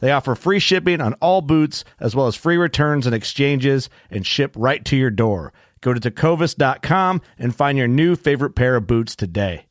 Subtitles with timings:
[0.00, 4.26] They offer free shipping on all boots, as well as free returns and exchanges, and
[4.26, 5.52] ship right to your door.
[5.80, 9.64] Go to tecovas.com and find your new favorite pair of boots today.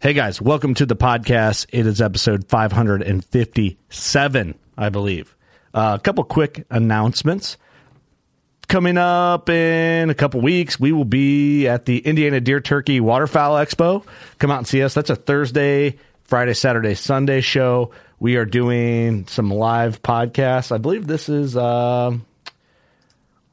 [0.00, 1.66] Hey guys, welcome to the podcast.
[1.72, 5.36] It is episode 557, I believe.
[5.72, 7.56] Uh, a couple quick announcements.
[8.66, 13.54] Coming up in a couple weeks, we will be at the Indiana Deer Turkey Waterfowl
[13.54, 14.04] Expo.
[14.38, 14.94] Come out and see us.
[14.94, 17.92] That's a Thursday, Friday, Saturday, Sunday show.
[18.22, 20.70] We are doing some live podcasts.
[20.70, 22.12] I believe this is, uh,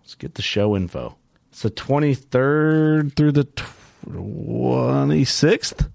[0.03, 1.17] let's get the show info.
[1.49, 3.45] It's the 23rd through the
[4.05, 5.89] 26th.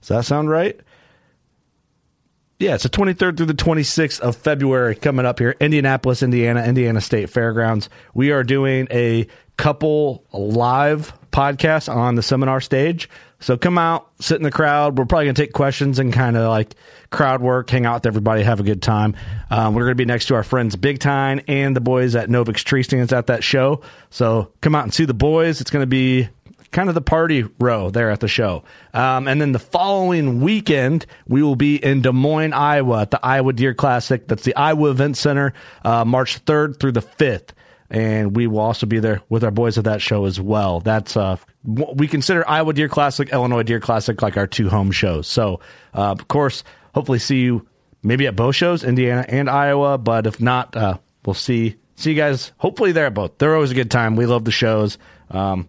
[0.00, 0.78] Does that sound right?
[2.58, 7.00] Yeah, it's the 23rd through the 26th of February coming up here, Indianapolis, Indiana, Indiana
[7.00, 7.88] State Fairgrounds.
[8.12, 13.08] We are doing a couple live podcasts on the seminar stage.
[13.40, 14.98] So come out, sit in the crowd.
[14.98, 16.74] We're probably going to take questions and kind of like
[17.10, 19.16] crowd work, hang out with everybody, have a good time.
[19.50, 22.28] Um, we're going to be next to our friends Big Tine and the boys at
[22.28, 23.80] Novix Tree Stands at that show.
[24.10, 25.60] So come out and see the boys.
[25.60, 26.28] It's going to be
[26.70, 28.62] kind of the party row there at the show.
[28.94, 33.24] Um, and then the following weekend, we will be in Des Moines, Iowa at the
[33.24, 34.26] Iowa Deer Classic.
[34.28, 35.52] That's the Iowa Event Center,
[35.84, 37.50] uh, March 3rd through the 5th.
[37.90, 40.78] And we will also be there with our boys at that show as well.
[40.80, 45.26] That's, uh, we consider Iowa Deer Classic, Illinois Deer Classic like our two home shows.
[45.26, 45.60] So,
[45.92, 46.62] uh, of course,
[46.94, 47.66] hopefully see you
[48.02, 49.98] maybe at both shows, Indiana and Iowa.
[49.98, 53.38] But if not, uh, we'll see see you guys hopefully there at both.
[53.38, 54.16] They're always a good time.
[54.16, 54.98] We love the shows.
[55.30, 55.68] Um,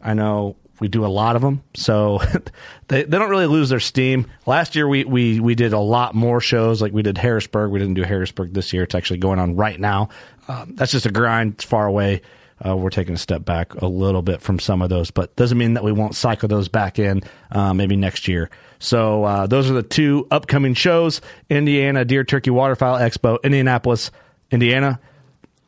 [0.00, 2.20] I know we do a lot of them, so
[2.88, 4.26] they, they don't really lose their steam.
[4.46, 6.80] Last year we, we we did a lot more shows.
[6.80, 7.70] Like we did Harrisburg.
[7.70, 8.84] We didn't do Harrisburg this year.
[8.84, 10.10] It's actually going on right now.
[10.48, 11.54] Um, that's just a grind.
[11.54, 12.22] It's far away.
[12.64, 15.58] Uh, we're taking a step back a little bit from some of those, but doesn't
[15.58, 17.22] mean that we won't cycle those back in
[17.52, 18.50] uh, maybe next year.
[18.80, 24.10] So uh, those are the two upcoming shows: Indiana Deer Turkey Waterfowl Expo, Indianapolis,
[24.50, 24.98] Indiana,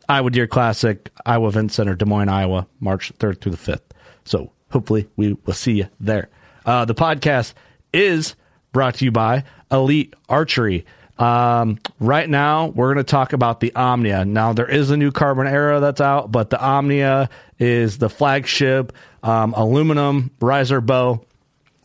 [0.08, 3.94] Iowa Deer Classic, Iowa Event Center, Des Moines, Iowa, March third through the fifth.
[4.24, 6.28] So hopefully we will see you there.
[6.66, 7.54] Uh, the podcast
[7.92, 8.34] is
[8.72, 10.84] brought to you by Elite Archery.
[11.20, 14.24] Um, right now, we're going to talk about the Omnia.
[14.24, 18.94] Now, there is a new Carbon Era that's out, but the Omnia is the flagship
[19.22, 21.22] um, aluminum riser bow,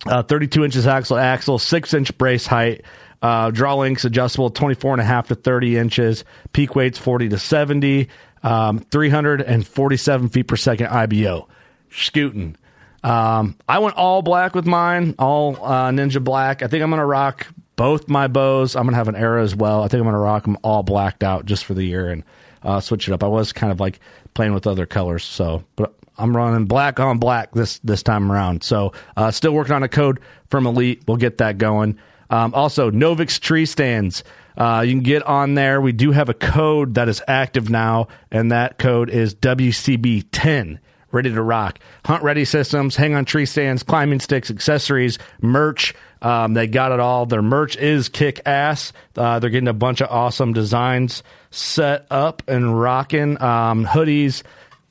[0.06, 2.86] uh, 32 inches axle axle, six inch brace height.
[3.22, 7.38] Uh, draw length's adjustable 24 and a half to 30 inches, peak weights 40 to
[7.38, 8.08] 70,
[8.44, 11.48] um, 347 feet per second IBO.
[11.90, 12.56] Scooting.
[13.04, 16.62] Um, I went all black with mine, all uh, ninja black.
[16.62, 18.76] I think I'm going to rock both my bows.
[18.76, 19.84] I'm going to have an arrow as well.
[19.84, 22.24] I think I'm going to rock them all blacked out just for the year and
[22.64, 23.24] uh, switch it up.
[23.24, 24.00] I was kind of like
[24.34, 28.64] playing with other colors, so but I'm running black on black this this time around.
[28.64, 30.20] So uh, still working on a code
[30.50, 31.04] from Elite.
[31.08, 32.00] We'll get that going.
[32.30, 34.24] Um, also, Novix tree stands.
[34.58, 35.82] Uh, you can get on there.
[35.82, 40.80] We do have a code that is active now, and that code is WCB10
[41.16, 41.80] ready to rock.
[42.06, 45.96] Hunt ready systems, hang on tree stands, climbing sticks, accessories, merch.
[46.22, 47.26] Um, they got it all.
[47.26, 48.94] Their merch is kick ass.
[49.16, 53.42] Uh, they're getting a bunch of awesome designs set up and rocking.
[53.42, 54.44] Um, hoodies,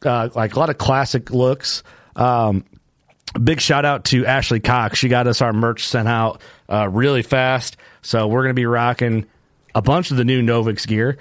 [0.04, 1.82] uh, like a lot of classic looks.
[2.16, 2.64] Um,
[3.42, 4.98] big shout out to Ashley Cox.
[4.98, 7.76] She got us our merch sent out uh, really fast.
[8.02, 9.26] So we're going to be rocking
[9.74, 11.18] a bunch of the new Novix gear.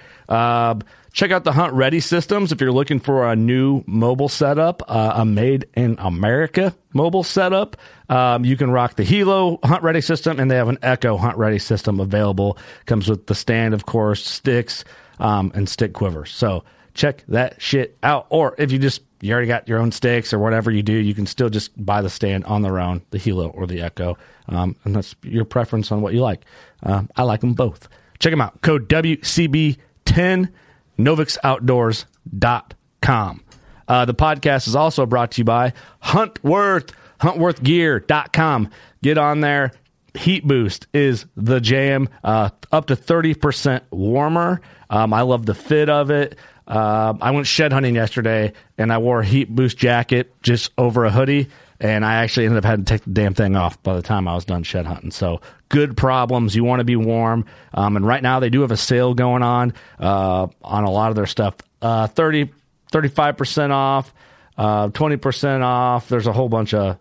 [1.13, 5.13] Check out the Hunt Ready systems if you're looking for a new mobile setup, uh,
[5.17, 7.77] a made in America mobile setup.
[8.09, 11.37] Um, you can rock the Hilo Hunt Ready system, and they have an Echo Hunt
[11.37, 12.57] Ready system available.
[12.87, 14.85] Comes with the stand, of course, sticks,
[15.19, 16.31] um, and stick quivers.
[16.31, 16.63] So
[16.95, 18.25] check that shit out.
[18.31, 21.13] Or if you just you already got your own sticks or whatever you do, you
[21.13, 24.17] can still just buy the stand on their own, the Hilo or the Echo,
[24.49, 26.41] um, and that's your preference on what you like.
[26.81, 27.87] Um, I like them both.
[28.17, 28.63] Check them out.
[28.63, 30.49] Code WCB10
[30.97, 33.43] novixoutdoors.com.
[33.87, 35.73] Uh, the podcast is also brought to you by
[36.03, 38.69] Huntworth, huntworthgear.com.
[39.01, 39.71] Get on there.
[40.15, 44.61] Heat Boost is the jam, uh, up to 30% warmer.
[44.89, 46.37] Um, I love the fit of it.
[46.67, 51.03] Uh, I went shed hunting yesterday and I wore a Heat Boost jacket just over
[51.05, 51.49] a hoodie,
[51.83, 54.25] and I actually ended up having to take the damn thing off by the time
[54.25, 55.11] I was done shed hunting.
[55.11, 56.55] So good problems.
[56.55, 57.45] You want to be warm.
[57.73, 61.09] Um, and right now they do have a sale going on uh, on a lot
[61.09, 61.55] of their stuff.
[61.81, 62.49] Uh, 30,
[62.93, 64.13] 35% off,
[64.57, 66.07] uh, 20% off.
[66.07, 66.97] There's a whole bunch of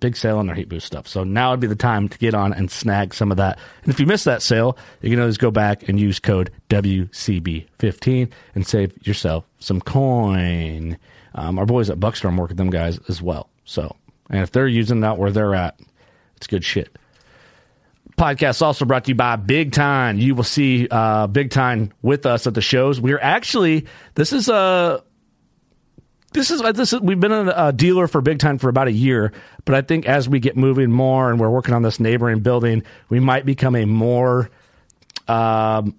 [0.00, 1.06] big sale on their heat boost stuff.
[1.06, 3.58] So now would be the time to get on and snag some of that.
[3.82, 8.30] And if you miss that sale, you can always go back and use code WCB15
[8.54, 10.96] and save yourself some coin.
[11.34, 13.50] Um, our boys at Buckstorm work with them guys as well.
[13.66, 13.94] So,
[14.30, 15.78] and if they're using that where they're at,
[16.36, 16.96] it's good shit
[18.16, 20.18] podcast also brought to you by Big Tine.
[20.18, 23.00] You will see uh, Big Tine with us at the shows.
[23.00, 25.02] We're actually this is a
[26.32, 28.92] this is this is we've been a, a, dealer for Big Tine for about a
[28.92, 29.32] year,
[29.64, 32.82] but I think as we get moving more and we're working on this neighboring building,
[33.08, 34.50] we might become a more
[35.28, 35.96] um,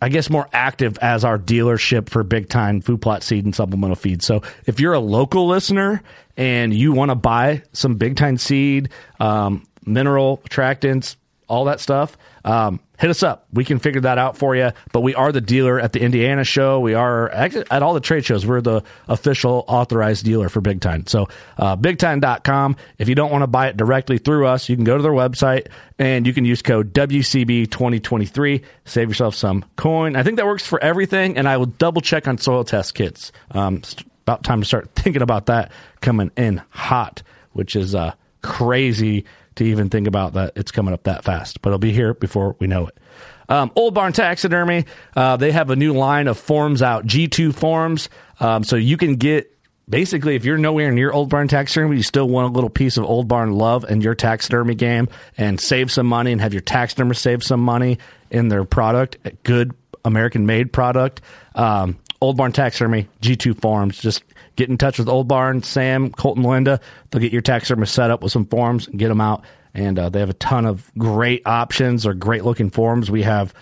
[0.00, 3.96] I guess more active as our dealership for Big Tine food plot seed and supplemental
[3.96, 4.22] feed.
[4.22, 6.02] So if you're a local listener
[6.36, 11.16] and you want to buy some Big Tine seed, um, mineral attractants,
[11.48, 13.46] all that stuff, um, hit us up.
[13.52, 14.72] We can figure that out for you.
[14.92, 16.80] But we are the dealer at the Indiana show.
[16.80, 18.44] We are at all the trade shows.
[18.44, 21.06] We're the official authorized dealer for Big Tine.
[21.06, 22.76] So, uh, bigtine.com.
[22.98, 25.12] If you don't want to buy it directly through us, you can go to their
[25.12, 25.68] website
[25.98, 28.64] and you can use code WCB2023.
[28.84, 30.16] Save yourself some coin.
[30.16, 31.38] I think that works for everything.
[31.38, 33.32] And I will double check on soil test kits.
[33.52, 33.82] Um,
[34.22, 35.70] about time to start thinking about that
[36.00, 37.22] coming in hot,
[37.52, 38.12] which is uh,
[38.42, 39.24] crazy
[39.58, 42.56] to even think about that it's coming up that fast, but it'll be here before
[42.58, 42.98] we know it.
[43.48, 44.84] Um, Old Barn Taxidermy,
[45.16, 48.10] uh, they have a new line of forms out, G2 forms.
[48.40, 49.56] Um, so you can get
[49.88, 53.04] basically, if you're nowhere near Old Barn Taxidermy, you still want a little piece of
[53.04, 55.08] Old Barn love in your taxidermy game
[55.38, 57.98] and save some money and have your taxidermist save some money
[58.30, 59.72] in their product, good
[60.04, 61.22] American made product.
[61.54, 63.98] Um, Old Barn Taxidermy, G2 Forms.
[63.98, 64.24] Just
[64.58, 66.80] get in touch with Old Barn, Sam, Colton, Linda.
[67.10, 69.44] They'll get your taxidermist set up with some forms and get them out.
[69.72, 73.08] And uh, they have a ton of great options or great looking forms.
[73.08, 73.54] We have,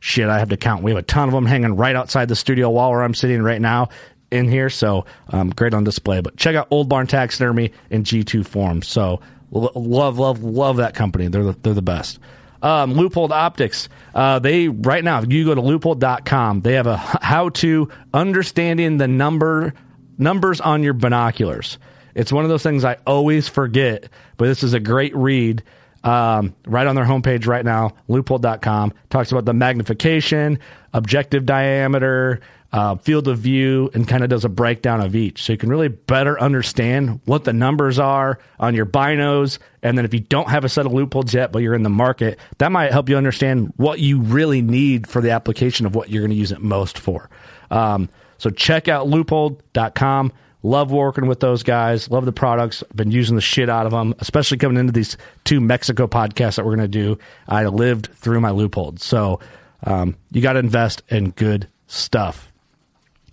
[0.00, 0.82] shit, I have to count.
[0.82, 3.42] We have a ton of them hanging right outside the studio wall where I'm sitting
[3.42, 3.90] right now
[4.32, 4.70] in here.
[4.70, 6.20] So um, great on display.
[6.20, 8.88] But check out Old Barn Taxidermy and G2 Forms.
[8.88, 9.20] So
[9.52, 11.28] love, love, love that company.
[11.28, 12.18] They're the, they're the best.
[12.60, 13.88] Um, Leupold Optics.
[14.14, 18.98] Uh, they right now, if you go to leupold.com, they have a how to understanding
[18.98, 19.74] the number
[20.18, 21.78] numbers on your binoculars.
[22.14, 25.62] It's one of those things I always forget, but this is a great read.
[26.02, 30.58] Um, right on their homepage right now, leupold.com talks about the magnification,
[30.94, 32.40] objective diameter,
[32.72, 35.42] uh, field of view, and kind of does a breakdown of each.
[35.42, 39.58] So you can really better understand what the numbers are on your binos.
[39.82, 41.90] And then if you don't have a set of Leupolds yet, but you're in the
[41.90, 46.10] market, that might help you understand what you really need for the application of what
[46.10, 47.28] you're going to use it most for.
[47.70, 48.08] Um,
[48.40, 50.32] so check out leupold.com.
[50.62, 52.10] Love working with those guys.
[52.10, 52.82] Love the products.
[52.94, 56.64] Been using the shit out of them, especially coming into these two Mexico podcasts that
[56.64, 57.18] we're going to do.
[57.46, 59.00] I lived through my Leupold.
[59.00, 59.40] So
[59.84, 62.50] um, you got to invest in good stuff.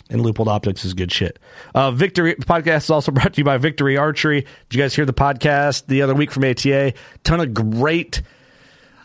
[0.10, 1.40] And Leupold Optics is good shit.
[1.74, 4.42] Uh, Victory podcast is also brought to you by Victory Archery.
[4.70, 6.94] Did you guys hear the podcast the other week from ATA?
[7.24, 8.22] Ton of great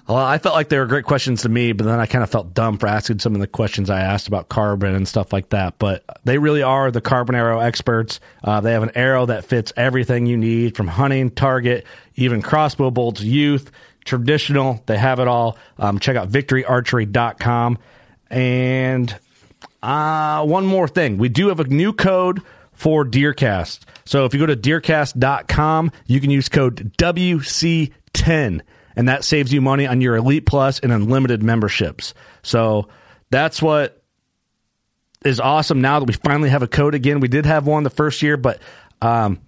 [0.08, 2.30] well, I felt like they were great questions to me, but then I kind of
[2.30, 5.50] felt dumb for asking some of the questions I asked about carbon and stuff like
[5.50, 5.78] that.
[5.78, 8.18] But they really are the carbon arrow experts.
[8.42, 12.90] Uh, they have an arrow that fits everything you need from hunting, target, even crossbow
[12.90, 13.70] bolts, youth,
[14.04, 14.82] traditional.
[14.86, 15.56] They have it all.
[15.78, 17.78] Um, check out victoryarchery.com.
[18.28, 19.16] And
[19.82, 22.42] uh, one more thing we do have a new code
[22.72, 23.80] for Deercast.
[24.04, 28.62] So if you go to deercast.com, you can use code WC10
[28.96, 32.14] and that saves you money on your Elite Plus and unlimited memberships.
[32.42, 32.88] So
[33.30, 34.02] that's what
[35.24, 37.20] is awesome now that we finally have a code again.
[37.20, 38.60] We did have one the first year, but
[39.00, 39.40] um,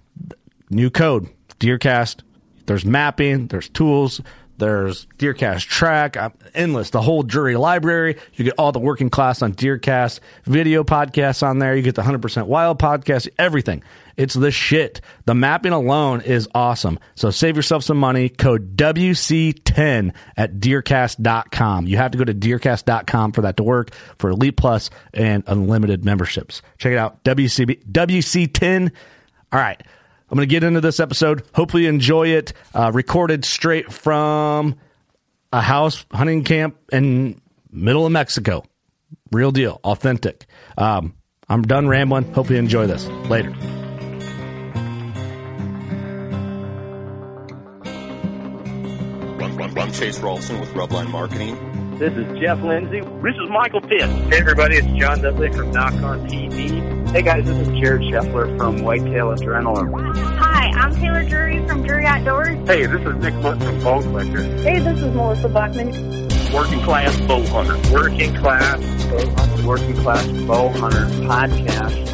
[0.71, 2.23] new code, Deercast.
[2.67, 4.23] There's mapping, there's tools,
[4.57, 8.17] There's Deercast track, uh, endless, the whole Drury library.
[8.35, 11.75] You get all the working class on Deercast video podcasts on there.
[11.75, 13.83] You get the 100% wild podcast, everything.
[14.17, 15.01] It's the shit.
[15.25, 17.01] The mapping alone is awesome.
[17.17, 18.29] So save yourself some money.
[18.29, 21.87] Code WC10 at deercast.com.
[21.89, 26.05] You have to go to deercast.com for that to work for Elite Plus and unlimited
[26.05, 26.63] memberships.
[26.79, 27.25] Check it out.
[27.25, 28.93] WC, WC10.
[29.53, 29.83] All right.
[30.35, 31.45] I'm going to get into this episode.
[31.55, 32.55] Hopefully, you enjoy it.
[32.75, 34.75] Uh, recorded straight from
[35.53, 38.65] a house hunting camp in middle of Mexico.
[39.31, 40.47] Real deal, authentic.
[40.77, 41.15] Um,
[41.49, 42.33] I'm done rambling.
[42.33, 43.07] Hope you enjoy this.
[43.07, 43.51] Later.
[49.39, 51.97] Run, run, run Chase Rolson with Rubline Marketing.
[52.01, 53.03] This is Jeff Lindsay.
[53.03, 54.11] This is Michael Pitt.
[54.33, 56.94] Hey everybody, it's John Dudley from Nock On TV.
[57.15, 60.17] Hey guys, this is Jared Scheffler from Whitetail Adrenaline.
[60.37, 62.59] Hi, I'm Taylor Drury from Drury Outdoors.
[62.67, 64.43] Hey, this is Nick Mundt from Bone Collector.
[64.63, 65.93] Hey, this is Melissa Bachman.
[66.53, 67.77] Working Class Bow Hunter.
[67.93, 69.65] Working Class Bow Hunter.
[69.65, 72.14] Working Class Bow Hunter Podcast.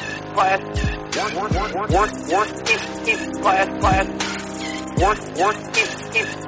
[0.33, 0.61] Class.
[1.15, 2.09] Work, work, work, work, work,
[3.41, 4.07] class, class.
[4.97, 5.55] Work, work,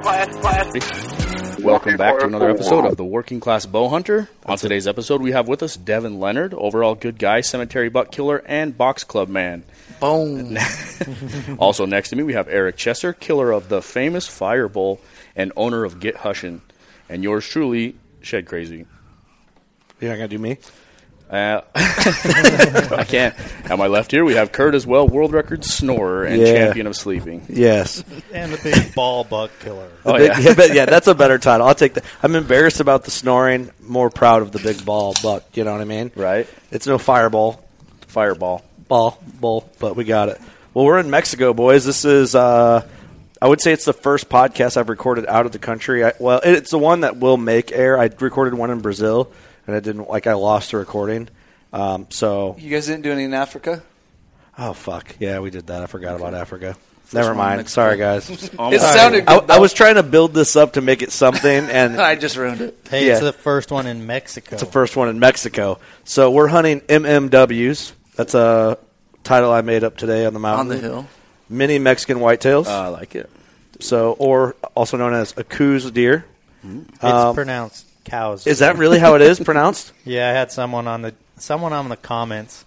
[0.02, 1.58] class, class.
[1.60, 4.30] Welcome back to another episode of the Working Class Bow Hunter.
[4.46, 8.42] On today's episode, we have with us Devin Leonard, overall good guy, cemetery buck killer,
[8.46, 9.64] and box club man.
[10.00, 10.56] Boom.
[11.58, 15.00] also next to me, we have Eric Chesser, killer of the famous fire Fireball
[15.36, 16.62] and owner of Get Hushin',
[17.10, 18.86] and yours truly, Shed Crazy.
[20.00, 20.58] You're not gonna do me?
[21.30, 23.34] Uh, I can't.
[23.70, 26.52] At my left here, we have Curt as well, world record snorer and Yeah.
[26.66, 27.44] champion of sleeping.
[27.48, 28.04] Yes.
[28.32, 29.88] and the big ball buck killer.
[30.04, 30.38] Oh, Big- yeah.
[30.40, 31.66] yeah, but yeah, that's a better title.
[31.66, 32.04] I'll take that.
[32.22, 33.70] I'm embarrassed about the snoring.
[33.80, 35.44] More proud of the big ball buck.
[35.56, 36.12] You know what I mean?
[36.14, 36.46] Right?
[36.70, 37.64] It's no fireball,
[38.06, 38.62] Fireball.
[38.88, 40.40] ball, bull, but we got it.
[40.72, 41.84] Well, we're in Mexico, boys.
[41.84, 42.34] This is.
[42.34, 42.86] uh
[43.42, 46.02] I would say it's the first podcast I've recorded out of the country.
[46.04, 47.98] I, well, it- it's the one that will make air.
[47.98, 49.30] I recorded one in Brazil,
[49.66, 50.26] and I didn't like.
[50.26, 51.28] I lost the recording.
[51.72, 53.82] Um, so, You guys didn't do any in Africa?
[54.56, 55.82] oh fuck, yeah, we did that.
[55.82, 56.76] I forgot about Africa.
[57.02, 57.68] First Never mind.
[57.68, 58.30] Sorry, guys.
[58.30, 59.50] It sounded I, good.
[59.50, 62.60] I was trying to build this up to make it something, and I just ruined
[62.62, 62.78] it.
[62.88, 63.12] Hey, Yeah.
[63.14, 64.54] it's the first one in Mexico.
[64.54, 65.80] It's the first one in Mexico.
[66.04, 67.92] So we're hunting MMWs.
[68.16, 68.78] That's a
[69.22, 70.60] title I made up today on the mountain.
[70.60, 71.06] On the hill.
[71.48, 72.66] Mini Mexican whitetails.
[72.66, 73.28] Uh, I like it.
[73.80, 76.24] so, or also known as a Coues deer.
[76.62, 78.46] It's um, pronounced cows.
[78.46, 79.92] Is that really how it is pronounced?
[80.04, 82.64] Yeah, I had someone on the someone on the comments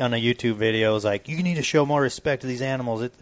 [0.00, 3.02] on a YouTube video was like, "You need to show more respect to these animals."
[3.02, 3.12] It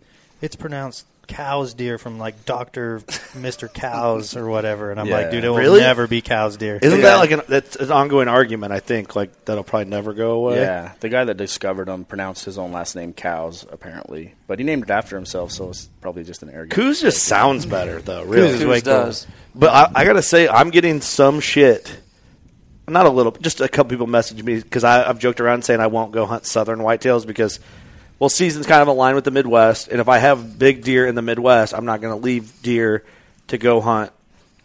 [0.41, 3.01] it's pronounced cows deer from like Doctor
[3.35, 5.17] Mister Cows or whatever, and I'm Yeah.
[5.19, 5.81] like, dude, it will Really?
[5.81, 6.79] never be cows deer.
[6.83, 7.05] Isn't Yeah.
[7.07, 8.73] that like an, that's an ongoing argument?
[8.73, 10.57] I think like that'll probably never go away.
[10.61, 14.65] Yeah, the guy that discovered him pronounced his own last name Cows, apparently, but he
[14.65, 16.73] named it after himself, so it's probably just an arrogant.
[16.73, 18.23] Coos just sounds better though.
[18.25, 18.93] Really, Coos is Coos way cool.
[18.93, 19.27] does.
[19.55, 21.99] But I, I gotta say, I'm getting some shit.
[22.89, 25.87] Not a little, just a couple people message me because I've joked around saying I
[25.87, 27.61] won't go hunt southern whitetails because,
[28.23, 31.17] well, season's kind of aligned with the Midwest, and if I have big deer in
[31.17, 33.03] the Midwest, I'm not going to leave deer
[33.49, 34.13] to go hunt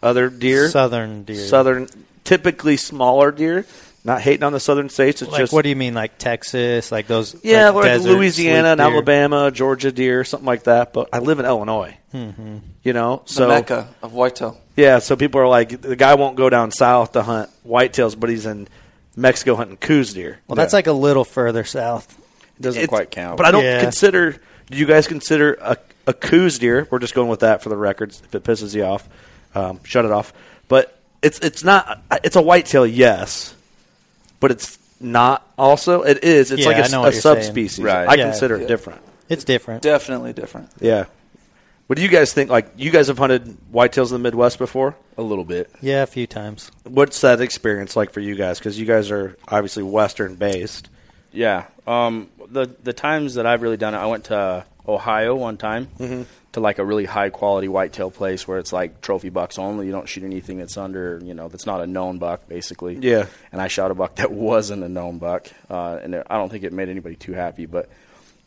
[0.00, 0.68] other deer.
[0.68, 1.44] Southern deer.
[1.44, 1.88] Southern,
[2.22, 3.66] typically smaller deer.
[4.04, 5.22] Not hating on the southern states.
[5.22, 7.34] It's Like, just what do you mean, like Texas, like those?
[7.42, 8.80] yeah, like like desert Louisiana and?
[8.80, 10.92] Alabama, Georgia deer, something like that.
[10.92, 11.98] But I live in Illinois.
[12.14, 12.58] Mm-hmm.
[12.84, 14.56] You know, The so mecca of whitetail.
[14.76, 18.30] yeah, so people are like, the guy won't go down south to hunt whitetails, but
[18.30, 18.68] he's in
[19.16, 20.38] Mexico hunting Coues deer.
[20.46, 22.16] Well, that's like a little further south.
[22.58, 23.36] It doesn't It's- quite count.
[23.36, 23.80] But I don't Yeah.
[23.80, 24.36] consider.
[24.70, 26.86] Do you guys consider a, a Coues deer?
[26.90, 28.20] We're just going with that for the records.
[28.24, 29.08] If it pisses you off,
[29.54, 30.32] um, shut it off.
[30.68, 32.02] But it's it's not.
[32.24, 33.54] It's a whitetail, yes,
[34.40, 35.46] but it's not.
[35.56, 36.50] Also, it is.
[36.50, 37.22] It's Yeah, like I a, know a what saying.
[37.22, 37.82] subspecies.
[37.84, 38.08] Right.
[38.08, 38.24] I Yeah.
[38.30, 39.00] consider it different.
[39.28, 39.82] It's different.
[39.82, 40.70] Definitely different.
[40.80, 41.04] Yeah.
[41.86, 42.50] What do you guys think?
[42.50, 44.94] Like, you guys have hunted whitetails in the Midwest before.
[45.16, 45.70] a little bit.
[45.80, 46.70] Yeah, a few times.
[46.84, 48.58] What's that experience like for you guys?
[48.58, 50.88] Because you guys are obviously Western based.
[51.38, 51.66] Yeah.
[51.86, 55.86] Um, the the times that I've really done it, I went to Ohio one time
[55.98, 56.22] Mm-hmm.
[56.52, 59.86] to like a really high quality whitetail place where it's like trophy bucks only.
[59.86, 62.96] You don't shoot anything that's under, you know, that's not a known buck, basically.
[63.00, 63.26] Yeah.
[63.52, 66.48] And I shot a buck that wasn't a known buck, uh, and it, I don't
[66.50, 67.66] think it made anybody too happy.
[67.66, 67.88] But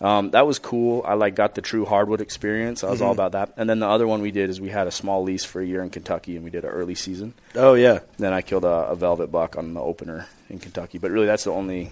[0.02, 1.04] Um, that was cool.
[1.06, 2.84] I like got the true hardwood experience.
[2.84, 3.20] I was all Mhm.
[3.22, 3.54] about that.
[3.56, 5.66] And then the other one we did is we had a small lease for a
[5.66, 7.36] year in Kentucky, and we did an early season.
[7.56, 8.00] Oh yeah.
[8.18, 10.98] Then I killed a, a velvet buck on the opener in Kentucky.
[10.98, 11.92] But really, that's the only.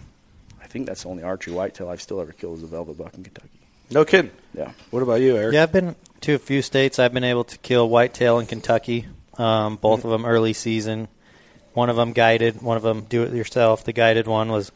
[0.70, 3.16] I think that's the only archery whitetail I've still ever killed is a velvet buck
[3.16, 3.50] in Kentucky.
[3.90, 4.30] No kidding.
[4.54, 4.72] Yeah.
[4.92, 5.56] What about you, Eric?
[5.56, 7.00] Yeah, I've been to a few states.
[7.00, 9.08] I've been able to kill whitetail in Kentucky.
[9.40, 11.08] Um, both of them early season.
[11.74, 12.62] One of them guided.
[12.62, 13.84] One of them do it yourself.
[13.84, 14.72] The guided one was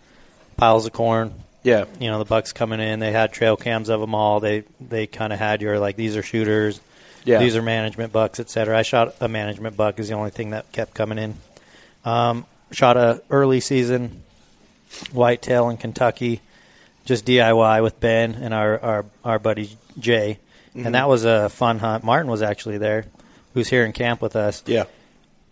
[0.57, 1.35] piles of corn.
[1.61, 1.85] Yeah.
[1.99, 2.99] You know the bucks coming in.
[2.99, 4.39] They had trail cams of them all.
[4.39, 6.81] They they kind of had your like these are shooters.
[7.23, 7.37] Yeah.
[7.37, 8.79] These are management bucks, etc.
[8.79, 11.35] I shot a management buck is the only thing that kept coming in.
[12.03, 14.22] Um, shot a early season
[15.11, 16.41] whitetail in Kentucky,
[17.05, 20.39] just DIY with Ben and our our, our buddy Jay,
[20.75, 20.85] Mhm.
[20.87, 22.03] and that was a fun hunt.
[22.03, 23.05] Martin was actually there,
[23.53, 24.63] who's here in camp with us.
[24.65, 24.85] Yeah.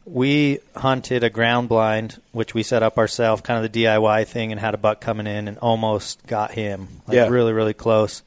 [0.05, 4.51] We hunted a ground blind, which we set up ourselves, kind of the DIY thing,
[4.51, 7.27] and had a buck coming in and almost got him, like Yeah.
[7.27, 8.23] really, really close.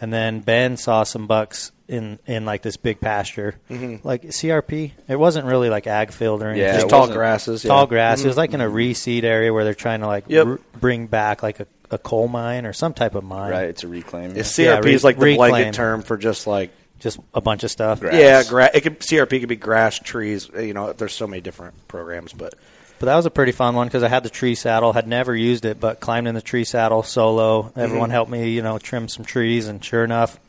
[0.00, 4.04] And then Ben saw some bucks in in like this big pasture, Mhm.
[4.04, 4.92] like CRP.
[5.08, 6.66] It wasn't really like ag field or anything.
[6.68, 7.86] Yeah, Just tall grasses, Tall yeah.
[7.88, 8.22] grass.
[8.22, 10.46] It was like in a reseed area where they're trying to like Yep.
[10.46, 13.50] r- bring back like a, a coal mine or some type of mine.
[13.50, 14.36] Right, it's a reclaim.
[14.36, 18.02] Yeah, CRP is like the blanket term for just like just a bunch of stuff.
[18.02, 20.50] Yeah, gra- it could CRP could be grass, trees.
[20.54, 22.54] You know, there's so many different programs, but
[22.98, 25.34] But that was a pretty fun one because I had the tree saddle, had never
[25.34, 27.72] used it, but climbed in the tree saddle solo.
[27.76, 28.12] Everyone Mhm.
[28.12, 30.40] helped me, you know, trim some trees, and sure enough,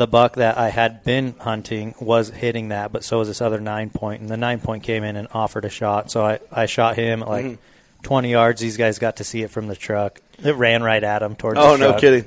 [0.00, 3.60] the buck that I had been hunting was hitting that, but so was this other
[3.60, 6.10] nine point, and the nine point came in and offered a shot.
[6.10, 7.58] So I, I shot him at like Mhm.
[8.02, 8.62] 20 yards.
[8.62, 10.18] These guys got to see it from the truck.
[10.42, 12.24] It ran right at him towards oh the no kidding.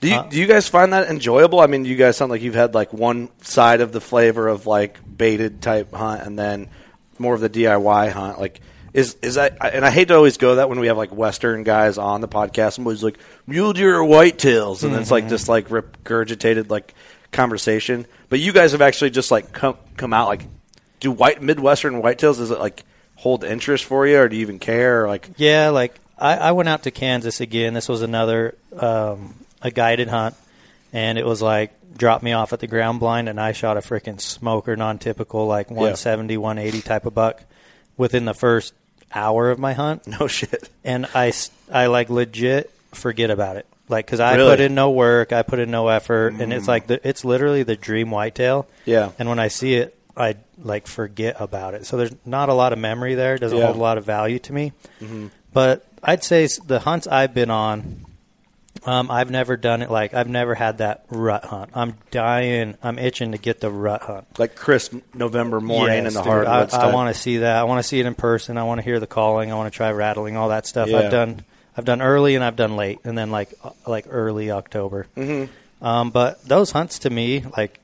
[0.00, 1.58] Do you Uh, do you guys find that enjoyable?
[1.58, 4.68] I mean, you guys sound like you've had like one side of the flavor of
[4.68, 6.68] like baited type hunt, and then
[7.18, 8.38] more of the DIY hunt.
[8.40, 8.60] Like,
[8.92, 9.58] is is that?
[9.74, 12.28] And I hate to always go that when we have like Western guys on the
[12.28, 16.94] podcast, and always like mule deer or whitetails, and it's like this like regurgitated like
[17.32, 18.06] conversation.
[18.28, 20.44] But you guys have actually just like come come out like
[21.00, 22.36] do white Midwestern whitetails?
[22.36, 22.84] Does it like
[23.16, 25.04] hold interest for you, or do you even care?
[25.04, 27.74] Or, like, Yeah, like I, I went out to Kansas again.
[27.74, 30.34] This was another um, a guided hunt,
[30.92, 33.80] and it was like dropped me off at the ground blind, and I shot a
[33.80, 37.42] freaking smoker, non-typical like 170, 180 type of buck
[37.96, 38.72] within the first
[39.14, 40.06] hour of my hunt.
[40.06, 40.68] No shit.
[40.84, 41.32] And I,
[41.72, 43.66] I like legit forget about it.
[43.88, 44.50] Like, because I Really?
[44.52, 46.68] put in no work, I put in no effort, and it's Mm.
[46.68, 48.68] like the, it's literally the dream whitetail.
[48.84, 49.10] Yeah.
[49.18, 51.86] And when I see it, I like forget about it.
[51.86, 53.34] So there's not a lot of memory there.
[53.34, 53.64] It doesn't Yeah.
[53.66, 54.72] hold a lot of value to me.
[55.02, 55.30] Mhm.
[55.52, 58.04] But I'd say s- the hunts I've been on,
[58.86, 61.70] um, I've never done it like I've never had that rut hunt.
[61.74, 62.76] I'm dying.
[62.82, 64.38] I'm itching to get the rut hunt.
[64.38, 66.26] like crisp November morning Yes, in the dude.
[66.46, 66.74] hardwoods.
[66.74, 67.56] I, I want to see that.
[67.56, 68.56] I want to see it in person.
[68.56, 69.50] I want to hear the calling.
[69.50, 70.88] I want to try rattling all that stuff.
[70.88, 70.98] Yeah.
[70.98, 71.44] I've done.
[71.76, 75.06] I've done early and I've done late, and then like uh, like early October.
[75.16, 75.48] Mhm.
[75.82, 77.79] Um, but those hunts to me like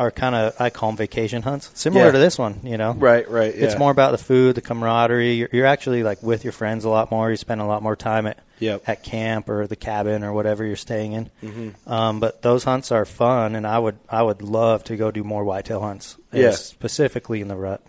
[0.00, 2.12] are kind of I call them vacation hunts, similar Yeah.
[2.12, 2.60] to this one.
[2.64, 5.34] You know, Right, right, It's more about the food, the camaraderie.
[5.34, 7.30] You're, you're actually like with your friends a lot more.
[7.30, 8.82] You spend a lot more time at Yep.
[8.86, 11.30] at camp or the cabin or whatever you're staying in.
[11.42, 11.74] Mhm.
[11.90, 15.22] Um, but those hunts are fun, and I would I would love to go do
[15.22, 16.16] more whitetail hunts.
[16.32, 16.50] Yeah.
[16.52, 17.80] specifically in the rut.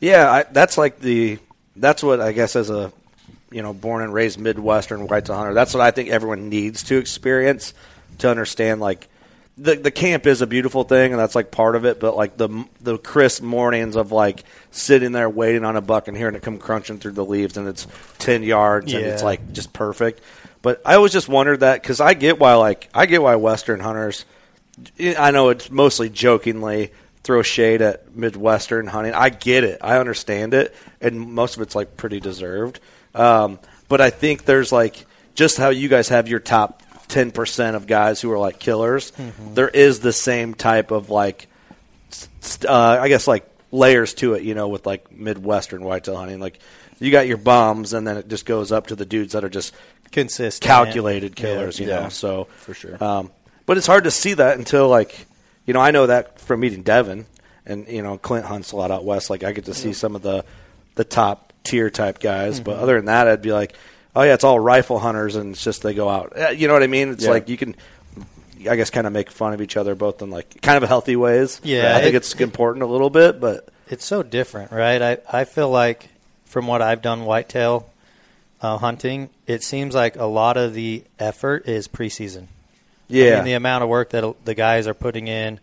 [0.00, 1.38] Yeah, I, that's like the
[1.76, 2.92] that's what I guess as a
[3.50, 5.54] you know born and raised Midwestern whitetail hunter.
[5.54, 7.72] That's what I think everyone needs to experience
[8.18, 8.80] to understand.
[8.80, 9.08] Like
[9.56, 12.00] the the camp is a beautiful thing, and that's like part of it.
[12.00, 16.16] But like the the crisp mornings of like sitting there waiting on a buck and
[16.16, 17.86] hearing it come crunching through the leaves, and it's
[18.18, 20.20] ten yards, and it's like just perfect.
[20.62, 23.80] But I always just wondered that because I get why like I get why Western
[23.80, 24.24] hunters.
[24.98, 26.90] I know it's mostly jokingly
[27.22, 29.14] throw shade at Midwestern hunting.
[29.14, 29.78] I get it.
[29.82, 32.80] I understand it, and most of it's like pretty deserved.
[33.14, 37.76] Um, but I think there's like just how you guys have your top ten percent
[37.76, 39.12] of guys who are like killers.
[39.12, 39.54] Mhm.
[39.54, 41.48] There is the same type of like,
[42.68, 44.42] uh, I guess like layers to it.
[44.42, 46.58] You know, with like Midwestern whitetail hunting, like
[47.00, 49.48] you got your bums, and then it just goes up to the dudes that are
[49.48, 49.74] just
[50.12, 50.66] Consistent.
[50.66, 51.44] calculated Yeah.
[51.44, 51.78] killers.
[51.78, 52.00] You Yeah.
[52.04, 53.02] know, so for sure.
[53.02, 53.30] um,
[53.66, 55.26] but it's hard to see that until like,
[55.66, 57.26] you know, I know that from meeting Devin,
[57.66, 59.30] and you know, Clint hunts a lot out west.
[59.30, 60.44] Like I get to see some of the
[60.96, 62.82] the top tier type guys, but Mhm.
[62.82, 63.72] other than that, I'd be like,
[64.16, 66.56] oh yeah, it's all rifle hunters, and it's just they go out.
[66.58, 67.10] You know what I mean?
[67.10, 67.30] It's Yeah.
[67.30, 67.76] like you can.
[68.68, 71.16] I guess kind of make fun of each other both in like kind of healthy
[71.16, 71.60] ways.
[71.62, 75.02] Yeah, I think it- it's important a little bit, but It's so different, right?
[75.02, 76.08] I, I feel like
[76.46, 77.90] from what I've done whitetail
[78.62, 82.44] uh, hunting, it seems like a lot of the effort is preseason.
[82.44, 82.46] I
[83.08, 83.34] Yeah.
[83.36, 85.60] mean, the amount of work that the guys are putting in,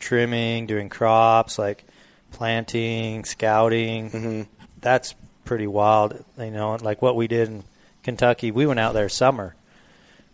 [0.00, 1.84] trimming, doing crops, like
[2.32, 4.42] planting, scouting, Mm-hmm.
[4.80, 6.24] that's pretty wild.
[6.38, 7.62] You know, like what we did in
[8.02, 9.54] Kentucky, we went out there summer.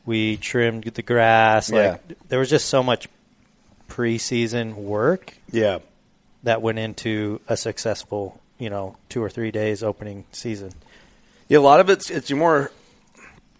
[0.07, 1.71] We trimmed the grass.
[1.71, 2.15] Like Yeah.
[2.29, 3.09] there was just so much
[3.89, 5.79] preseason work Yeah.
[6.45, 10.73] that went into a successful, you know, two or three days opening season.
[11.49, 12.71] Yeah, a lot of it's it's more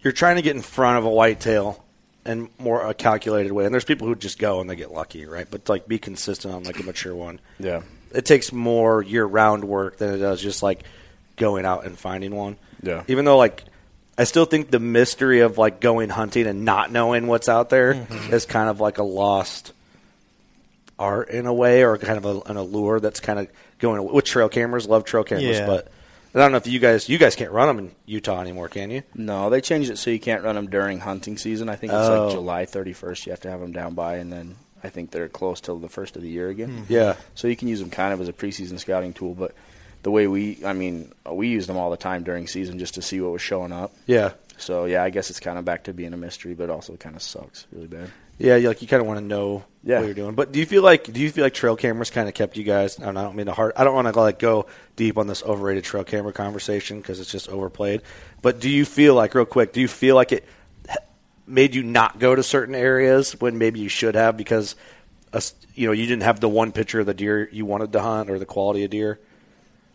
[0.01, 1.83] you're trying to get in front of a whitetail
[2.25, 3.65] in more a calculated way.
[3.65, 5.47] And there's people who just go and they get lucky, right?
[5.49, 7.39] But like be consistent on like a mature one.
[7.59, 7.81] Yeah.
[8.13, 10.83] It takes more year round work than it does just like
[11.35, 12.57] going out and finding one.
[12.81, 13.03] Yeah.
[13.07, 13.63] Even though like
[14.19, 17.91] I still think the mystery of like going hunting and not knowing what's out there
[17.93, 18.51] is Mm-hmm.
[18.51, 19.71] kind of like a lost
[20.97, 23.47] art in a way, or kind of a, an allure that's kind of
[23.79, 24.87] going with trail cameras.
[24.87, 25.65] Love trail cameras, Yeah.
[25.65, 25.87] but
[26.35, 28.91] I don't know if you guys you guys can't run them in Utah anymore, can
[28.91, 29.03] you?
[29.15, 31.69] No, they changed it so you can't run them during hunting season.
[31.69, 32.25] I think it's Oh.
[32.25, 33.25] like July 31st.
[33.25, 35.89] You have to have them down by, and then I think they're close till the
[35.89, 36.85] first of the year again.
[36.89, 37.15] Yeah.
[37.35, 39.53] So you can use them kind of as a preseason scouting tool, but
[40.03, 43.01] the way we, I mean, we used them all the time during season just to
[43.01, 43.93] see what was showing up.
[44.05, 44.31] Yeah.
[44.57, 47.15] So yeah, I guess it's kind of back to being a mystery, but also kind
[47.15, 48.09] of sucks really bad.
[48.37, 49.99] Yeah, you- like you kind of want to know Yeah.
[49.99, 50.35] what you're doing.
[50.35, 52.63] But do you feel like do you feel like trail cameras kind of kept you
[52.63, 52.99] guys?
[52.99, 53.73] I don't, I don't mean to hard.
[53.75, 57.31] I don't want to like go deep on this overrated trail camera conversation because it's
[57.31, 58.01] just overplayed.
[58.41, 59.73] But do you feel like real quick?
[59.73, 60.45] Do you feel like it
[61.47, 64.75] made you not go to certain areas when maybe you should have because
[65.33, 65.41] a
[65.75, 68.29] you know you didn't have the one picture of the deer you wanted to hunt
[68.29, 69.19] or the quality of deer?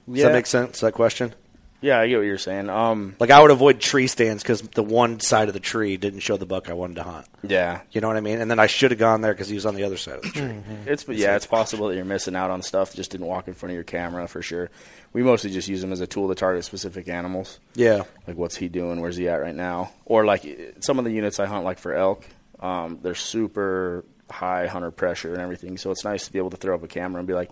[0.09, 0.25] Does Yeah.
[0.29, 0.81] that make sense?
[0.81, 1.35] That question.
[1.81, 2.71] Yeah, I get what you're saying.
[2.71, 6.21] Um, Like I would avoid tree stands because the one side of the tree didn't
[6.21, 7.27] show the buck I wanted to hunt.
[7.43, 8.41] yeah, You know what I mean?
[8.41, 10.23] And then I should have gone there because he was on the other side of
[10.23, 10.43] the tree.
[10.43, 10.89] Mm-hmm.
[10.89, 12.95] It's yeah, it's possible that you're missing out on stuff.
[12.95, 14.71] Just didn't walk in front of your camera for sure.
[15.13, 17.59] We mostly just use them as a tool to target specific animals.
[17.75, 18.05] Yeah.
[18.27, 19.03] Like what's he doing?
[19.03, 19.93] Where's he at right now?
[20.07, 22.27] Or like some of the units I hunt, like for elk,
[22.61, 25.77] um, they're super high hunter pressure and everything.
[25.77, 27.51] So it's nice to be able to throw up a camera and be like,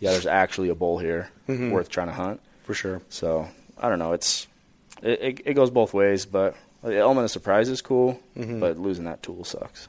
[0.00, 1.70] yeah, there's actually a bull here Mhm.
[1.70, 2.40] worth trying to hunt.
[2.64, 3.00] For sure.
[3.08, 4.12] So I don't know.
[4.12, 4.46] It's
[5.02, 8.20] it, it, it goes both ways, but the element of surprise is cool.
[8.36, 8.60] Mhm.
[8.60, 9.88] But losing that tool sucks.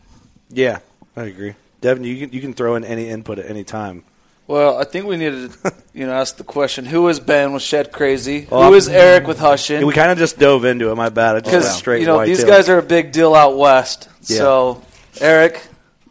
[0.50, 0.80] Yeah,
[1.16, 1.56] I agree.
[1.82, 4.04] Devin, you can you can throw in any input at any time.
[4.48, 7.64] Well, I think we needed to, you know, ask the question: Who is Ben with
[7.64, 8.48] Shed Crazy?
[8.50, 9.86] Well, Who I'm- Eric with Hushin?
[9.88, 10.96] We kind of just dove into it.
[10.96, 11.36] My bad.
[11.36, 12.02] I just went Because straight.
[12.02, 12.48] you know these tail.
[12.48, 14.10] guys are a big deal out west.
[14.24, 14.38] Yeah.
[14.40, 14.82] So,
[15.22, 15.62] Eric,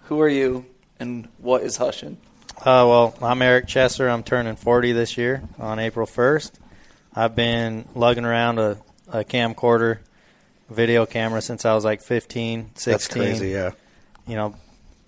[0.04, 0.64] who are you,
[0.98, 2.16] and what is Hushin?
[2.60, 4.12] Uh, well, I'm Eric Chesser.
[4.12, 6.52] I'm turning 40 this year on April 1st.
[7.14, 8.76] I've been lugging around a,
[9.08, 10.00] a camcorder,
[10.68, 12.92] video camera since I was like 15, 16.
[12.92, 13.48] That's crazy.
[13.48, 13.70] Yeah.
[14.26, 14.56] You know,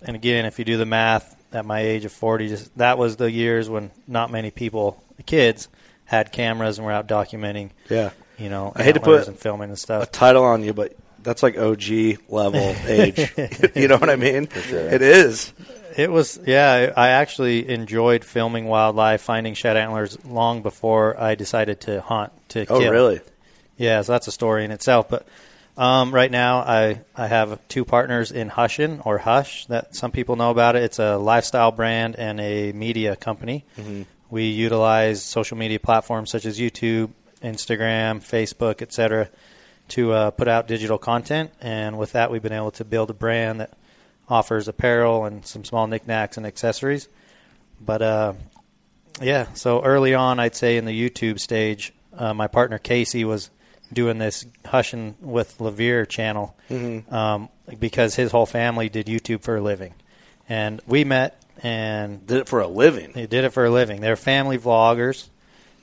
[0.01, 3.17] and again, if you do the math at my age of 40, just that was
[3.17, 5.67] the years when not many people, kids,
[6.05, 7.69] had cameras and were out documenting.
[7.87, 8.09] Yeah.
[8.39, 10.01] You know, I hate to antlers put and filming and stuff.
[10.01, 11.83] a title on you, but that's like OG
[12.29, 13.31] level age.
[13.75, 14.47] you know what I mean?
[14.47, 14.89] For sure.
[14.89, 15.53] It is.
[15.97, 16.91] It was, yeah.
[16.95, 22.65] I actually enjoyed filming wildlife, finding shed antlers long before I decided to hunt to
[22.67, 22.91] Oh, kill.
[22.91, 23.21] really?
[23.77, 25.09] Yeah, so that's a story in itself.
[25.09, 25.25] But
[25.77, 30.35] um, right now, I I have two partners in Hushin or Hush that some people
[30.35, 30.83] know about it.
[30.83, 33.65] It's a lifestyle brand and a media company.
[33.77, 34.05] Mhm.
[34.29, 37.09] We utilize social media platforms such as YouTube,
[37.43, 39.29] Instagram, Facebook, etc.,
[39.89, 41.51] to uh, put out digital content.
[41.61, 43.71] And with that, we've been able to build a brand that
[44.33, 47.07] offers apparel and some small knickknacks and accessories.
[47.79, 48.33] But uh,
[49.21, 53.49] yeah, so early on, I'd say in the YouTube stage, uh, my partner Casey was
[53.91, 57.11] doing this Hushing with Levere channel Mhm.
[57.13, 59.93] um, because his whole family did YouTube for a living,
[60.49, 63.11] and we met and Did it for a living.
[63.13, 64.01] they did it for a living.
[64.01, 65.27] They're family vloggers.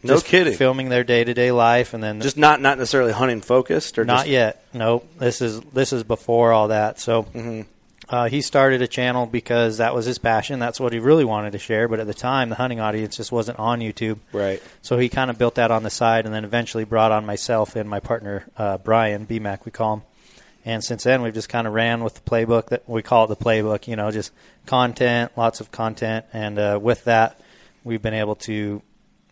[0.02, 0.54] No just kidding.
[0.54, 4.04] Filming their day to day life, and then Just not not necessarily hunting focused, or
[4.04, 4.64] not just, yet.
[4.72, 5.06] Nope.
[5.18, 6.98] This is this is before all that.
[6.98, 7.66] So Mhm.
[8.10, 10.58] Uh, he started a channel because that was his passion.
[10.58, 11.86] That's what he really wanted to share.
[11.86, 14.18] But at the time, the hunting audience just wasn't on YouTube.
[14.32, 14.60] Right.
[14.82, 17.76] So he kind of built that on the side, and then eventually brought on myself
[17.76, 20.02] and my partner uh, Brian BMAC, we call him.
[20.64, 23.28] And since then, we've just kind of ran with the playbook that we call it
[23.28, 23.86] the playbook.
[23.86, 24.32] You know, just
[24.66, 27.40] content, lots of content, and uh, with that,
[27.84, 28.82] we've been able to,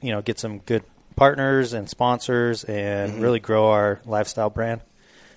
[0.01, 0.85] you know, get some good
[1.17, 3.21] partners and sponsors, and Mhm.
[3.23, 4.81] really grow our lifestyle brand.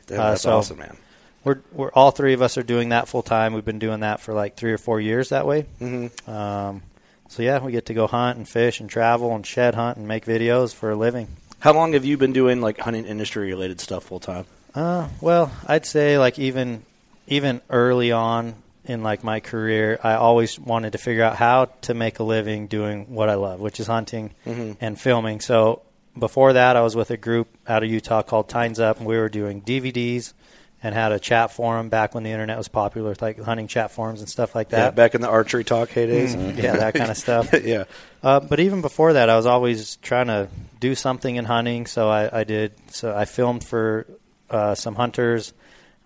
[0.05, 0.95] Damn, Uh, that's so awesome, man.
[1.43, 3.53] We're we're all three of us are doing that full time.
[3.53, 5.65] We've been doing that for like three or four years that way.
[5.81, 6.29] Mhm.
[6.29, 6.83] Um,
[7.29, 10.07] so yeah, we get to go hunt and fish and travel and shed hunt and
[10.07, 11.27] make videos for a living.
[11.59, 14.45] How long have you been doing like hunting industry related stuff full time?
[14.75, 16.83] Uh, well, I'd say like even
[17.27, 21.93] even early on in like my career, I always wanted to figure out how to
[21.93, 24.75] make a living doing what I love, which is hunting Mhm.
[24.81, 25.39] and filming.
[25.39, 25.81] So
[26.17, 29.17] before that, I was with a group out of Utah called Tines Up, and we
[29.17, 30.33] were doing DVDs
[30.83, 33.91] and had a chat forum back when the internet was popular, with, like hunting chat
[33.91, 34.77] forums and stuff like that.
[34.77, 36.35] Yeah, back in the archery talk heydays.
[36.35, 37.53] Mm, yeah, that kind of stuff.
[37.63, 37.83] yeah.
[38.23, 41.85] Uh, but even before that, I was always trying to do something in hunting.
[41.85, 42.73] So I, I did.
[42.91, 44.07] So I filmed for
[44.49, 45.53] uh, some hunters.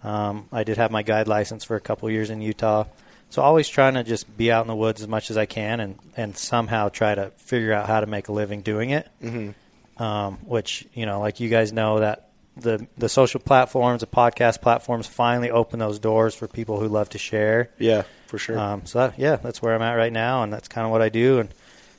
[0.03, 2.85] Um, I did have my guide license for a couple years in Utah.
[3.29, 5.79] So always trying to just be out in the woods as much as I can
[5.79, 9.09] and, and somehow try to figure out how to make a living doing it.
[9.21, 10.01] Mm-hmm.
[10.01, 12.24] Um, which, you know, like you guys know that
[12.57, 17.09] the the social platforms, the podcast platforms finally open those doors for people who love
[17.09, 17.69] to share.
[17.77, 18.57] Yeah, for sure.
[18.57, 21.01] Um, so that, yeah, that's where I'm at right now, and that's kind of what
[21.01, 21.39] I do.
[21.39, 21.49] And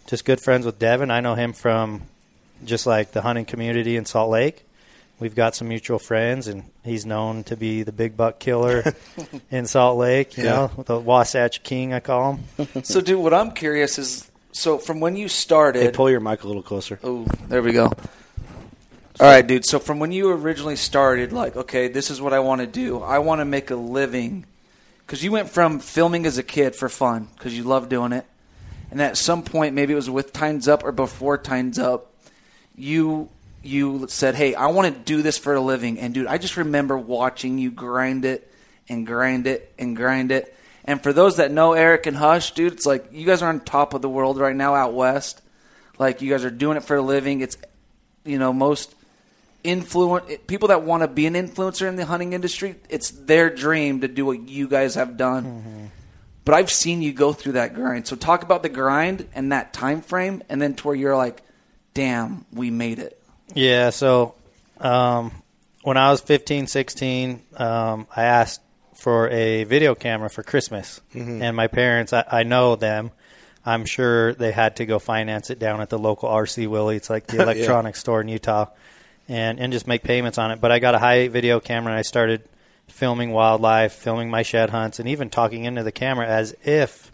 [0.06, 1.10] just good friends with Devin.
[1.10, 2.02] I know him from
[2.64, 4.62] just like the hunting community in Salt Lake.
[5.18, 8.84] We've got some mutual friends, and he's known to be the big buck killer
[9.50, 10.36] in Salt Lake.
[10.36, 10.50] You Yeah.
[10.76, 12.82] know, the Wasatch King, I call him.
[12.84, 16.44] so, dude, what I'm curious is, so from when you started, Hey, pull your mic
[16.44, 16.98] a little closer.
[17.02, 17.92] Oh, there we go.
[19.18, 19.64] All right, dude.
[19.64, 23.00] So from when you originally started, like, okay, this is what I want to do.
[23.00, 24.44] I want to make a living.
[24.98, 28.26] Because you went from filming as a kid for fun, because you love doing it.
[28.90, 32.12] And at some point, maybe it was with Tines Up or before Tines Up,
[32.74, 33.30] you
[33.62, 36.56] you said, "Hey, I want to do this for a living." And dude, I just
[36.56, 38.52] remember watching you grind it
[38.88, 40.54] and grind it and grind it.
[40.84, 43.60] And for those that know Eric and Hush, dude, it's like you guys are on
[43.60, 45.40] top of the world right now out west.
[45.98, 47.40] Like you guys are doing it for a living.
[47.40, 47.56] It's
[48.24, 48.94] you know most
[49.66, 52.76] influent people that want to be an influencer in the hunting industry.
[52.88, 55.90] It's their dream to do what you guys have done.
[56.44, 58.06] But I've seen you go through that grind.
[58.06, 61.42] So talk about the grind and that time frame, and then to where you're like,
[61.92, 63.20] "Damn, we made it."
[63.54, 64.34] Yeah, so
[64.80, 65.32] um,
[65.82, 68.60] when I was 15, 16, um, I asked
[68.94, 71.00] for a video camera for Christmas.
[71.14, 71.42] Mhm.
[71.42, 73.10] And my parents, I, I know them.
[73.64, 76.94] I'm sure they had to go finance it down at the local RC Willey.
[76.96, 77.42] It's like the Yeah.
[77.42, 78.66] electronics store in Utah.
[79.28, 80.60] And, and just make payments on it.
[80.60, 82.42] But I got a high video camera and I started
[82.86, 87.10] filming wildlife, filming my shed hunts, and even talking into the camera as if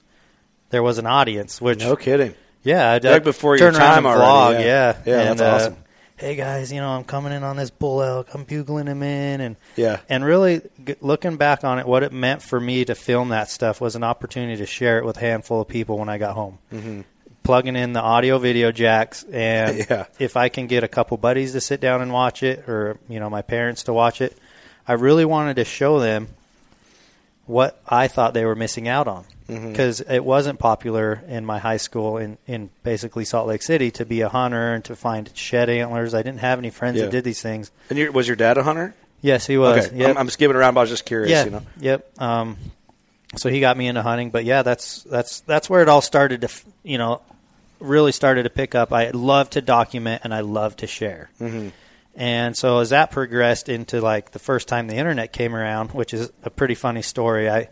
[0.70, 1.61] there was an audience.
[1.61, 2.35] Which No kidding.
[2.62, 4.66] yeah, I'd, Like before your time and already, vlog, yeah.
[4.66, 5.77] yeah, Yeah, And, that's uh, awesome.
[6.18, 8.29] Hey guys, you know I'm coming in on this bull elk.
[8.35, 10.01] I'm bugling him in, and Yeah.
[10.09, 13.48] and really g- looking back on it, what it meant for me to film that
[13.51, 16.35] stuff was an opportunity to share it with a handful of people when I got
[16.35, 16.59] home.
[16.72, 17.05] Mhm.
[17.43, 20.05] Plugging in the audio video jacks, and Yeah.
[20.21, 23.19] if I can get a couple buddies to sit down and watch it, or you
[23.21, 24.37] know my parents to watch it,
[24.87, 26.29] I really wanted to show them
[27.47, 31.77] what I thought they were missing out on because it wasn't popular in my high
[31.77, 35.69] school in, in basically Salt Lake City to be a hunter and to find shed
[35.69, 36.15] antlers.
[36.15, 37.05] I didn't have any friends Yeah.
[37.07, 37.71] that did these things.
[37.91, 38.95] And your, was your dad a hunter?
[39.21, 39.89] Yes, he was.
[39.89, 40.11] Okay, Yep.
[40.11, 41.31] I'm, I'm skipping around, but I was just curious.
[41.31, 41.45] yeah.
[41.45, 42.23] You know, Yep.
[42.23, 42.57] Um,
[43.37, 46.43] so he got me into hunting, but yeah, that's that's that's where it all started
[46.43, 46.49] to,
[46.83, 47.21] you know,
[47.83, 48.92] really started to pick up.
[48.92, 51.31] I love to document and I love to share.
[51.40, 51.73] Mhm.
[52.14, 56.12] And so as that progressed into like the first time the internet came around, which
[56.12, 57.68] is a pretty funny story, I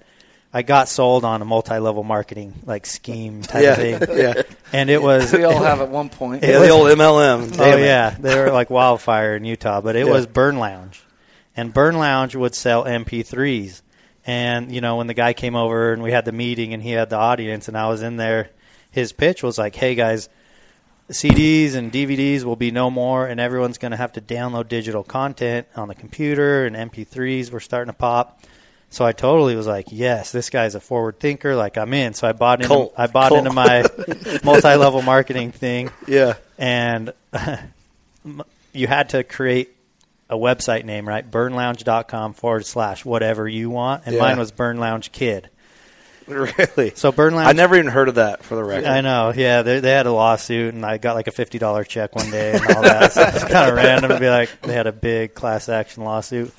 [0.52, 4.00] I got sold on a multi-level marketing like scheme type Yeah, thing.
[4.18, 4.42] yeah.
[4.72, 6.42] And it was We all have at one point.
[6.42, 7.54] It Yeah, the old MLM.
[7.58, 7.84] Oh it.
[7.84, 10.12] yeah, they were like wildfire in Utah, but it Yeah.
[10.12, 11.02] was Burn Lounge,
[11.56, 13.82] and Burn Lounge would sell MP3s.
[14.26, 16.90] And you know, when the guy came over and we had the meeting, and he
[16.92, 18.48] had the audience, and I was in there,
[18.90, 20.28] his pitch was like, "Hey guys,
[21.10, 25.02] CDs and DVDs will be no more, and everyone's going to have to download digital
[25.02, 28.42] content on the computer, and MP3s were starting to pop."
[28.92, 31.54] So I totally was like, "Yes, this guy's a forward thinker.
[31.56, 32.90] Like I'm in." So I bought into.
[32.96, 33.84] I bought into my
[34.44, 36.34] multi-level marketing thing Yeah.
[36.58, 37.12] and
[38.72, 39.76] you had to create
[40.28, 41.28] a website name, right?
[41.28, 44.02] Burnlounge.com forward slash whatever you want.
[44.06, 44.22] And Yeah.
[44.22, 45.50] mine was Burn Lounge Kid.
[46.58, 46.92] Really?
[46.94, 47.48] So Burn Lounge.
[47.48, 48.86] I never even heard of that for the record.
[48.86, 49.62] I know, yeah.
[49.62, 52.52] They, they had a lawsuit, and I got like a fifty dollar check one day
[52.52, 53.12] and all that.
[53.12, 56.54] so it's kind of random to be like they had a big class action lawsuit.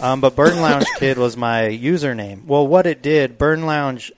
[0.00, 2.44] Um, but Burn Lounge Kid was my username.
[2.46, 4.12] Well, what it did, Burn Lounge,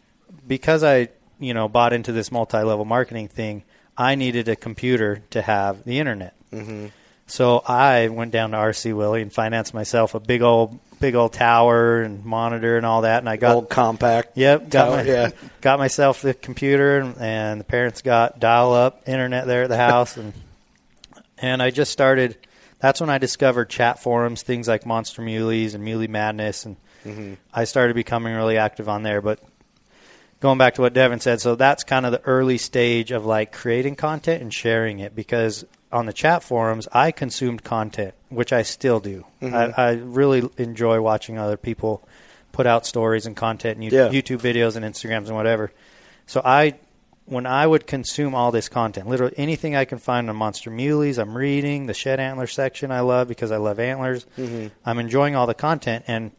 [0.47, 3.65] because I you know bought into this multi level marketing thing,
[3.97, 6.35] I needed a computer to have the internet.
[6.53, 6.87] Mm-hmm.
[7.27, 11.33] So I went down to RC Willey and financed myself a big old big old
[11.33, 14.25] tower and monitor and all that, and I got Old Compaq.
[14.35, 15.31] Yep, got tower, my, yeah.
[15.61, 19.77] got myself the computer, and, and the parents got dial up internet there at the
[19.77, 20.33] house, and
[21.39, 22.37] and I just started.
[22.79, 27.37] That's when I discovered chat forums, things like Monster Muleys and Muley Madness, and Mhm.
[27.53, 29.21] I started becoming really active on there.
[29.21, 29.39] But
[30.41, 33.53] going back to what Devin said, so that's kind of the early stage of like
[33.53, 38.63] creating content and sharing it because on the chat forums, I consumed content, which I
[38.63, 39.25] still do.
[39.43, 39.75] Mhm.
[39.77, 42.07] I, I really enjoy watching other people
[42.53, 44.09] put out stories and content and Yeah.
[44.09, 45.71] YouTube videos and Instagrams and whatever.
[46.27, 46.75] So I,
[47.27, 51.19] when I would consume all this content, literally anything I can find on Monster Muleys,
[51.19, 52.91] I'm reading the shed antler section.
[52.93, 54.27] I love because I love antlers.
[54.39, 54.71] Mhm.
[54.87, 56.31] I'm enjoying all the content and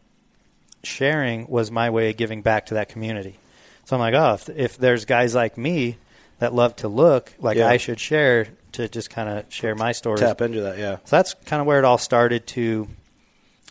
[0.84, 3.38] sharing was my way of giving back to that community.
[3.86, 5.98] So I'm like, oh, if, if there's guys like me
[6.40, 7.68] that love to look, like Yeah.
[7.68, 10.22] I should share to just kind of share my stories.
[10.22, 10.98] Tap into that, yeah.
[11.06, 12.88] So that's kind of where it all started to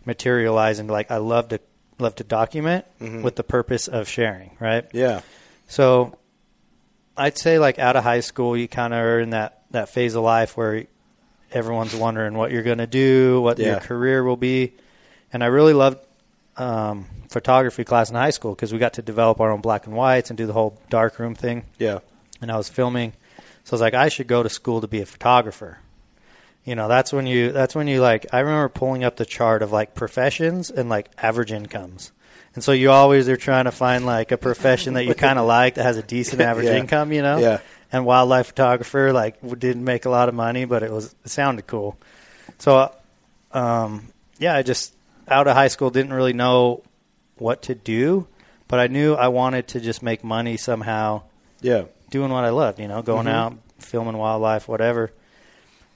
[0.05, 1.61] materialize into like I love to
[1.99, 3.23] love to document Mhm.
[3.23, 4.87] with the purpose of sharing, right?
[4.93, 5.21] Yeah.
[5.69, 6.17] So
[7.17, 10.15] I'd say like out of high school, you kind of are in that that phase
[10.15, 10.87] of life where
[11.53, 13.67] everyone's wondering what you're going to do, what Yeah.
[13.73, 14.73] your career will be,
[15.33, 15.99] and I really loved
[16.57, 19.95] um, photography class in high school because we got to develop our own black and
[19.97, 21.65] whites and do the whole dark room thing.
[21.79, 22.01] Yeah.
[22.43, 23.13] And I was filming,
[23.65, 25.79] so I was like, I should go to school to be a photographer.
[26.65, 28.27] You know, that's when you that's when you like.
[28.33, 32.13] I remember pulling up the chart of like professions and like average incomes.
[32.55, 35.47] And so you always are trying to find like a profession that you kind of
[35.47, 36.77] like that has a decent average Yeah.
[36.79, 37.39] income, you know?
[37.39, 37.61] Yeah.
[37.93, 41.67] And wildlife photographer like didn't make a lot of money, but it was it sounded
[41.67, 41.97] cool.
[42.59, 42.93] So,
[43.53, 44.95] um, yeah, I just
[45.29, 46.83] out of high school didn't really know
[47.39, 48.27] what to do,
[48.69, 51.23] but I knew I wanted to just make money somehow.
[51.63, 51.85] Yeah.
[52.11, 53.33] Doing what I loved, you know, going Mhm.
[53.33, 55.11] out, filming wildlife, whatever.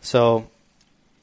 [0.01, 0.47] So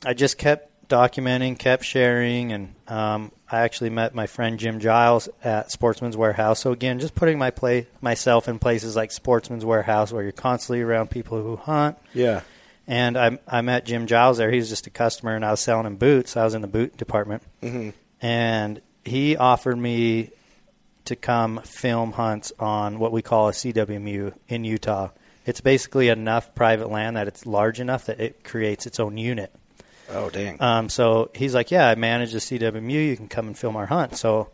[0.05, 5.29] I just kept documenting, kept sharing, and um, I actually met my friend Jim Giles
[5.43, 6.59] at Sportsman's Warehouse.
[6.59, 10.81] So again, just putting my play myself in places like Sportsman's Warehouse, where you're constantly
[10.81, 11.97] around people who hunt.
[12.13, 12.41] Yeah.
[12.87, 14.51] And I I met Jim Giles there.
[14.51, 16.35] He was just a customer, and I was selling him boots.
[16.35, 17.93] I was in the boot department, Mhm.
[18.21, 20.31] and he offered me
[21.11, 25.09] to come film hunts on what we call a CWMU in Utah.
[25.45, 29.53] It's basically enough private land that it's large enough that it creates its own unit.
[30.09, 30.61] Oh dang.
[30.61, 33.07] Um, so he's like, "Yeah, I manage the CWMU.
[33.09, 34.49] You can come and film our hunt." So,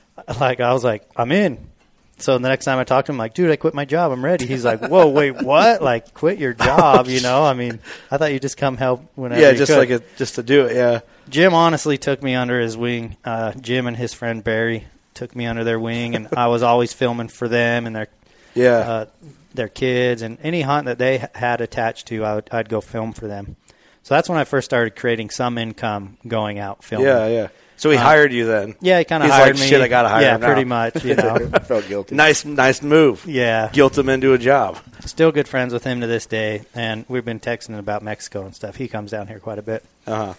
[0.40, 1.70] like, I was like, "I'm in."
[2.18, 4.12] So the next time I talked to him, like, "Dude, I quit my job.
[4.12, 5.82] I'm ready." He's like, "Whoa, wait, what?
[5.82, 7.06] Like, quit your job?
[7.06, 7.44] You know?
[7.44, 10.02] I mean, I thought you'd just come help whenever." Yeah, you just could." like a,
[10.16, 10.76] just to do it.
[10.76, 11.00] Yeah.
[11.28, 13.16] Jim honestly took me under his wing.
[13.24, 16.92] Uh, Jim and his friend Barry took me under their wing, and I was always
[16.92, 18.08] filming for them and their
[18.54, 18.76] Yeah.
[18.78, 19.06] uh,
[19.54, 22.24] their kids and any hunt that they had attached to.
[22.24, 23.56] I would, I'd go film for them.
[24.02, 27.06] So that's when I first started creating some income going out filming.
[27.08, 27.48] Yeah, yeah.
[27.76, 28.74] So he Uh, hired you then.
[28.80, 29.68] Yeah, he kind of hired like, me.
[29.68, 31.04] Shit, I gotta hire Yeah, him now." pretty much.
[31.04, 32.14] You know, I felt guilty.
[32.14, 33.24] Nice, nice move.
[33.26, 33.70] Yeah.
[33.72, 34.78] Guilt him into a job.
[35.04, 38.54] Still good friends with him to this day, and we've been texting about Mexico and
[38.54, 38.76] stuff.
[38.76, 39.84] He comes down here quite a bit.
[40.06, 40.34] Uh huh.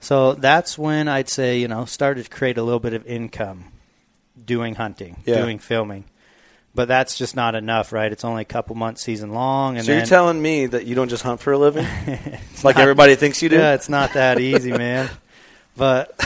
[0.00, 3.64] So that's when I'd say, you know, started to create a little bit of income
[4.44, 5.40] doing hunting, Yeah.
[5.42, 6.04] doing filming.
[6.74, 8.12] But that's just not enough, right?
[8.12, 10.94] It's only a couple months season long, and so then you're telling me that you
[10.94, 13.56] don't just hunt for a living, It's like not- everybody thinks you do?
[13.56, 15.08] Yeah, it's not that easy, man.
[15.78, 16.18] But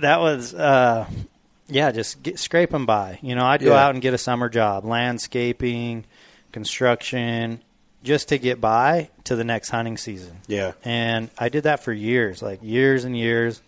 [0.00, 1.06] that was, uh,
[1.68, 3.20] yeah, just get, scraping by.
[3.22, 3.84] You know, I'd go Yeah.
[3.86, 6.04] out and get a summer job, landscaping,
[6.50, 7.60] construction,
[8.02, 10.38] just to get by to the next hunting season.
[10.48, 10.72] Yeah.
[10.84, 13.62] And I did that for years, like years and years.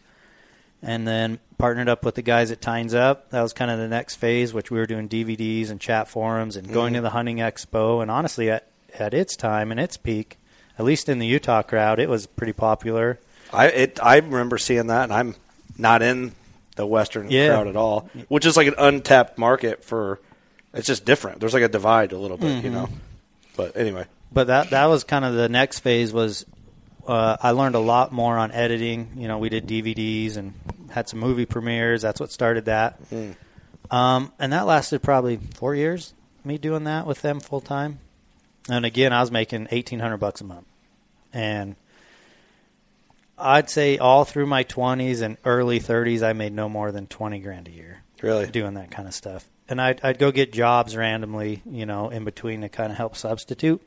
[0.82, 3.30] And then partnered up with the guys at Tines Up.
[3.30, 6.56] That was kind of the next phase, which we were doing DVDs and chat forums
[6.56, 6.96] and going Mhm.
[6.98, 8.00] to the hunting expo.
[8.00, 8.66] And honestly, at,
[8.98, 10.38] at its time and its peak,
[10.78, 13.18] at least in the Utah crowd, it was pretty popular.
[13.52, 15.34] I it, I remember seeing that, and I'm
[15.76, 16.32] not in
[16.76, 17.48] the Western Yeah.
[17.48, 20.20] crowd at all, which is like an untapped market for.
[20.74, 21.40] It's just different.
[21.40, 22.74] There's like a divide a little bit, you Mhm.
[22.74, 22.88] know.
[23.56, 26.12] But anyway, But that that was kind of the next phase.
[26.12, 26.44] Was
[27.08, 29.12] uh, I learned a lot more on editing.
[29.16, 30.54] You know, we did DVDs and
[30.90, 32.02] had some movie premieres.
[32.02, 33.02] That's what started that.
[33.10, 33.34] Mm.
[33.90, 36.12] Um, and that lasted probably four years.
[36.44, 37.98] Me doing that with them full time.
[38.70, 40.66] And again, I was making eighteen hundred bucks a month,
[41.32, 41.74] and
[43.38, 47.38] I'd say all through my twenties and early thirties, I made no more than twenty
[47.38, 48.02] grand a year.
[48.22, 48.46] Really?
[48.46, 49.48] doing that kind of stuff.
[49.68, 53.16] And I'd, I'd go get jobs randomly, you know, in between to kind of help
[53.16, 53.80] substitute.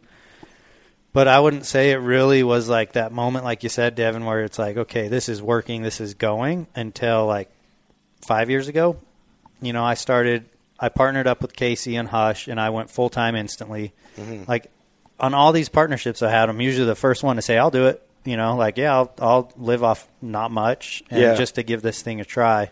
[1.14, 4.44] But I wouldn't say it really was like that moment, like you said, Devin, where
[4.44, 7.50] it's like, okay, this is working, this is going until like
[8.26, 8.98] five years ago.
[9.62, 10.46] You know, I started,
[10.80, 13.94] I partnered up with Casey and Hush, and I went full time instantly.
[14.18, 14.48] Mhm.
[14.48, 14.72] Like
[15.20, 17.88] on all these partnerships I had, I'm usually the first one to say, I'll do
[17.88, 18.02] it.
[18.24, 21.34] You know, like, yeah, I'll, I'll live off not much and Yeah.
[21.36, 22.70] just to give this thing a try.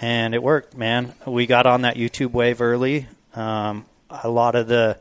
[0.00, 1.14] And it worked, man.
[1.26, 3.06] We got on that YouTube wave early.
[3.34, 4.98] Um, a lot of the,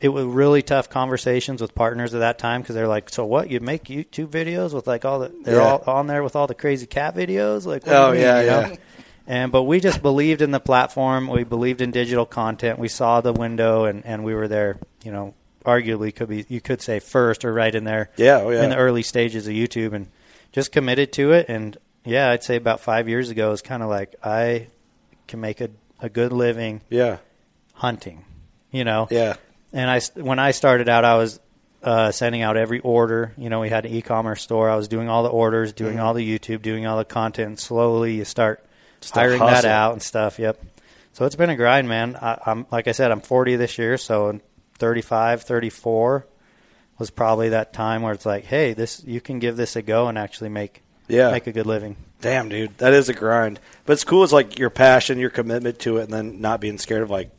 [0.00, 3.50] it was really tough conversations with partners at that time because they're like, "So what?
[3.50, 5.62] You make YouTube videos with like all the they're Yeah.
[5.78, 8.40] all on there with all the crazy cat videos?" Like, what Oh, you mean, yeah,
[8.40, 8.60] you know?
[8.60, 8.76] yeah.
[9.26, 11.28] And but we just believed in the platform.
[11.28, 12.78] We believed in digital content.
[12.78, 14.78] We saw the window, and and we were there.
[15.04, 15.34] You know,
[15.64, 18.10] arguably could be you could say first or right in there.
[18.16, 18.64] Yeah, oh, yeah.
[18.64, 20.08] In the early stages of YouTube, and
[20.52, 21.46] just committed to it.
[21.48, 24.68] And yeah, I'd say about five years ago, it's kind of like I
[25.28, 25.68] can make a
[26.00, 26.80] a good living.
[26.88, 27.18] Yeah.
[27.74, 28.24] Hunting,
[28.72, 29.06] you know.
[29.10, 29.34] Yeah.
[29.72, 31.38] And I when I started out, I was
[31.82, 33.32] uh, sending out every order.
[33.38, 34.68] You know, we had an e-commerce store.
[34.68, 36.02] I was doing all the orders, doing Mhm.
[36.02, 37.58] all the YouTube, doing all the content.
[37.58, 38.64] Slowly, you start
[39.00, 40.38] Just hiring that out and stuff.
[40.38, 40.60] Yep.
[41.12, 42.16] So it's been a grind, man.
[42.20, 44.40] I, I'm like I said, I'm 40 this year, so
[44.78, 46.26] 35, 34
[46.98, 50.08] was probably that time where it's like, hey, this you can give this a go
[50.08, 51.30] and actually make Yeah.
[51.30, 51.96] make a good living.
[52.20, 53.58] Damn, dude, that is a grind.
[53.86, 54.22] But it's cool.
[54.24, 57.30] It's like your passion, your commitment to it, and then not being scared of like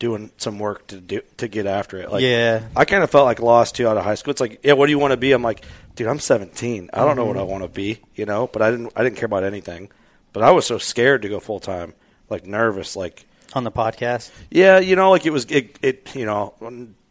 [0.00, 2.10] doing some work to do to get after it.
[2.10, 2.62] Like, Yeah.
[2.74, 4.32] I kind of felt like lost too out of high school.
[4.32, 5.30] It's like, yeah, what do you want to be?
[5.30, 6.90] I'm like, dude, I'm 17.
[6.92, 7.40] I don't know what Mm-hmm.
[7.40, 8.48] I want to be, you know.
[8.48, 8.92] But I didn't.
[8.96, 9.90] I didn't care about anything.
[10.32, 11.94] But I was so scared to go full time,
[12.28, 14.30] like nervous, like on the podcast.
[14.50, 16.54] yeah, you know, like it was it, it you know,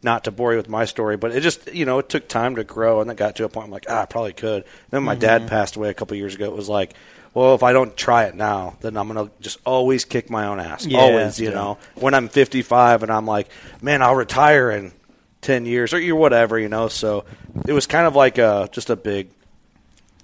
[0.02, 2.56] not to bore you with my story, but it just you know, it took time
[2.56, 4.64] to grow and it got to a point I'm like, ah, I probably could.
[4.90, 6.46] then my dad passed away a couple years ago.
[6.46, 6.94] It was like,
[7.34, 10.60] well, if I don't try it now, then I'm gonna just always kick my own
[10.60, 10.86] ass.
[10.86, 11.00] Yeah.
[11.00, 11.56] always, you Yeah.
[11.56, 11.78] know.
[11.96, 13.48] When I'm 55 and I'm like,
[13.82, 14.92] man, I'll retire in
[15.42, 16.88] 10 years or whatever, you know.
[16.88, 17.26] So
[17.68, 19.30] it was kind of like a just a big,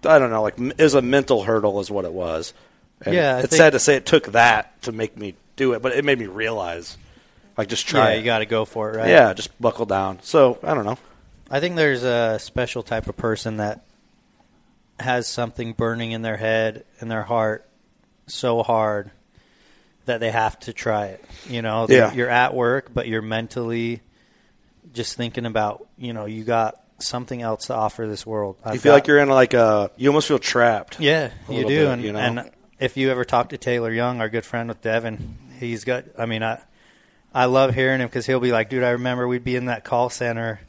[0.04, 2.54] I don't know, like is a mental hurdle, is what it was.
[3.02, 5.74] And Yeah, I it's think- sad to say it took that to make me do
[5.74, 6.98] it, but it made me realize,
[7.58, 8.10] like, just try.
[8.10, 8.20] yeah, it.
[8.20, 9.10] you got to go for it, right?
[9.10, 10.20] Yeah, just buckle down.
[10.22, 10.98] So I don't know.
[11.50, 13.85] I think there's a special type of person that
[15.00, 17.68] has something burning in their head and their heart
[18.28, 19.12] so hard
[20.06, 21.24] that they have to try it.
[21.48, 22.14] You know, Yeah.
[22.14, 24.02] you're at work, but you're mentally
[24.94, 28.56] just thinking about, you know, you got something else to offer this world.
[28.66, 29.92] you I've feel got- like you're in like a.
[29.98, 31.00] You almost feel trapped.
[31.00, 31.68] yeah, you do.
[31.68, 32.20] bit, and, you know?
[32.20, 36.06] and if you ever talk to Taylor Young, our good friend with Devin, he's got.
[36.18, 36.60] I mean, I
[37.36, 39.84] I love hearing him because he'll be like, "Dude, I remember we'd be in that
[39.84, 40.62] call center,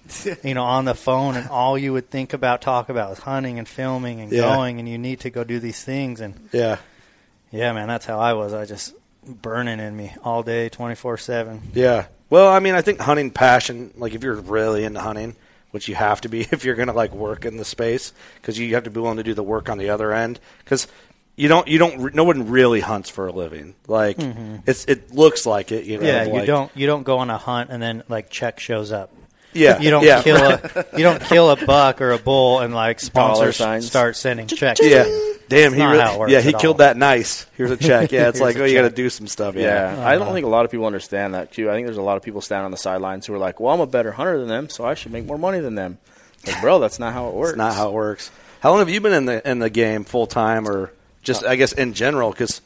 [0.42, 3.58] you know, on the phone, and all you would think about, talk about, was hunting
[3.60, 4.42] and filming and Yeah.
[4.42, 6.78] going, and you need to go do these things." And Yeah.
[7.52, 8.52] yeah, man, that's how I was.
[8.52, 8.94] I just
[9.24, 11.62] burning in me all day, twenty four seven.
[11.72, 12.06] Yeah.
[12.30, 15.36] Well, I mean, I think hunting passion, like if you're really into hunting,
[15.70, 18.58] which you have to be if you're going to like work in the space, because
[18.58, 20.40] you have to be willing to do the work on the other end.
[20.64, 20.88] Because
[21.36, 23.74] you don't, you don't, no one really hunts for a living.
[23.86, 24.62] Like Mhm.
[24.66, 25.84] it's, it looks like it.
[25.84, 26.06] You know.
[26.06, 29.12] Yeah, you don't you don't go on a hunt and then like check shows up.
[29.52, 30.22] Yeah, you don't yeah.
[30.22, 33.86] kill a you don't kill a buck or a bull and like sponsors signs.
[33.86, 34.80] start sending checks.
[34.82, 35.04] Yeah.
[35.48, 36.78] Damn, It's he not really, how it works yeah, he killed all.
[36.78, 37.46] that nice.
[37.56, 38.10] Here's a check.
[38.16, 39.54] Yeah, it's like, a oh, you got to do some stuff.
[39.54, 40.04] Yeah, Yeah.
[40.08, 41.70] I don't think a lot of people understand that too.
[41.70, 43.72] I think there's a lot of people standing on the sidelines who are like, "Well,
[43.72, 45.98] I'm a better hunter than them, so I should make more money than them."
[46.44, 47.50] Like, bro, that's not how it works.
[47.52, 48.32] It's not how it works.
[48.58, 50.90] How long have you been in the in the game full time, or
[51.26, 52.30] just I guess in general?
[52.30, 52.62] Because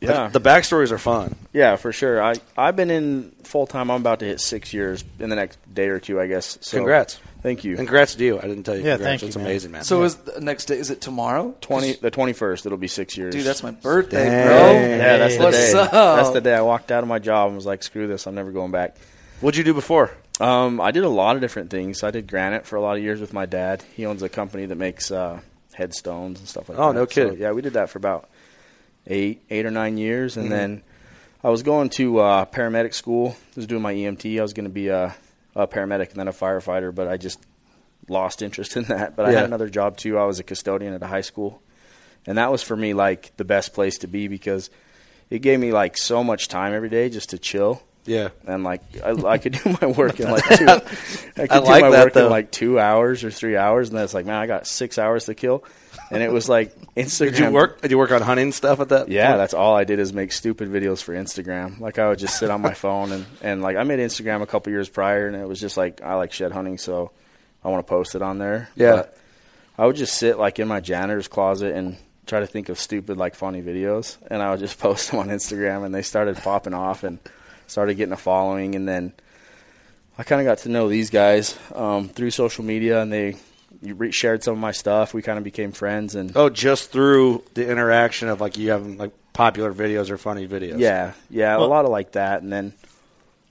[0.00, 0.28] Yeah.
[0.28, 1.34] the, the backstories are fun.
[1.52, 2.22] Yeah, for sure.
[2.22, 3.90] I I've been in full time.
[3.90, 6.56] I'm about to hit six years in the next day or two, I guess.
[6.62, 7.18] So, Congrats.
[7.42, 7.74] Thank you.
[7.76, 8.38] Congrats to you.
[8.38, 8.82] I didn't tell you.
[8.84, 9.02] Yeah, congrats.
[9.02, 9.46] thank you, It's man.
[9.46, 9.82] amazing, man.
[9.84, 10.76] So is the next day?
[10.78, 11.54] Is it tomorrow?
[11.60, 12.64] Twenty the twenty first.
[12.66, 13.34] It'll be six years.
[13.34, 14.46] Dude, that's my birthday, Dang.
[14.46, 14.72] bro.
[14.72, 15.78] yeah, that's the What's day.
[15.78, 15.90] up?
[15.90, 18.26] That's the day I walked out of my job and was like, "Screw this!
[18.26, 18.96] I'm never going back."
[19.40, 20.10] What'd you do before?
[20.38, 22.02] Um, I did a lot of different things.
[22.02, 23.82] I did granite for a lot of years with my dad.
[23.96, 25.40] He owns a company that makes uh,
[25.80, 26.88] headstones and stuff like Oh, that.
[26.88, 27.38] Oh, no So, kidding.
[27.38, 28.28] yeah, we did that for about
[29.06, 30.50] eight, eight or nine years, and Mhm.
[30.50, 30.82] then
[31.42, 33.34] I was going to uh, paramedic school.
[33.38, 34.38] I was doing my EMT.
[34.38, 35.14] I was going to be a,
[35.56, 37.38] a paramedic and then a firefighter, but I just
[38.08, 39.16] lost interest in that.
[39.16, 40.18] But I had another job too.
[40.18, 41.62] I was a custodian at a high school,
[42.26, 44.68] and that was for me like the best place to be because
[45.30, 47.82] it gave me like so much time every day just to chill.
[48.06, 48.30] Yeah.
[48.46, 50.66] And like I, I could do my work in like two.
[50.68, 52.26] I could I do like my that, work though.
[52.26, 54.98] in like two hours or three hours, and then it's like, man, I got six
[54.98, 55.64] hours to kill,
[56.10, 57.30] and it was like Instagram.
[57.36, 57.80] Did you work?
[57.82, 59.08] Did you work on hunting stuff at that?
[59.08, 59.38] Yeah, point?
[59.38, 61.78] that's all I did is make stupid videos for Instagram.
[61.78, 64.46] Like I would just sit on my phone and and like I made Instagram a
[64.46, 67.12] couple years prior, and it was just like I like shed hunting, so
[67.62, 68.70] I want to post it on there.
[68.74, 68.96] Yeah.
[68.96, 69.16] But
[69.78, 71.96] I would just sit like in my janitor's closet and
[72.26, 75.28] try to think of stupid like funny videos, and I would just post them on
[75.28, 77.18] Instagram, and they started popping off and
[77.70, 79.12] started getting a following, and then
[80.18, 83.36] I kind of got to know these guys um, through social media, and they
[83.82, 85.14] you re- shared some of my stuff.
[85.14, 88.98] We kind of became friends, and Oh, just through the interaction of like you having
[88.98, 90.78] like popular videos or funny videos.
[90.78, 92.74] Yeah, yeah, Well- a lot of like that, and then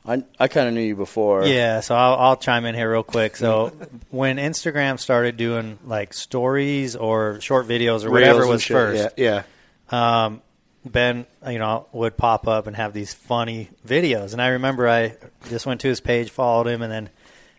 [0.06, 1.46] I I kind of knew you before.
[1.46, 3.36] Yeah, so I'll, I'll chime in here real quick.
[3.38, 3.70] So
[4.12, 9.10] when Instagram started doing like stories or short videos or Reels whatever was shit, first,
[9.18, 9.44] Yeah.
[9.90, 10.42] um,
[10.86, 14.34] Ben, you know, would pop up and have these funny videos.
[14.34, 15.16] And I remember I
[15.50, 17.10] just went to his page, followed him, and then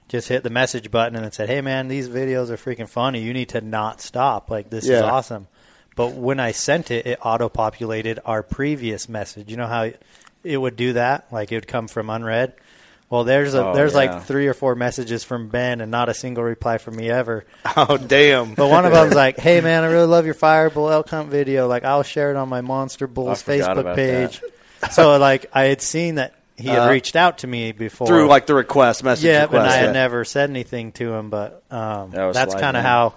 [0.08, 3.22] just hit the message button and then said, "Hey, man, these videos are freaking funny.
[3.22, 4.50] You need to not stop.
[4.50, 5.46] Like this is awesome."
[5.96, 9.50] But when I sent it, it auto populated our previous message.
[9.50, 9.90] You know how
[10.42, 11.30] it would do that?
[11.30, 12.54] Like it would come from unread.
[13.10, 13.98] Well, there's a Oh, there's yeah.
[13.98, 17.44] like three or four messages from Ben and not a single reply from me ever.
[17.76, 18.54] Oh damn.
[18.54, 21.66] But one of them's like, "Hey man, I really love your Fireball elk hunt video.
[21.66, 24.40] Like I'll share it on my Monster Bulls Facebook page."
[24.92, 28.28] so like I had seen that he had Uh, reached out to me before Through
[28.28, 29.24] like the request message.
[29.24, 31.30] yeah, request, but I had never said anything to him.
[31.30, 33.14] But um, That that's kind of how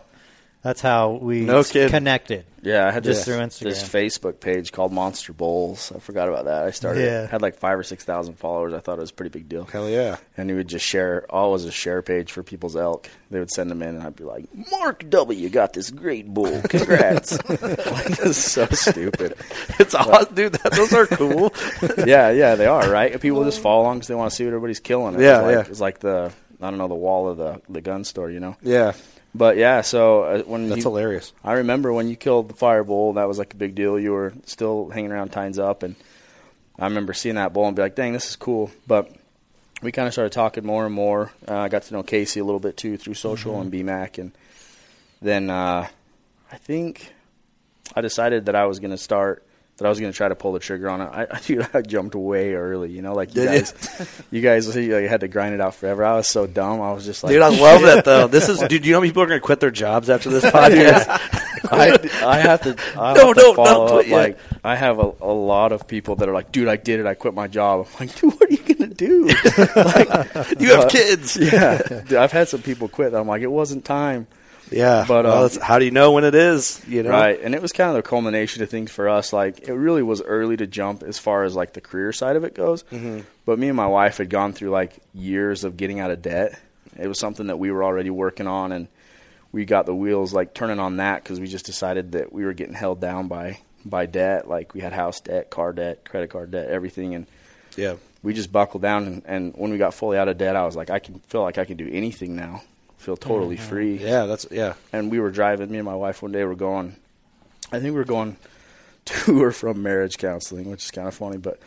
[0.64, 2.46] That's how we No s- connected.
[2.62, 3.64] Yeah, I had just this, through Instagram.
[3.64, 5.92] this Facebook page called Monster Bulls.
[5.94, 6.64] I forgot about that.
[6.64, 7.28] I started Yeah.
[7.28, 8.74] had like five or six thousand followers.
[8.74, 9.66] I thought it was a pretty big deal.
[9.66, 10.16] Hell yeah.
[10.38, 11.26] And he would just share.
[11.30, 13.10] All was a share page for people's elk.
[13.30, 16.34] They would send them in, and I'd be like, "Mark W You got this great
[16.34, 16.62] bull.
[16.70, 19.36] Congrats!" like, it's so stupid.
[19.80, 20.54] It's awesome, dude.
[20.54, 21.54] That, those are cool.
[22.08, 23.20] yeah, yeah, they are right.
[23.20, 25.16] People just follow along because they want to see what everybody's killing.
[25.16, 25.72] It Yeah, it's like, yeah.
[25.72, 28.56] It's like the I don't know the wall of the the gun store, you know.
[28.62, 28.94] yeah.
[29.36, 31.34] But yeah, so uh, when That's you- hilarious.
[31.44, 34.00] I remember when you killed the Fireball, that was like a big deal.
[34.00, 35.96] You were still hanging around Tines Up, and
[36.78, 39.12] I remember seeing that bull and be like, "Dang, this is cool." But
[39.82, 41.32] we kind of started talking more and more.
[41.48, 44.32] Uh, I got to know Casey a little bit too through social and BMAC, and
[45.22, 45.88] then uh,
[46.52, 47.12] I think
[47.96, 49.44] I decided that I was going to start.
[49.84, 51.10] That I was going to try to pull the trigger on it.
[51.12, 52.90] I, I, dude, I jumped way early.
[52.90, 55.76] You know, like you Did guys, you guys, you like, had to grind it out
[55.76, 56.04] forever.
[56.06, 56.82] I was so dumb.
[56.82, 58.28] I was just like, Dude, I love that though.
[58.34, 58.86] This is, dude.
[58.86, 61.06] You know, how many people are going to quit their jobs after this podcast.
[61.72, 62.76] I, I have to.
[63.00, 64.06] I No, have no, to follow don't up.
[64.06, 64.10] quit.
[64.10, 67.06] Like I have a, a lot of people that are like, "Dude, I did it.
[67.06, 69.26] I quit my job." I'm like, "Dude, what are you gonna do?"
[69.76, 70.10] like,
[70.60, 71.38] You have uh, kids.
[71.38, 73.14] Yeah, Dude, I've had some people quit.
[73.14, 74.28] I'm like, it wasn't time.
[74.74, 76.82] Yeah, But, well, um, how do you know when it is?
[76.88, 79.32] You know, Right, and it was kind of the culmination of things for us.
[79.32, 82.44] Like it really was early to jump as far as like the career side of
[82.44, 82.84] it goes.
[82.84, 83.22] Mm-hmm.
[83.46, 86.60] But me and my wife had gone through like years of getting out of debt.
[87.00, 88.88] It was something that we were already working on, and
[89.52, 92.54] we got the wheels like turning on that because we just decided that we were
[92.54, 94.48] getting held down by by debt.
[94.48, 97.28] Like we had house debt, car debt, credit card debt, everything, and
[97.78, 99.06] Yeah, we just buckled down.
[99.06, 101.42] And, and when we got fully out of debt, I was like, I can feel
[101.42, 102.64] like I can do anything now.
[103.04, 104.76] Feel totally free yeah, that's yeah.
[104.94, 105.70] and we were driving.
[105.70, 106.96] Me and my wife one day were going.
[107.70, 108.38] I think we were going
[109.06, 111.38] to or from marriage counseling, which is kind of funny.
[111.38, 111.60] But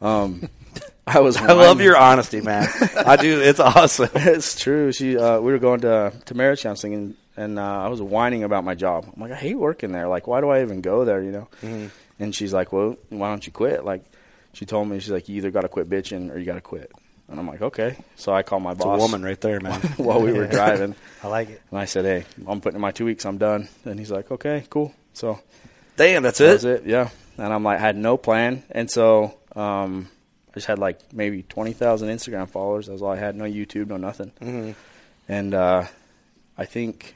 [0.00, 0.48] um,
[1.06, 1.36] I was.
[1.36, 2.68] I love your honesty, man.
[2.96, 3.40] I do.
[3.40, 4.10] It's awesome.
[4.14, 4.92] it's true.
[4.92, 5.18] She.
[5.18, 8.62] Uh, we were going to to marriage counseling, and and uh, I was whining about
[8.62, 9.10] my job.
[9.12, 10.06] I'm like, I hate working there.
[10.06, 11.20] Like, why do I even go there?
[11.20, 11.48] You know.
[11.62, 11.86] Mm-hmm.
[12.20, 13.84] And she's like, Well, why don't you quit?
[13.84, 14.04] Like,
[14.52, 16.60] she told me she's like, you either got to quit bitching or you got to
[16.60, 16.92] quit.
[17.30, 17.96] And I'm like, okay.
[18.16, 19.00] So I called my It's a boss.
[19.00, 19.80] woman right there, man.
[19.98, 20.94] while we were driving.
[21.22, 21.60] I like it.
[21.70, 23.26] And I said, hey, I'm putting in my two weeks.
[23.26, 23.68] I'm done.
[23.84, 24.94] And he's like, okay, cool.
[25.12, 25.38] So
[25.96, 26.52] Damn, that's that it.
[26.54, 26.86] was it.
[26.86, 27.10] Yeah.
[27.36, 28.62] And I'm like, I had no plan.
[28.70, 30.08] And so um,
[30.50, 32.86] I just had like maybe 20,000 Instagram followers.
[32.86, 33.36] That was all I had.
[33.36, 34.32] No YouTube, no nothing.
[34.40, 34.74] Mhm.
[35.28, 35.84] And uh,
[36.56, 37.14] I think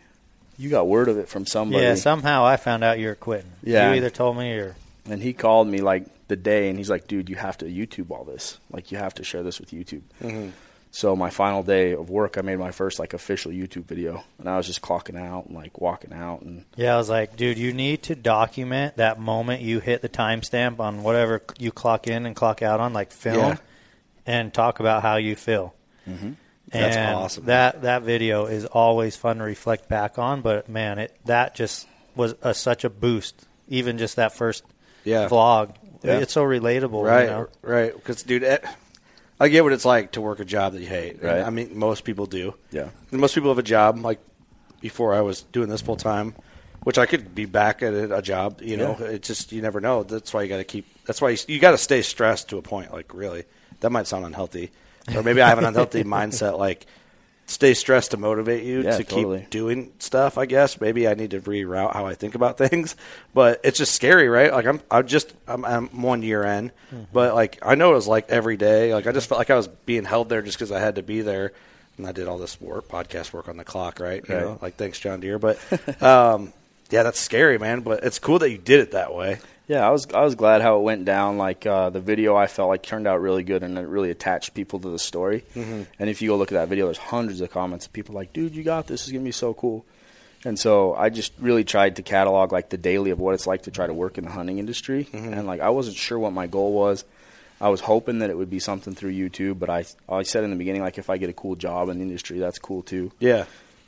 [0.59, 1.85] you got word of it from somebody.
[1.85, 3.51] Yeah, somehow I found out you were quitting.
[3.63, 3.89] Yeah.
[3.91, 4.77] You either told me or
[5.09, 8.11] And he called me like the day, and he's like, "Dude, you have to YouTube
[8.11, 8.59] all this.
[8.71, 10.53] Like, you have to share this with YouTube." Mhm.
[10.95, 14.47] So my final day of work, I made my first like official YouTube video, and
[14.49, 17.57] I was just clocking out and like walking out, and Yeah, I was like, dude,
[17.59, 22.27] you need to document that moment you hit the timestamp on whatever you clock in
[22.27, 23.57] and clock out on, like film, Yeah.
[24.27, 25.75] and talk about how you feel.
[26.09, 26.37] Mhm.
[26.69, 27.45] That's And awesome.
[27.47, 31.87] That that video is always fun to reflect back on, but man, it that just
[32.15, 33.47] was a, such a boost.
[33.69, 34.63] Even just that first
[35.05, 35.29] Yeah.
[35.29, 36.19] vlog, Yeah.
[36.19, 37.05] it's so relatable.
[37.05, 37.49] Right, you know?
[37.63, 37.95] right.
[37.95, 38.65] Because, dude, it,
[39.41, 41.23] I get what it's like to work a job that you hate.
[41.23, 41.43] Right.
[41.43, 42.55] I mean, most people do.
[42.71, 44.21] yeah, And most people have a job like
[44.81, 46.35] before I was doing this full time,
[46.83, 48.61] which I could be back at a job.
[48.63, 50.03] You know, it just you never know.
[50.03, 50.87] That's why you got to keep.
[51.07, 52.93] That's why you, you got to stay stressed to a point.
[52.93, 53.45] Like really,
[53.81, 54.71] that might sound unhealthy,
[55.15, 56.59] or maybe I have an unhealthy mindset.
[56.59, 56.87] Like
[57.47, 59.41] stay stressed to motivate you Yeah, to totally.
[59.41, 60.39] keep doing stuff.
[60.39, 62.97] I guess maybe I need to reroute how I think about things,
[63.35, 64.53] but it's just scary, right?
[64.53, 66.73] Like I'm, I'm just, I'm, I'm one year in,
[67.13, 68.95] but like I know it was like every day.
[68.95, 71.03] Like I just felt like I was being held there just because I had to
[71.03, 71.53] be there,
[71.99, 74.27] and I did all this work, podcast work on the clock, right?
[74.27, 74.45] You Right.
[74.45, 75.39] know, like thanks, John Deere.
[75.39, 75.59] But
[76.03, 76.53] um,
[76.91, 77.81] yeah, that's scary, man.
[77.81, 79.41] But it's cool that you did it that way.
[79.73, 79.87] Yeah.
[79.87, 81.39] I was I was glad how it went down.
[81.39, 84.55] Like uh, the video, I felt like turned out really good, and it really attached
[84.55, 85.45] people to the story.
[85.55, 85.83] Mm-hmm.
[85.99, 88.33] And if you go look at that video, there's hundreds of comments of people like,
[88.33, 89.01] "Dude, you got this.
[89.01, 89.85] This is gonna be so cool."
[90.45, 93.63] And so I just really tried to catalog like the daily of what it's like
[93.63, 95.05] to try to work in the hunting industry.
[95.05, 95.33] Mm-hmm.
[95.33, 97.05] And like I wasn't sure what my goal was.
[97.61, 100.51] I was hoping that it would be something through YouTube, but I I said in
[100.51, 103.13] the beginning like if I get a cool job in the industry, that's cool too.
[103.21, 103.45] Yeah,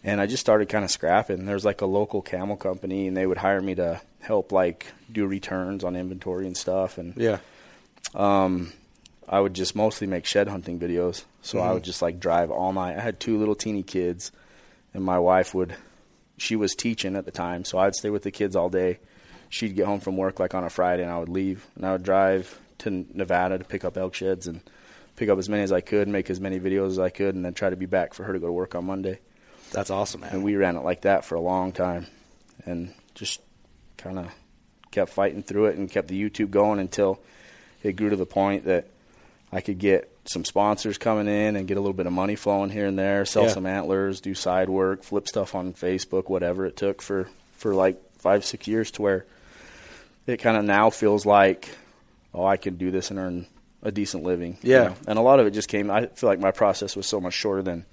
[0.07, 1.47] And I just started kind of scrapping.
[1.47, 5.27] There's like a local camel company, and they would hire me to help like do
[5.27, 6.99] returns on inventory and stuff.
[6.99, 7.39] And yeah,
[8.15, 8.73] um,
[9.27, 11.25] I would just mostly make shed hunting videos.
[11.41, 11.75] So I Mhm.
[11.75, 12.97] would just like drive all night.
[12.99, 14.31] I had two little teeny kids,
[14.93, 15.75] and my wife would,
[16.37, 18.99] she was teaching at the time, so I'd stay with the kids all day.
[19.49, 21.93] She'd get home from work like on a Friday, and I would leave, and I
[21.93, 24.61] would drive to Nevada to pick up elk sheds and
[25.17, 27.45] pick up as many as I could, make as many videos as I could, and
[27.45, 29.21] then try to be back for her to go to work on Monday.
[29.75, 30.31] That's awesome, man.
[30.33, 32.07] And we ran it like that for a long time,
[32.64, 33.41] and just
[33.99, 34.27] kind of
[34.91, 37.20] kept fighting through it and kept the YouTube going until
[37.83, 38.87] it grew to the point that
[39.53, 42.70] I could get some sponsors coming in and get a little bit of money flowing
[42.70, 43.49] here and there, sell Yeah.
[43.51, 48.01] some antlers, do side work, flip stuff on Facebook, whatever it took for for like
[48.18, 49.27] five six years to where
[50.27, 51.68] it kind of now feels like
[52.33, 53.47] oh I can do this and earn
[53.83, 54.57] a decent living.
[54.62, 54.85] you Yeah.
[54.85, 54.95] know?
[55.07, 55.91] and a lot of it just came.
[55.91, 57.85] I feel like my process was so much shorter than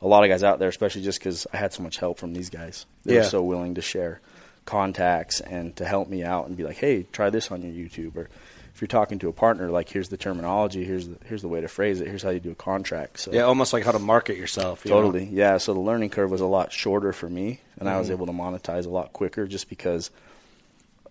[0.00, 2.32] a lot of guys out there, especially just because I had so much help from
[2.34, 2.86] these guys.
[3.04, 3.20] They Yeah.
[3.20, 4.20] were so willing to share
[4.64, 8.16] contacts and to help me out and be like, hey, try this on your YouTube.
[8.16, 8.28] Or
[8.74, 11.60] if you're talking to a partner, like here's the terminology, here's the here's the way
[11.60, 13.18] to phrase it, here's how you do a contract.
[13.18, 14.84] So Yeah, almost like how to market yourself.
[14.84, 14.98] you know?
[15.00, 15.56] totally, yeah.
[15.56, 18.12] So the learning curve was a lot shorter for me, and I was Mhm.
[18.12, 20.10] able to monetize a lot quicker just because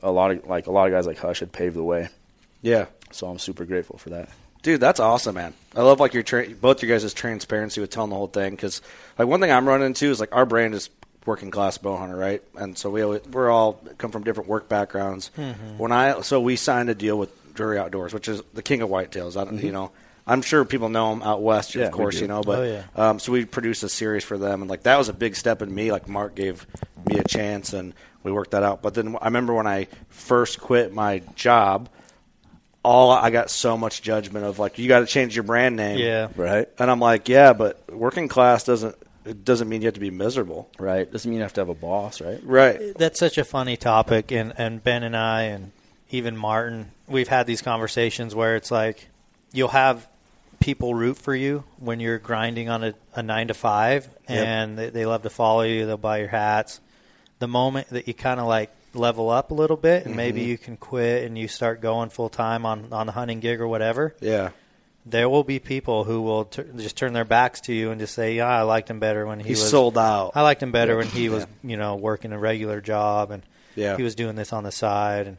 [0.04, 2.08] a lot of like a lot of guys like Hush had paved the way.
[2.62, 2.86] Yeah.
[3.12, 4.30] So I'm super grateful for that.
[4.68, 5.54] Dude, that's awesome, man.
[5.78, 8.82] I love like your tra- both your guys' transparency with telling the whole thing because
[9.18, 10.90] like one thing I'm running into is like our brand is
[11.26, 12.44] working class bow hunter, right?
[12.58, 15.32] And so we always, we're all come from different work backgrounds.
[15.38, 15.78] Mhm.
[15.78, 18.90] When I so we signed a deal with Drury Outdoors, which is the king of
[18.90, 19.40] whitetails.
[19.40, 19.74] I don't, you Mhm.
[19.74, 19.92] know,
[20.28, 22.42] I'm sure people know him out west, Yeah, of course, you know.
[22.44, 22.84] But Oh, yeah.
[22.98, 25.62] um, so we produced a series for them, and like that was a big step
[25.62, 25.94] in me.
[25.94, 26.68] Like Mark gave
[27.10, 28.82] me a chance, and we worked that out.
[28.82, 31.88] But then I remember when I first quit my job,
[32.88, 35.98] all I got so much judgment of like you got to change your brand name,
[35.98, 36.30] Yeah.
[36.36, 36.68] Right.
[36.80, 40.10] And I'm like, yeah, but working class doesn't it doesn't mean you have to be
[40.12, 41.12] miserable, Right.
[41.12, 42.40] Doesn't mean you have to have a boss, right?
[42.44, 42.80] right?
[42.98, 45.72] That's such a funny topic, and and Ben and I, and
[46.12, 49.08] even Martin, we've had these conversations where it's like
[49.52, 50.08] you'll have
[50.62, 54.48] people root for you when you're grinding on a, a nine to five, Yep.
[54.48, 55.86] and they, they love to follow you.
[55.86, 56.80] They'll buy your hats.
[57.40, 60.48] The moment that you kind of like level up a little bit, and maybe Mhm.
[60.48, 63.68] you can quit and you start going full time on on the hunting gig or
[63.68, 64.16] whatever.
[64.20, 64.50] Yeah,
[65.06, 68.14] There will be people who will t- just turn their backs to you and just
[68.14, 70.32] say, "Yeah, I liked him better when he, He was sold out.
[70.36, 73.44] I liked him better when he was, you know, working a regular job and
[73.76, 73.96] Yeah.
[73.96, 75.38] he was doing this on the side." And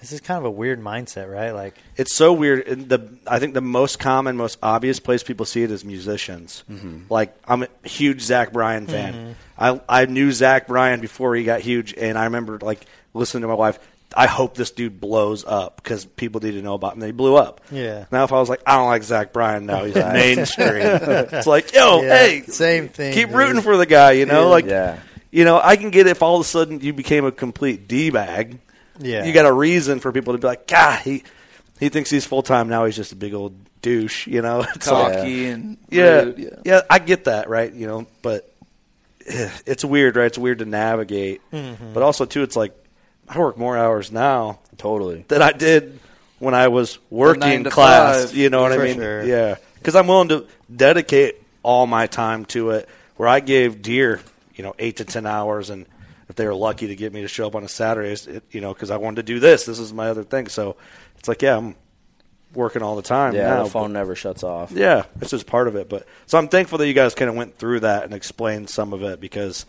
[0.00, 1.50] this is kind of a weird mindset, right?
[1.50, 2.66] Like, It's so weird.
[2.68, 6.64] And The I think the most common, most obvious place people see it is musicians.
[6.70, 7.02] Mhm.
[7.10, 9.14] Like I'm a huge Zach Bryan fan.
[9.58, 9.80] Mhm.
[9.88, 12.80] I I knew Zach Bryan before he got huge, and I remember like
[13.14, 13.78] listening to my wife.
[14.16, 17.00] I hope this dude blows up because people need to know about him.
[17.00, 17.60] They blew up.
[17.70, 18.06] Yeah.
[18.10, 20.66] Now if I was like, I don't like Zach Bryan now, he's mainstream.
[20.70, 23.36] it's like, yo, Yeah, hey, same thing, Keep dude.
[23.36, 24.12] rooting for the guy.
[24.12, 24.46] You know, Yeah.
[24.46, 24.96] like, Yeah.
[25.30, 28.08] you know, I can get if all of a sudden you became a complete d
[28.08, 28.60] bag.
[28.98, 29.24] Yeah.
[29.24, 31.22] You got a reason for people to be like, God, he
[31.80, 32.84] he thinks he's full time now.
[32.84, 34.26] He's just a big old douche.
[34.26, 36.48] You know, It's like- Cocky and yeah, rude, yeah.
[36.64, 37.72] yeah, I get that, right?
[37.72, 38.52] You know, but
[39.26, 40.26] eh, it's weird, right?
[40.26, 41.94] It's weird to navigate, Mhm.
[41.94, 42.72] but also too, it's like
[43.28, 45.24] I work more hours now Totally.
[45.28, 46.00] than I did
[46.38, 48.26] when I was working class.
[48.26, 48.94] five, You know what I mean?
[48.96, 49.22] sure.
[49.24, 52.88] Yeah, because I'm willing to dedicate all my time to it.
[53.16, 54.20] Where I gave Deere,
[54.54, 55.88] you know, eight to ten hours, and if
[56.38, 58.72] they were lucky to get me to show up on a Saturday, it, you know,
[58.72, 59.66] because I wanted to do this.
[59.66, 60.46] This is my other thing.
[60.46, 60.76] So
[61.18, 61.74] it's like, yeah, I'm
[62.54, 63.34] working all the time.
[63.34, 64.72] Yeah, now, the phone never shuts off.
[64.72, 65.90] yeah, it's just part of it.
[65.90, 68.94] But so I'm thankful that you guys kind of went through that and explained some
[68.94, 69.66] of it because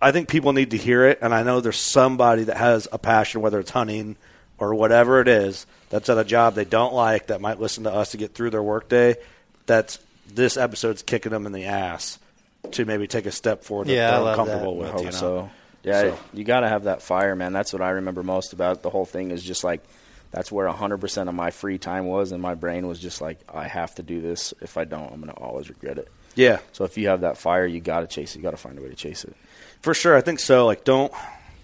[0.00, 1.18] I think people need to hear it.
[1.20, 4.16] And I know there's somebody that has a passion, whether it's hunting
[4.58, 7.92] or whatever it is, that's at a job they don't like that might listen to
[7.92, 9.16] us to get through their workday.
[9.66, 9.98] That's
[10.32, 12.18] this episode's kicking them in the ass
[12.72, 14.94] to maybe take a step forward that Yeah, I they're love uncomfortable that.
[14.94, 14.94] with.
[14.94, 15.10] I you know?
[15.10, 15.50] so.
[15.82, 17.52] Yeah, So- you got to have that fire, man.
[17.52, 19.82] That's what I remember most about the whole thing is just like
[20.30, 23.68] that's where 100% of my free time was and my brain was just like I
[23.68, 24.52] have to do this.
[24.60, 26.08] If I don't, I'm going to always regret it.
[26.36, 28.38] Yeah, So if you have that fire, you got to chase it.
[28.38, 29.36] You got to find a way to chase it.
[29.82, 30.16] for sure.
[30.16, 30.66] I think so.
[30.66, 31.12] Like, don't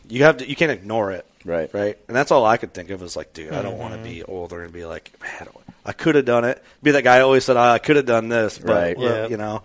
[0.09, 0.49] you have to?
[0.49, 1.27] You can't ignore it.
[1.45, 1.73] Right.
[1.75, 1.99] right?
[2.07, 4.09] And that's all I could think of was like, dude, I don't want to mm-hmm.
[4.09, 5.49] be older and be like, man,
[5.85, 6.63] I could have done it.
[6.83, 8.99] Be that guy who always said, oh, I could have done this, but Right.
[8.99, 9.29] well, Yeah.
[9.29, 9.63] you know,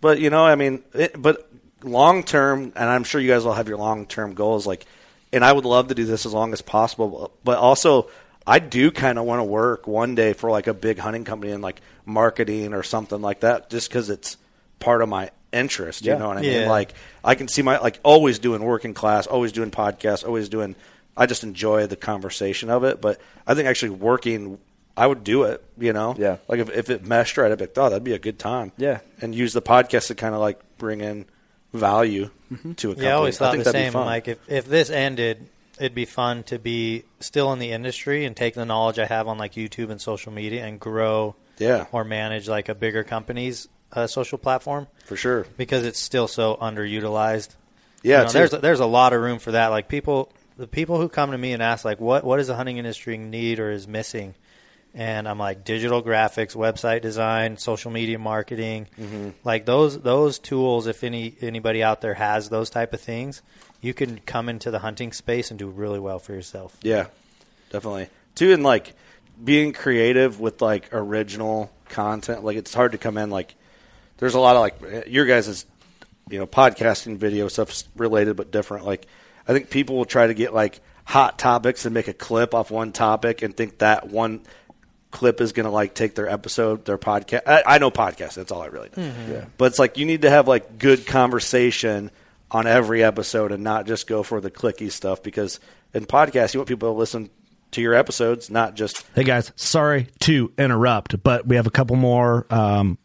[0.00, 1.50] but you know, I mean, it, but
[1.82, 4.86] long term, and I'm sure you guys will have your long term goals, like,
[5.32, 8.08] and I would love to do this as long as possible, but also.
[8.46, 11.52] I do kind of want to work one day for like a big hunting company
[11.52, 14.38] in like marketing or something like that, just because it's
[14.80, 16.04] part of my interest.
[16.04, 16.60] You know what I Yeah.
[16.60, 16.68] mean?
[16.68, 20.74] Like I can see my like always doing working class, always doing podcasts, always doing.
[21.16, 24.58] I just enjoy the conversation of it, but I think actually working,
[25.00, 25.64] I would do it.
[25.78, 26.36] You know, Yeah.
[26.48, 28.72] Like if if it meshed right, I'd be like, oh, that'd be a good time.
[28.76, 29.00] Yeah.
[29.20, 31.26] and use the podcast to kind of like bring in
[31.72, 32.30] value
[32.76, 33.02] to a company.
[33.04, 33.92] yeah, I always thought think the same.
[33.92, 34.06] fun.
[34.06, 35.48] Like, if if this ended,
[35.78, 39.28] it'd be fun to be still in the industry and take the knowledge I have
[39.28, 43.68] on like YouTube and social media and grow yeah, or manage like a bigger company's
[43.92, 45.46] uh, social platform for sure.
[45.56, 47.54] because it's still so underutilized.
[48.02, 48.32] Yeah, You know, too.
[48.38, 49.68] there's there's a lot of room for that.
[49.68, 52.56] Like people, the people who come to me and ask like, what what does the
[52.56, 54.34] hunting industry need or is missing,
[54.94, 59.30] and I'm like digital graphics, website design, social media marketing, Mm-hmm.
[59.44, 60.86] like those those tools.
[60.86, 63.42] If any anybody out there has those type of things,
[63.80, 66.76] you can come into the hunting space and do really well for yourself.
[66.82, 67.06] Yeah,
[67.70, 68.08] definitely.
[68.34, 68.94] Too, and like
[69.42, 72.44] being creative with like original content.
[72.44, 73.54] Like it's hard to come in like
[74.18, 75.64] there's a lot of like your guys'
[76.28, 78.86] you know podcasting video stuff's related but different.
[78.86, 79.06] Like
[79.48, 82.70] I think people will try to get like hot topics and make a clip off
[82.70, 84.42] one topic and think that one
[85.10, 87.42] clip is going to like take their episode, their podcast.
[87.46, 88.34] I, I know podcast.
[88.34, 89.02] That's all I really know.
[89.02, 89.28] Mhm.
[89.30, 89.44] Yeah.
[89.58, 92.10] But it's like you need to have like good conversation
[92.50, 95.60] on every episode and not just go for the clicky stuff because
[95.94, 97.30] in podcasts you want people to listen
[97.72, 101.94] to your episodes, not just Hey guys, sorry to interrupt, but we have a couple
[101.96, 102.98] more, um,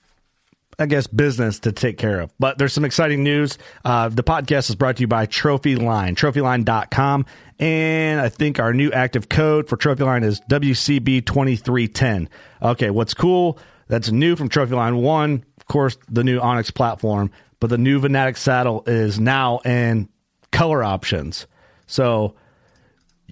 [0.77, 2.33] I guess, business to take care of.
[2.39, 3.57] But there's some exciting news.
[3.83, 7.25] Uh, the podcast is brought to you by Trophyline, trophyline.com.
[7.59, 12.27] And I think our new active code for Trophyline is WCB2310.
[12.61, 13.57] Okay, what's cool?
[13.87, 18.35] That's new from Trophyline 1, of course, the new Onyx platform, but the new Venatic
[18.35, 20.09] saddle is now in
[20.51, 21.47] color options.
[21.87, 22.35] So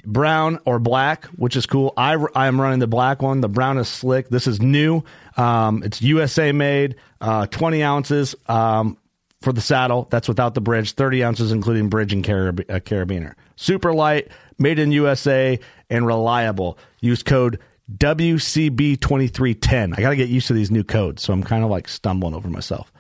[0.06, 1.94] brown or black, which is cool.
[1.98, 3.42] I, I'm running the black one.
[3.42, 4.30] The brown is slick.
[4.30, 5.04] This is new.
[5.38, 8.98] Um, it's USA made, uh, 20 ounces um,
[9.42, 10.08] for the saddle.
[10.10, 13.36] That's without the bridge, 30 ounces including bridge and carab- uh, carabiner.
[13.56, 15.60] Super light, made in USA,
[15.90, 16.78] and reliable.
[17.02, 17.60] Use code
[17.98, 19.98] WCB2310.
[19.98, 22.34] I got to get used to these new codes, so I'm kind of like stumbling
[22.34, 22.92] over myself.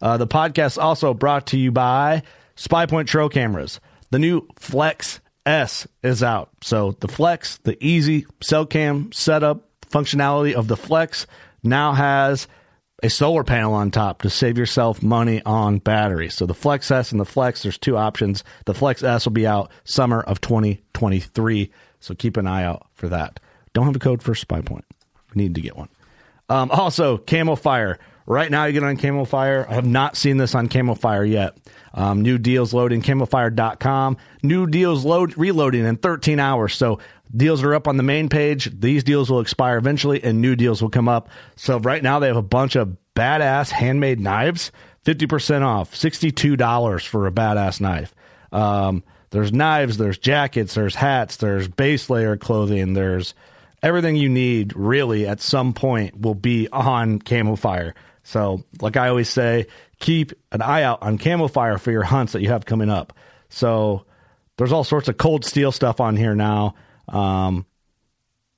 [0.00, 2.22] Uh, the podcast also brought to you by
[2.56, 3.80] Spy Point Trail Cameras.
[4.10, 6.50] The new Flex S is out.
[6.62, 11.26] So the Flex, the easy cell cam setup functionality of the Flex
[11.62, 12.48] now has
[13.02, 16.34] a solar panel on top to save yourself money on batteries.
[16.34, 18.44] So the Flex S and the Flex, there's two options.
[18.64, 21.70] The Flex S will be out summer of 2023.
[22.00, 23.40] So keep an eye out for that.
[23.72, 24.84] Don't have a code for Spy Point.
[25.34, 25.88] We need to get one.
[26.48, 27.98] Um, also, Camo Fire.
[28.24, 29.66] Right now, you get on Camo Fire.
[29.68, 31.56] I have not seen this on Camo Fire yet.
[31.94, 34.16] Um, new deals loading, camofire.com.
[34.42, 36.74] New deals load reloading in 13 hours.
[36.74, 37.00] So
[37.34, 38.70] deals are up on the main page.
[38.78, 41.28] These deals will expire eventually, and new deals will come up.
[41.56, 44.72] So right now, they have a bunch of badass handmade knives,
[45.04, 48.14] 50% off, $62 for a badass knife.
[48.52, 53.34] Um, there's knives, there's jackets, there's hats, there's base layer clothing, there's
[53.82, 57.94] everything you need really at some point will be on Camo Fire.
[58.24, 59.66] So, like I always say,
[59.98, 63.14] keep an eye out on Camo Fire for your hunts that you have coming up.
[63.48, 64.04] So,
[64.58, 66.74] there's all sorts of cold steel stuff on here now.
[67.12, 67.66] Um,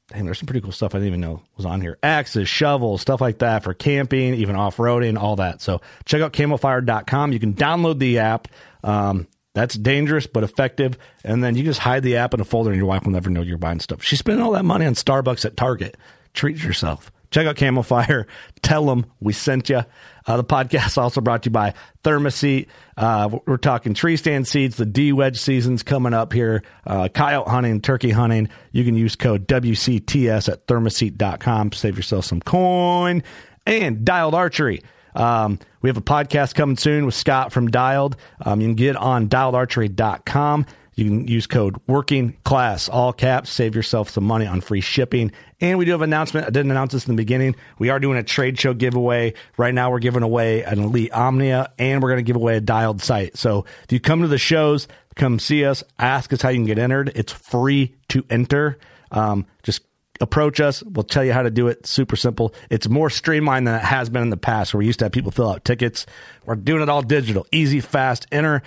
[0.08, 1.98] dang, there's some pretty cool stuff I didn't even know was on here.
[2.02, 5.60] Axes, shovels, stuff like that for camping, even off roading, all that.
[5.60, 7.32] So, check out camofire.com.
[7.32, 8.48] You can download the app.
[8.82, 10.98] Um, that's dangerous but effective.
[11.24, 13.30] And then you just hide the app in a folder and your wife will never
[13.30, 14.02] know you're buying stuff.
[14.02, 15.96] She's spending all that money on Starbucks at Target.
[16.34, 17.12] Treat yourself.
[17.34, 18.28] Check out Camo Fire.
[18.62, 19.80] Tell them we sent you.
[20.24, 21.74] Uh, the podcast also brought to you by
[22.04, 22.68] ThermaSeat.
[22.96, 24.76] Uh, we're talking tree stand seeds.
[24.76, 26.62] The D wedge season's coming up here.
[26.86, 28.50] Uh, coyote hunting, turkey hunting.
[28.70, 31.72] You can use code WCTS at thermaseat.com.
[31.72, 33.24] Save yourself some coin.
[33.66, 34.82] And Dialed Archery.
[35.16, 38.16] Um, we have a podcast coming soon with Scott from Dialed.
[38.42, 40.66] Um, you can get on dialedarchery.com.
[40.94, 45.32] You can use code working class, all caps, save yourself some money on free shipping.
[45.60, 46.46] And we do have an announcement.
[46.46, 47.56] I didn't announce this in the beginning.
[47.78, 49.34] We are doing a trade show giveaway.
[49.56, 52.60] Right now, we're giving away an Elite Omnia and we're going to give away a
[52.60, 53.36] dialed sight.
[53.36, 54.86] So if you come to the shows,
[55.16, 57.12] come see us, ask us how you can get entered.
[57.14, 58.78] It's free to enter.
[59.10, 59.82] Um, just
[60.20, 60.82] approach us.
[60.82, 61.86] We'll tell you how to do it.
[61.86, 62.54] Super simple.
[62.70, 65.12] It's more streamlined than it has been in the past where we used to have
[65.12, 66.06] people fill out tickets.
[66.44, 68.62] We're doing it all digital, easy, fast, enter.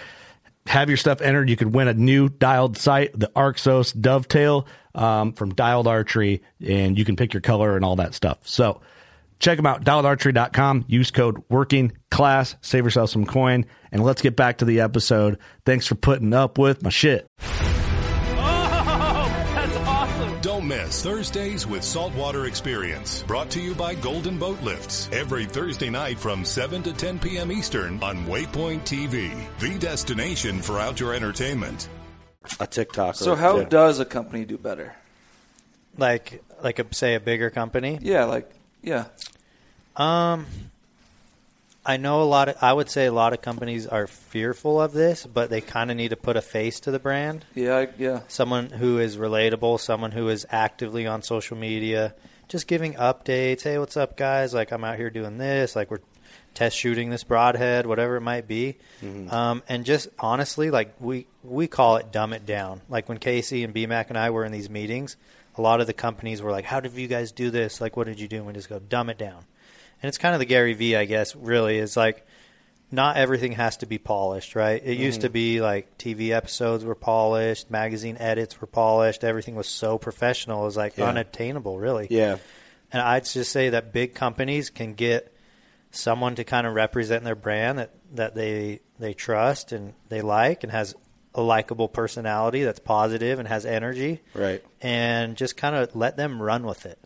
[0.67, 1.49] Have your stuff entered.
[1.49, 6.97] You could win a new dialed sight, the Arxos Dovetail um, from Dialed Archery, and
[6.97, 8.39] you can pick your color and all that stuff.
[8.43, 8.81] So
[9.39, 10.85] check them out, dialedarchery.com.
[10.87, 12.55] Use code working class.
[12.61, 13.65] Save yourself some coin.
[13.91, 15.39] And let's get back to the episode.
[15.65, 17.27] Thanks for putting up with my shit.
[20.67, 23.23] Don't miss Thursdays with Saltwater Experience.
[23.23, 25.09] Brought to you by Golden Boat Lifts.
[25.11, 27.51] Every Thursday night from 7 to 10 p.m.
[27.51, 31.87] Eastern on Waypoint TV, the destination for outdoor entertainment.
[32.59, 33.15] a TikTok.
[33.15, 34.95] So how does a company do better?
[35.97, 37.99] Like, like a, say a bigger company.
[38.01, 38.51] Yeah, like
[38.81, 39.05] yeah.
[39.95, 40.45] Um,
[41.87, 42.57] I know a lot of.
[42.61, 45.95] I would say a lot of companies are fearful of this, but they kind of
[45.95, 47.45] need to put a face to the brand.
[47.55, 48.19] Yeah, I- yeah.
[48.27, 52.13] Someone who is relatable, someone who is actively on social media,
[52.49, 53.63] just giving updates.
[53.63, 54.53] Hey, what's up, guys?
[54.53, 55.75] Like I'm out here doing this.
[55.77, 56.01] Like we're
[56.53, 58.75] test shooting this broadhead, whatever it might be.
[59.01, 59.33] Mm-hmm.
[59.33, 62.81] Um, and just honestly, like we we call it dumb it down.
[62.89, 65.15] Like when Casey and BMAC and I were in these meetings,
[65.55, 67.79] a lot of the companies were like, "How did you guys do this?
[67.79, 69.45] Like, what did you do?" And we just go dumb it down.
[70.01, 71.35] And it's kind of the Gary V, I guess.
[71.35, 72.25] Really, is like
[72.91, 74.81] not everything has to be polished, right?
[74.83, 75.23] It used Mhm.
[75.23, 80.61] to be like TV episodes were polished, magazine edits were polished, everything was so professional,
[80.61, 81.09] it was like Yeah.
[81.09, 82.07] unattainable, really.
[82.09, 82.37] Yeah.
[82.93, 85.33] And I'd just say that big companies can get
[85.91, 90.63] someone to kind of represent their brand that, that they they trust and they like
[90.63, 90.95] and has
[91.35, 94.63] a likable personality that's positive and has energy Right.
[94.81, 96.97] and just kind of let them run with it.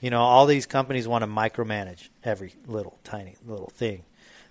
[0.00, 4.02] You know, all these companies want to micromanage every little tiny little thing.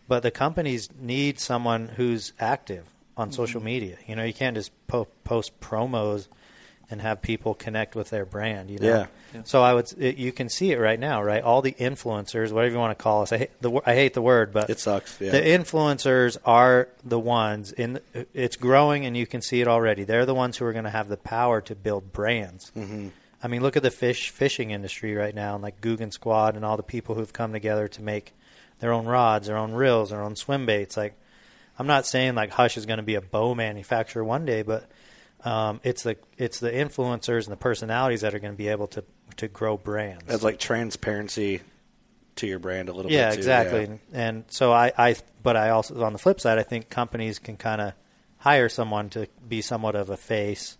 [0.07, 2.85] But the companies need someone who's active
[3.17, 3.65] on social Mhm.
[3.65, 3.97] media.
[4.07, 6.27] You know, you can't just po- post promos
[6.91, 8.87] and have people connect with their brand, you know.
[8.87, 9.05] Yeah.
[9.33, 9.41] Yeah.
[9.43, 11.41] So I would it, you can see it right now, right?
[11.41, 13.31] All the influencers, whatever you want to call us.
[13.31, 15.31] I hate the I hate the word, but It sucks, yeah.
[15.31, 17.99] The influencers are the ones in
[18.33, 20.03] it's growing and you can see it already.
[20.03, 22.71] They're the ones who are going to have the power to build brands.
[22.77, 23.09] Mhm.
[23.43, 26.65] I mean, look at the fish fishing industry right now, and like Googan Squad and
[26.65, 28.33] all the people who've come together to make
[28.79, 30.97] their own rods, their own reels, their own swim baits.
[30.97, 31.15] Like,
[31.77, 34.89] I'm not saying like Hush is going to be a bow manufacturer one day, but
[35.43, 38.87] um, it's the it's the influencers and the personalities that are going to be able
[38.87, 39.03] to
[39.37, 40.23] to grow brands.
[40.25, 41.61] That's like transparency
[42.37, 43.35] to your brand a little yeah, bit.
[43.35, 43.79] too, exactly.
[43.81, 43.85] yeah.
[43.85, 47.39] And, and so I, I, but I also on the flip side, I think companies
[47.39, 47.93] can kind of
[48.37, 50.77] hire someone to be somewhat of a face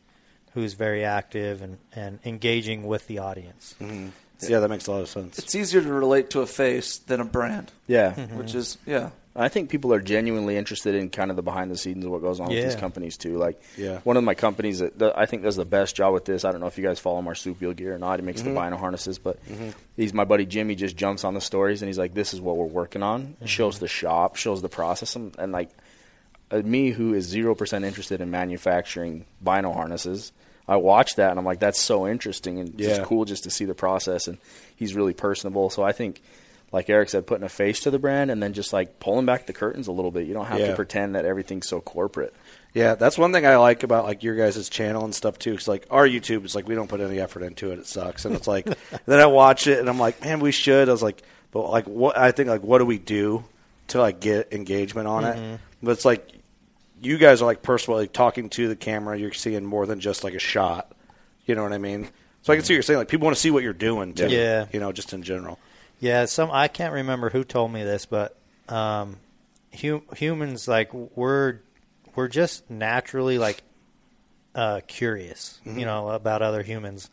[0.56, 3.76] who's very active and, and engaging with the audience.
[3.80, 4.08] Mm-hmm.
[4.52, 5.38] Yeah, that makes a lot of sense.
[5.40, 7.72] It's easier to relate to a face than a brand.
[7.88, 9.12] Yeah, Which is yeah.
[9.38, 12.22] I think people are genuinely interested in kind of the behind the scenes of what
[12.22, 13.38] goes on with these companies too.
[13.38, 14.00] Like, Yeah.
[14.06, 16.46] one of my companies that that I think does the best job with this.
[16.46, 18.20] I don't know if you guys follow Marsupial Gear or not.
[18.20, 18.46] He makes Mhm.
[18.46, 19.74] the bino harnesses, but Mhm.
[19.98, 20.76] he's my buddy Jimmy.
[20.76, 23.80] Just jumps on the stories and he's like, "This is what we're working on." Shows
[23.80, 25.70] the shop, shows the process, and, and like
[26.52, 30.32] uh, me, who is zero percent interested in manufacturing bino harnesses.
[30.68, 32.90] I watch that and I'm like, that's so interesting and Yeah.
[32.90, 34.28] just cool just to see the process.
[34.28, 34.38] And
[34.76, 35.70] he's really personable.
[35.70, 36.22] So I think,
[36.72, 39.46] like Eric said, putting a face to the brand and then just like pulling back
[39.46, 40.26] the curtains a little bit.
[40.28, 40.68] You don't have Yeah.
[40.72, 42.34] to pretend that everything's so corporate.
[42.74, 45.52] Yeah, that's one thing I like about like your guys' channel and stuff too.
[45.52, 47.80] Because like our YouTube is like we don't put any effort into it.
[47.80, 48.66] It sucks, and it's like
[49.06, 50.90] then I watch it and I'm like, man, we should.
[50.90, 53.46] I was like, but like what I think like what do we do
[53.90, 55.54] to like get engagement on Mhm.
[55.54, 55.60] it?
[55.84, 56.28] But it's like
[57.02, 59.18] you guys are like personally talking to the camera.
[59.18, 60.92] You're seeing more than just like a shot.
[61.46, 62.10] You know what I mean?
[62.42, 63.00] So I can see what you're saying.
[63.00, 64.28] Like people want to see what you're doing too.
[64.30, 64.66] Yeah.
[64.72, 65.60] You know, just in general.
[66.00, 68.38] Yeah, some I can't remember who told me this, but
[68.70, 69.18] um,
[69.80, 71.60] hu- humans like we're
[72.16, 73.62] we're just naturally like
[74.54, 75.80] uh, curious, Mhm.
[75.80, 77.10] you know, about other humans.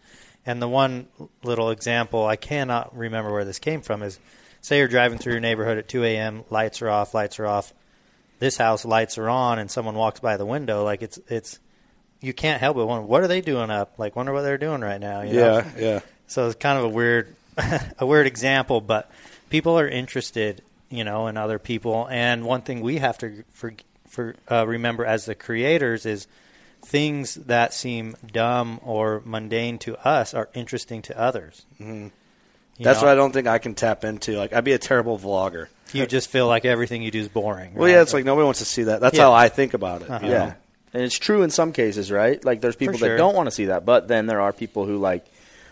[0.47, 1.07] And the one
[1.43, 4.19] little example I cannot remember where this came from is,
[4.61, 6.45] say you're driving through your neighborhood at 2 a.m.
[6.51, 7.73] Lights are off, lights are off.
[8.43, 10.83] This house lights are on, and someone walks by the window.
[10.83, 11.61] Like it's it's
[12.21, 14.01] you can't help but wonder what are they doing up.
[14.01, 15.23] Like wonder what they're doing right now.
[15.23, 15.59] You know?
[15.59, 16.01] Yeah, yeah.
[16.27, 17.37] So it's kind of a weird,
[18.01, 19.09] a weird example, but
[19.49, 22.09] people are interested, you know, in other people.
[22.11, 23.75] And one thing we have to for,
[24.09, 26.27] for uh, remember as the creators is
[26.85, 31.65] things that seem dumb or mundane to us are interesting to others.
[31.79, 32.09] hmm
[32.81, 33.07] That's know?
[33.07, 34.37] what I don't think I can tap into.
[34.37, 35.69] Like I'd be a terrible vlogger.
[35.93, 37.75] You just feel like everything you do is boring.
[37.75, 37.93] Well, right?
[37.93, 39.01] yeah, it's like nobody wants to see that.
[39.01, 39.25] That's Yeah.
[39.25, 40.11] how I think about it.
[40.11, 40.27] Uh-huh.
[40.27, 40.55] Yeah.
[40.95, 42.43] And it's true in some cases, right?
[42.45, 43.09] Like there's people sure.
[43.11, 45.25] that don't want to see that, but then there are people who like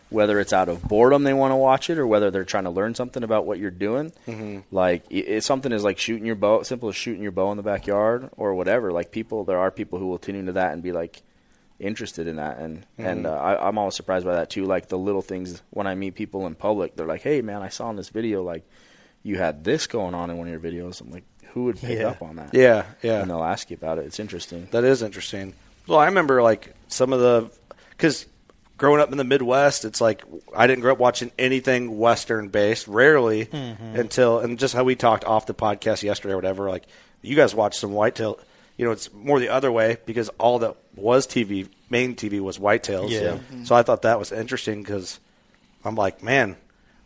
[0.08, 2.70] whether it's out of boredom they want to watch it or whether they're trying to
[2.70, 4.12] learn something about what you're doing.
[4.26, 4.64] Mhm.
[4.72, 7.56] Like i- it's something is like shooting your bow, simple as shooting your bow in
[7.56, 8.90] the backyard or whatever.
[8.90, 11.22] Like people, there are people who will tune into that and be like
[11.78, 13.30] interested in that, and and Mhm.
[13.30, 14.64] uh, I, I'm always surprised by that too.
[14.64, 17.68] Like the little things when I meet people in public, they're like, "Hey, man, I
[17.68, 18.64] saw in this video like
[19.22, 21.98] you had this going on in one of your videos." I'm like, "Who would pick
[21.98, 22.08] Yeah.
[22.08, 23.20] up on that?" Yeah, yeah.
[23.22, 24.06] And they'll ask you about it.
[24.06, 24.68] It's interesting.
[24.70, 25.54] That is interesting.
[25.86, 27.50] Well, I remember like some of the
[27.90, 28.26] because
[28.76, 30.22] growing up in the Midwest, it's like
[30.56, 32.86] I didn't grow up watching anything Western based.
[32.88, 33.98] Rarely Mhm.
[33.98, 36.68] until and just how we talked off the podcast yesterday or whatever.
[36.70, 36.84] Like
[37.22, 38.38] you guys watched some whitetail.
[38.78, 42.56] You know, it's more the other way because all that was TV, main TV was
[42.58, 43.10] whitetails.
[43.10, 43.36] Yeah.
[43.52, 43.66] Mhm.
[43.66, 45.20] So I thought that was interesting because
[45.84, 46.56] I'm like, man,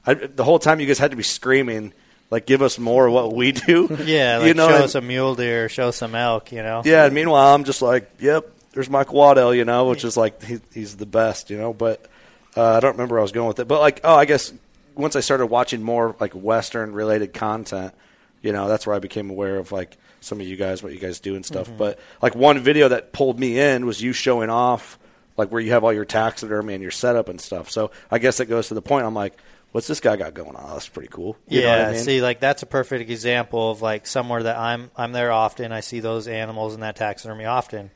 [0.07, 1.93] I, the whole time you guys had to be screaming.
[2.35, 3.97] Like, give us more of what we do.
[4.05, 6.82] yeah, like you know, show and- us a mule deer, show some elk, you know.
[6.85, 10.43] yeah, and meanwhile, I'm just like, yep, there's Michael Waddell, you know, which is like
[10.43, 11.72] he, he's the best, you know.
[11.72, 12.05] But
[12.57, 13.68] uh, I don't remember where I was going with it.
[13.68, 14.53] But like, oh, I guess
[14.97, 17.95] once I started watching more like Western related content,
[18.43, 20.99] you know, that's where I became aware of like some of you guys, what you
[20.99, 21.70] guys do and stuff.
[21.70, 21.78] Mhm.
[21.78, 24.99] But like one video that pulled me in was you showing off
[25.37, 27.70] like where you have all your taxidermy and your setup and stuff.
[27.70, 29.07] So I guess it goes to the point.
[29.07, 29.37] I'm like,
[29.75, 30.70] what's this guy got going on?
[30.75, 31.37] That's pretty cool.
[31.49, 32.01] You know yeah, what I mean?
[32.05, 35.72] see, like that's a perfect example of like somewhere that I'm I'm there often.
[35.72, 37.91] I see those animals in that taxidermy often,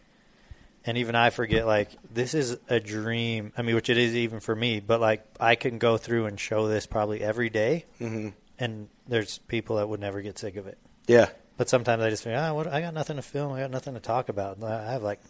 [0.85, 3.53] and even I forget like this is a dream.
[3.57, 4.81] I mean, which it is even for me.
[4.81, 8.33] But like I can go through and show this probably every day, Mhm.
[8.59, 10.79] and there's people that would never get sick of it.
[11.07, 11.29] Yeah.
[11.57, 13.53] But sometimes I just think, ah, what, I got nothing to film.
[13.53, 14.61] I got nothing to talk about.
[14.63, 15.21] I have like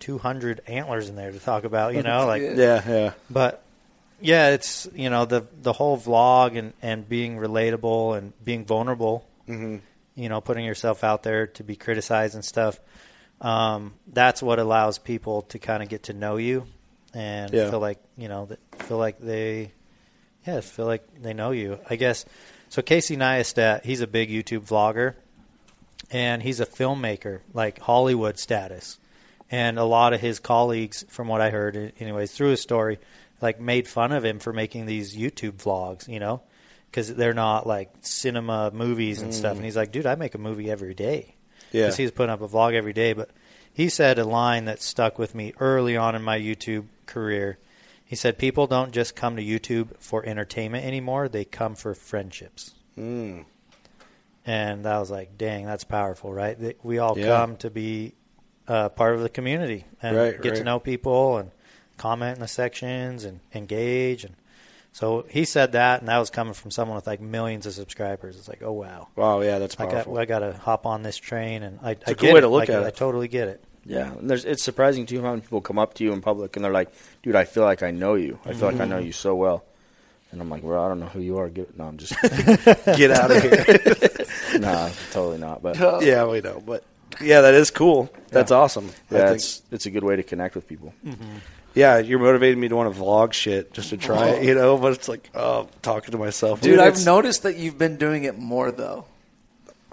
[0.00, 3.12] 200 antlers in there to talk about, you know, like Yeah, yeah.
[3.28, 3.62] But
[4.20, 9.26] yeah, it's you know the the whole vlog and and being relatable and being vulnerable.
[9.48, 9.80] Mhm.
[10.14, 12.80] You know, putting yourself out there to be criticized and stuff.
[13.40, 16.66] Um, that's what allows people to kind of get to know you
[17.12, 17.70] and Yeah.
[17.70, 18.48] feel like you know
[18.78, 19.72] feel like they
[20.46, 21.78] yeah feel like they know you.
[21.88, 22.24] I guess
[22.70, 22.80] so.
[22.82, 25.14] Casey Neistat, he's a big YouTube vlogger
[26.10, 28.98] and he's a filmmaker, like Hollywood status.
[29.50, 32.98] And a lot of his colleagues, from what I heard, anyways, through his story,
[33.40, 36.42] like made fun of him for making these YouTube vlogs, you know,
[36.90, 39.54] because they're not like cinema movies and stuff.
[39.54, 39.56] Mm.
[39.56, 41.34] And he's like, dude, I make a movie every day.
[41.72, 41.82] Yeah.
[41.82, 43.12] Because he's putting up a vlog every day.
[43.12, 43.30] But
[43.72, 47.58] he said a line that stuck with me early on in my YouTube career.
[48.04, 52.72] He said, people don't just come to YouTube for entertainment anymore, they come for friendships.
[52.96, 53.44] Mm.
[54.46, 56.76] And I was like, dang, that's powerful, right?
[56.84, 57.26] We all Yeah.
[57.26, 58.14] come to be
[58.68, 61.50] uh, part of the community and Right, get to know people and
[61.96, 64.24] comment in the sections and engage.
[64.24, 64.34] And
[64.92, 68.36] so he said that, and that was coming from someone with like millions of subscribers.
[68.36, 69.08] It's like, oh, wow.
[69.16, 70.18] Wow, yeah, that's I got, powerful.
[70.18, 72.38] I got to hop on this train, and I, It's I a good get way
[72.38, 72.42] it.
[72.42, 72.96] to look I, at I it.
[72.96, 73.62] totally get it.
[73.88, 76.56] Yeah, and there's it's surprising too how many people come up to you in public
[76.56, 76.90] and they're like,
[77.22, 78.40] "Dude, I feel like I know you.
[78.44, 79.06] I feel like I know Mhm.
[79.06, 79.64] you so well."
[80.32, 81.48] And I'm like, "Well, I don't know who you are.
[81.48, 82.12] Get, no, I'm just
[82.96, 83.64] Get out of here.
[84.58, 85.62] nah, totally not.
[85.62, 86.60] But yeah, we know.
[86.66, 86.82] But
[87.20, 88.10] yeah, that is cool.
[88.30, 88.56] That's Yeah.
[88.56, 88.90] awesome.
[89.12, 89.36] I Yeah, think.
[89.36, 90.92] it's it's a good way to connect with people.
[91.76, 94.42] Yeah, you're motivating me to want to vlog shit just to try it, oh.
[94.42, 94.76] you know.
[94.78, 98.24] But it's like, oh, talking to myself, Dude, It's- I've noticed that you've been doing
[98.24, 99.04] it more though.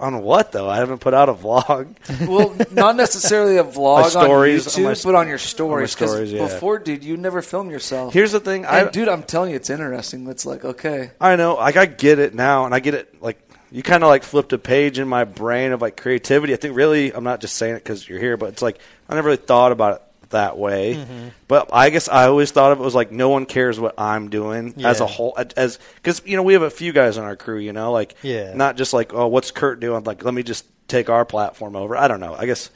[0.00, 0.68] on what though?
[0.68, 1.94] I haven't put out a vlog.
[2.28, 5.94] Well, not necessarily a vlog stories, on on YouTube, my- but on your stories.
[5.94, 6.46] 'cause stories, yeah.
[6.48, 8.12] Before, dude, you never filmed yourself.
[8.14, 10.26] Here's the thing, I- dude, I'm telling you, it's interesting.
[10.28, 13.22] It's like okay, I know, like I get it now, and I get it.
[13.22, 13.38] Like
[13.70, 16.54] you kind of like flipped a page in my brain of like creativity.
[16.54, 18.78] I think really, I'm not just saying it because you're here, but it's like
[19.08, 20.94] I never really thought about it that way.
[20.94, 21.30] Mhm.
[21.48, 24.30] But I guess I always thought of it was like no one cares what I'm
[24.30, 25.36] doing as a whole.
[25.56, 28.14] As because you know we have a few guys on our crew, you know, like
[28.22, 28.54] Yeah.
[28.54, 30.04] not just like oh what's Curt doing?
[30.04, 31.96] Like let me just take our platform over.
[31.96, 32.34] I don't know.
[32.34, 32.70] I guess.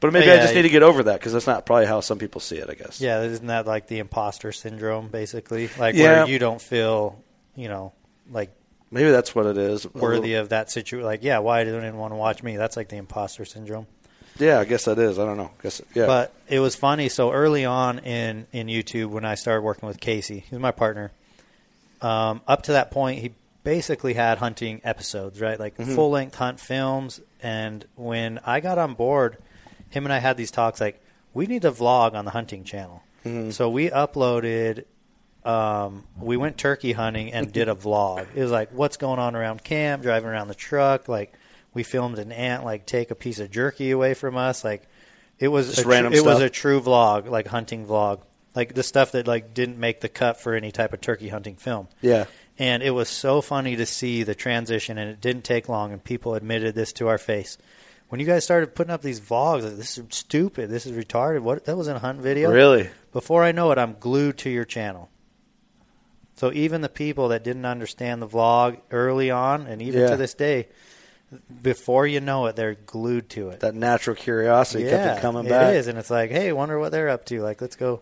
[0.00, 2.18] But maybe I just need to get over that because that's not probably how some
[2.18, 2.68] people see it.
[2.68, 3.00] I guess.
[3.00, 5.70] Yeah, isn't that like the imposter syndrome, basically?
[5.78, 6.24] Like Yeah.
[6.24, 7.18] where you don't feel,
[7.56, 7.92] you know,
[8.30, 8.50] like
[8.90, 9.92] Maybe that's what it is.
[9.92, 11.04] Worthy of that situation.
[11.04, 12.56] Like, yeah, why didn't anyone want to watch me?
[12.56, 13.88] That's like the imposter syndrome.
[14.38, 15.18] Yeah, I guess that is.
[15.18, 15.50] I don't know.
[15.62, 16.06] guess yeah.
[16.06, 17.08] But it was funny.
[17.08, 21.12] So early on in in YouTube, when I started working with Casey, he's my partner.
[22.02, 23.32] Um, up to that point, he
[23.62, 25.58] basically had hunting episodes, right?
[25.58, 25.94] Like Mhm.
[25.94, 27.20] full length hunt films.
[27.42, 29.38] And when I got on board,
[29.90, 30.80] him and I had these talks.
[30.80, 31.00] Like,
[31.32, 33.02] we need to vlog on the hunting channel.
[33.24, 33.52] Mhm.
[33.52, 34.84] So we uploaded.
[35.44, 38.26] Um, we went turkey hunting and did a vlog.
[38.34, 41.06] It was like what's going on around camp, driving around the truck.
[41.08, 41.32] Like
[41.74, 44.64] we filmed an ant like take a piece of jerky away from us.
[44.64, 44.82] Like
[45.38, 48.20] it was Just a random it was a true vlog, like hunting vlog,
[48.54, 51.56] like the stuff that like didn't make the cut for any type of turkey hunting
[51.56, 51.88] film.
[52.00, 52.26] Yeah.
[52.56, 56.02] And it was so funny to see the transition, and it didn't take long, and
[56.02, 57.58] people admitted this to our face.
[58.10, 61.40] When you guys started putting up these vlogs, like, this is stupid, this is retarded.
[61.40, 62.52] What that was in a hunt video.
[62.52, 62.88] Really?
[63.12, 65.10] Before I know it, I'm glued to your channel.
[66.36, 70.10] So even the people that didn't understand the vlog early on, and even Yeah.
[70.10, 70.68] to this day,
[71.62, 73.60] before you know it, they're glued to it.
[73.60, 75.74] that natural curiosity kept yeah, it coming it back.
[75.74, 77.42] is, and it's like, hey, wonder what they're up to.
[77.42, 78.00] Like, let's go,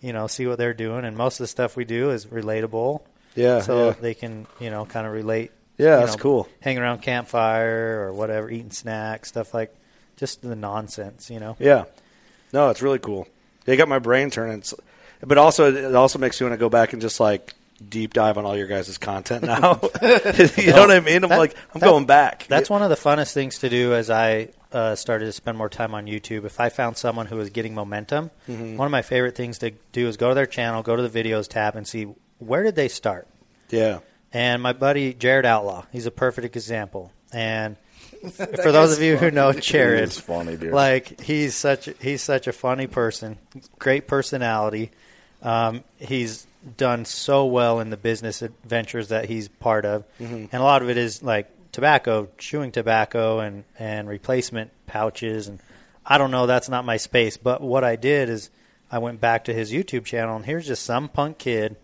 [0.00, 1.04] you know, see what they're doing.
[1.04, 3.02] And most of the stuff we do is relatable.
[3.34, 3.94] Yeah, so yeah.
[4.00, 5.52] they can, you know, kind of relate.
[5.76, 6.48] Yeah, that's know, cool.
[6.60, 9.74] Hanging around campfire or whatever, eating snacks, stuff like,
[10.16, 11.56] just the nonsense, you know.
[11.60, 11.84] Yeah.
[12.52, 13.28] No, it's really cool.
[13.64, 14.58] They got my brain turning.
[14.58, 14.74] It's-
[15.20, 17.54] But also, it also makes you want to go back and just like
[17.86, 19.80] deep dive on all your guys' content now.
[20.56, 21.22] you know what I mean?
[21.24, 22.46] I'm That- like, I'm that- going back.
[22.48, 25.68] That's one of the funnest things to do as I uh, started to spend more
[25.68, 26.44] time on YouTube.
[26.44, 28.76] If I found someone who was getting momentum, Mhm.
[28.76, 31.22] one of my favorite things to do is go to their channel, go to the
[31.22, 32.06] videos tab, and see
[32.38, 33.26] where did they start.
[33.70, 34.00] Yeah.
[34.32, 37.12] And my buddy Jared Outlaw, he's a perfect example.
[37.32, 37.76] And
[38.34, 40.72] for those of you who know He Jared, is funny, dude.
[40.72, 43.38] like he's such he's such a funny person,
[43.78, 44.90] great personality.
[45.42, 46.46] Um, he's
[46.76, 50.48] done so well in the business adventures that he's part of, Mhm.
[50.52, 55.48] and a lot of it is like tobacco, chewing tobacco, and and replacement pouches.
[55.48, 55.60] And
[56.06, 57.36] I don't know, that's not my space.
[57.36, 58.50] But what I did is
[58.90, 61.76] I went back to his YouTube channel, and here's just some punk kid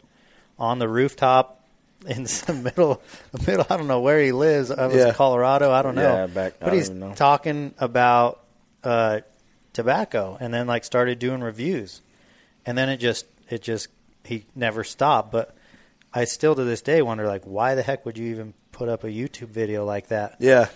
[0.59, 1.61] on the rooftop
[2.07, 3.67] in the middle, the middle.
[3.71, 4.71] I don't know where he lives.
[4.71, 5.09] I was Yeah.
[5.09, 5.71] in Colorado.
[5.71, 6.03] I don't know.
[6.03, 8.41] Yeah, back- but he's talking about
[8.83, 9.21] uh,
[9.73, 12.01] tobacco, and then like started doing reviews,
[12.67, 13.89] and then it just it just
[14.25, 15.33] he never stopped.
[15.33, 15.55] But
[16.13, 19.05] I still to this day wonder like why the heck would you even put up
[19.05, 20.37] a YouTube video like that?
[20.41, 20.69] Yeah.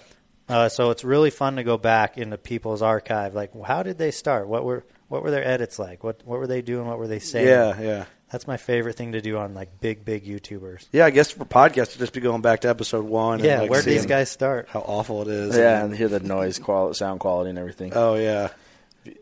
[0.49, 3.35] Uh, so it's really fun to go back into people's archive.
[3.35, 4.49] Like, how did they start?
[4.49, 6.03] What were what were their edits like?
[6.03, 6.87] What what were they doing?
[6.87, 7.47] What were they saying?
[7.49, 8.05] Yeah, yeah.
[8.31, 10.87] That's my favorite thing to do on like big big YouTubers.
[10.93, 13.41] Yeah, I guess for podcasts, to just be going back to episode one.
[13.41, 14.69] Yeah, and like where'd these guys start?
[14.69, 15.57] How awful it is.
[15.57, 17.93] Yeah, and and hear the noise quality, sound quality, and everything.
[17.95, 18.49] Oh yeah.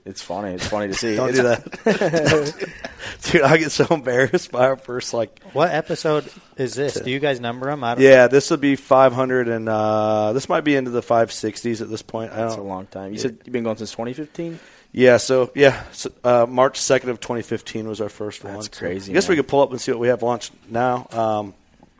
[0.04, 0.54] It's funny.
[0.54, 1.16] It's funny to see.
[1.16, 1.64] Don't do that,
[3.22, 3.42] dude.
[3.42, 5.40] I get so embarrassed by our first like.
[5.52, 6.94] What episode is this?
[6.94, 7.82] Do you guys number them?
[7.84, 11.80] I don't Yeah, this would be 500, and uh, this might be into the 560s
[11.80, 12.32] at this point.
[12.32, 12.68] I That's a don't.
[12.68, 13.12] long time.
[13.12, 14.58] You said you've been going since 2015.
[14.92, 18.54] Yeah, so yeah, so, uh, March 2nd of 2015 was our first one.
[18.54, 20.52] That's So crazy, I guess we could pull up and see what we have launched
[20.70, 21.06] now.
[21.10, 21.54] Um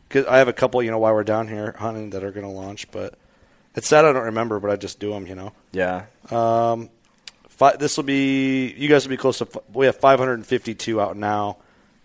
[0.09, 2.47] 'cause I have a couple, you know, while we're down here hunting that are going
[2.47, 3.15] to launch, but
[3.75, 5.53] it's sad I don't remember, but I just do them, you know.
[5.73, 6.05] Yeah.
[6.31, 6.91] Um, fi-
[7.79, 9.49] this will be you guys will be close to.
[9.73, 11.59] We have 552 out now.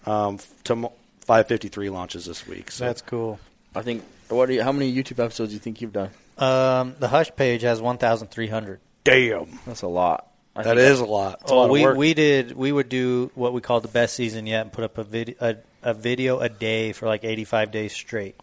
[0.05, 0.75] Um, to
[1.21, 2.71] 553 launches this week.
[2.71, 3.39] So That's cool.
[3.75, 4.03] I think.
[4.29, 4.47] What?
[4.47, 6.09] Do you, how many YouTube episodes do you think you've done?
[6.37, 8.79] Um, the Hush page has 1,300.
[9.03, 10.27] damn, That's a lot.
[10.55, 11.39] I that think is a lot.
[11.41, 11.97] It's a Oh, lot of we work.
[11.97, 14.97] we did we would do what we called the best season yet and put up
[14.97, 18.35] a video a, a video a day for like 85 days straight.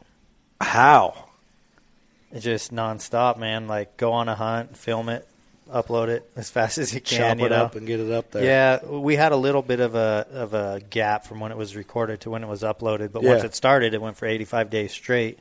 [0.60, 1.24] How?
[2.32, 3.66] It's just nonstop, man.
[3.66, 5.26] Like go on a hunt, film it,
[5.72, 7.18] upload it as fast as you can.
[7.18, 7.64] Chop you it know?
[7.64, 8.44] up and get it up there.
[8.44, 11.76] Yeah, we had a little bit of a of a gap from when it was
[11.76, 13.30] recorded to when it was uploaded, but Yeah.
[13.32, 15.38] once it started, it went for 85 days straight.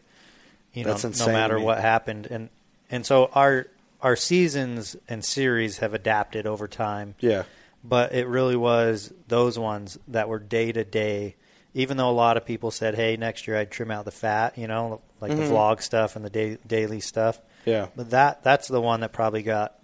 [0.73, 2.49] You know, That's insane no matter what happened, and
[2.91, 3.67] and so our
[4.01, 7.15] our seasons and series have adapted over time.
[7.19, 7.43] Yeah.
[7.83, 11.35] but it really was those ones that were day to day.
[11.73, 14.57] Even though a lot of people said, "Hey, next year I'd trim out the fat,"
[14.57, 15.37] you know, like Mhm.
[15.37, 17.39] the vlog stuff and the day, daily stuff.
[17.65, 17.87] Yeah.
[17.95, 19.75] But that that's the one that probably got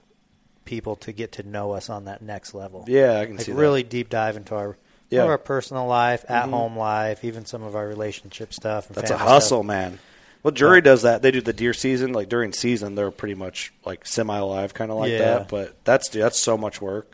[0.65, 2.85] people to get to know us on that next level.
[2.87, 3.57] Yeah, I can like see that.
[3.57, 4.77] really deep dive into our
[5.09, 5.23] Yeah.
[5.25, 6.51] our personal life, at Mhm.
[6.51, 8.87] home life, even some of our relationship stuff.
[8.87, 9.65] And That's a hustle, stuff.
[9.67, 9.99] man.
[10.41, 11.21] Well, Drury does that.
[11.21, 12.11] They do the deer season.
[12.13, 15.19] Like during season, they're pretty much like semi live, kind of like Yeah.
[15.19, 15.47] that.
[15.49, 17.13] But that's dude, that's so much work.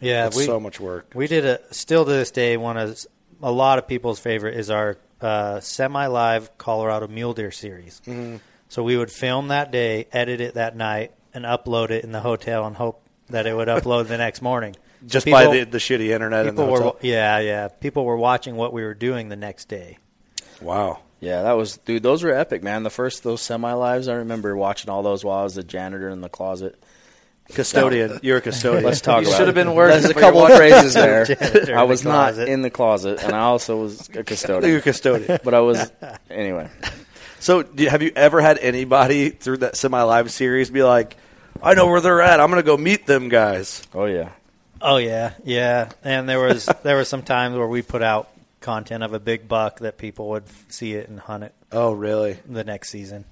[0.00, 1.12] Yeah, That's we, so much work.
[1.14, 3.06] We did a still to this day one of
[3.42, 8.00] a lot of people's favorite is our uh, semi-live Colorado mule deer series.
[8.06, 8.40] Mhm.
[8.68, 12.20] So we would film that day, edit it that night, and upload it in the
[12.20, 14.76] hotel, and hope that it would upload the next morning.
[15.02, 18.16] So Just by the, the shitty internet and the people were yeah yeah people were
[18.16, 19.98] watching what we were doing the next day.
[20.60, 21.00] Wow.
[21.18, 22.04] Yeah, that was dude.
[22.04, 22.84] Those were epic, man.
[22.84, 26.08] The first those semi lives, I remember watching all those while I was the janitor
[26.08, 26.80] in the closet.
[27.48, 28.20] Custodian.
[28.22, 28.84] You're a custodian.
[28.84, 29.36] Let's talk You about.
[29.38, 29.46] should it.
[29.46, 31.24] have been working, There's a couple of phrases there.
[31.26, 34.70] Janitor in I the was not in the closet, and I also was a custodian.
[34.70, 35.40] You're a custodian.
[35.42, 35.90] but I was
[36.30, 36.70] anyway.
[37.40, 41.16] So, do, have you ever had anybody through that semi live series be like,
[41.62, 42.40] "I know where they're at.
[42.40, 44.30] I'm going to go meet them guys." Oh yeah.
[44.80, 45.90] Oh yeah, yeah.
[46.02, 48.28] And there was there were some times where we put out
[48.60, 52.38] content of a big buck that people would see it and hunt it Oh, really?
[52.46, 53.24] the next season.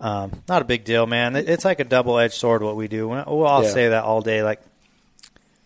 [0.00, 1.34] Um, not a big deal, man.
[1.36, 3.08] It's like a double edged sword what we do.
[3.08, 3.70] We'll all Yeah.
[3.70, 4.42] say that all day.
[4.42, 4.60] Like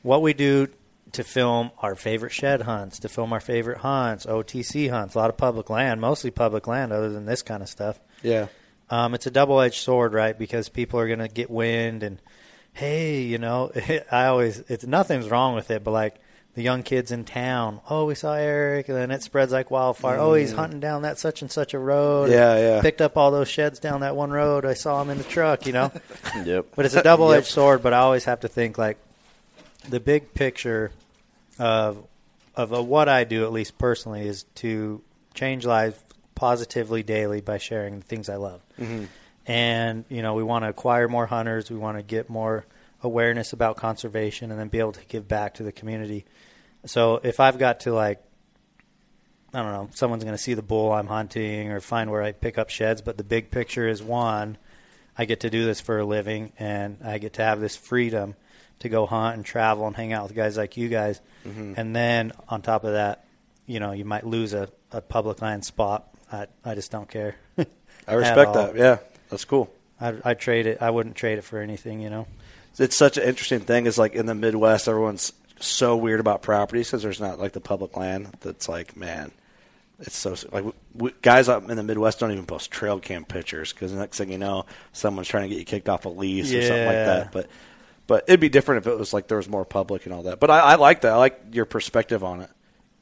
[0.03, 0.69] what we do
[1.13, 5.31] to film our favorite shed hunts, to film our favorite hunts, OTC hunts, a lot
[5.31, 7.99] of public land, mostly public land, other than this kind of stuff.
[8.23, 8.47] Yeah.
[8.91, 10.37] Um, it's a double edged sword, right?
[10.39, 12.21] Because people are going to get wind and,
[12.73, 13.71] hey, you know,
[14.11, 16.17] I always, it's nothing's wrong with it, but like
[16.55, 20.19] the young kids in town, oh, we saw Eric, and then it spreads like wildfire.
[20.19, 20.57] Oh, he's Mm.
[20.57, 22.31] hunting down that such and such a road.
[22.31, 22.81] Yeah, yeah.
[22.83, 24.65] Picked up all those sheds down that one road.
[24.65, 25.93] I saw him in the truck, you know.
[26.45, 26.67] Yep.
[26.75, 27.53] But it's a double edged Yep.
[27.53, 27.83] sword.
[27.83, 28.97] But I always have to think like
[29.89, 30.91] the big picture
[31.59, 32.05] of
[32.57, 35.01] of uh, what I do, at least personally, is to
[35.35, 35.97] change lives
[36.39, 38.61] positively daily by sharing the things I love.
[38.79, 39.09] Mhm.
[39.47, 41.69] And you know, we want to acquire more hunters.
[41.71, 42.65] We want to get more
[43.03, 46.25] awareness about conservation, and then be able to give back to the community.
[46.87, 48.23] So if I've got to like
[49.53, 52.33] I don't know, someone's going to see the bull I'm hunting or find where I
[52.33, 54.59] pick up sheds, but the big picture is one,
[55.17, 58.37] I get to do this for a living and I get to have this freedom
[58.81, 61.21] to go hunt and travel and hang out with guys like you guys.
[61.47, 61.79] Mhm.
[61.79, 63.25] And then on top of that,
[63.67, 66.07] you know, you might lose a, a public land spot.
[66.31, 67.37] I, I just don't care.
[68.07, 68.77] I respect that.
[68.77, 68.99] Yeah,
[69.31, 69.73] that's cool.
[70.01, 70.79] I I trade it.
[70.81, 72.27] I wouldn't trade it for anything, you know.
[72.79, 73.87] It's such an interesting thing.
[73.87, 77.61] Is like in the Midwest, everyone's so weird about properties because there's not like the
[77.61, 78.29] public land.
[78.41, 79.33] That's like, man,
[80.01, 83.25] it's so like w w guys up in the Midwest don't even post trail cam
[83.25, 86.09] pictures because the next thing you know, someone's trying to get you kicked off a
[86.09, 87.33] lease or something like that.
[87.33, 87.49] But
[88.07, 90.39] but it'd be different if it was like there was more public and all that.
[90.41, 91.13] But I, I like that.
[91.13, 92.51] I like your perspective on it.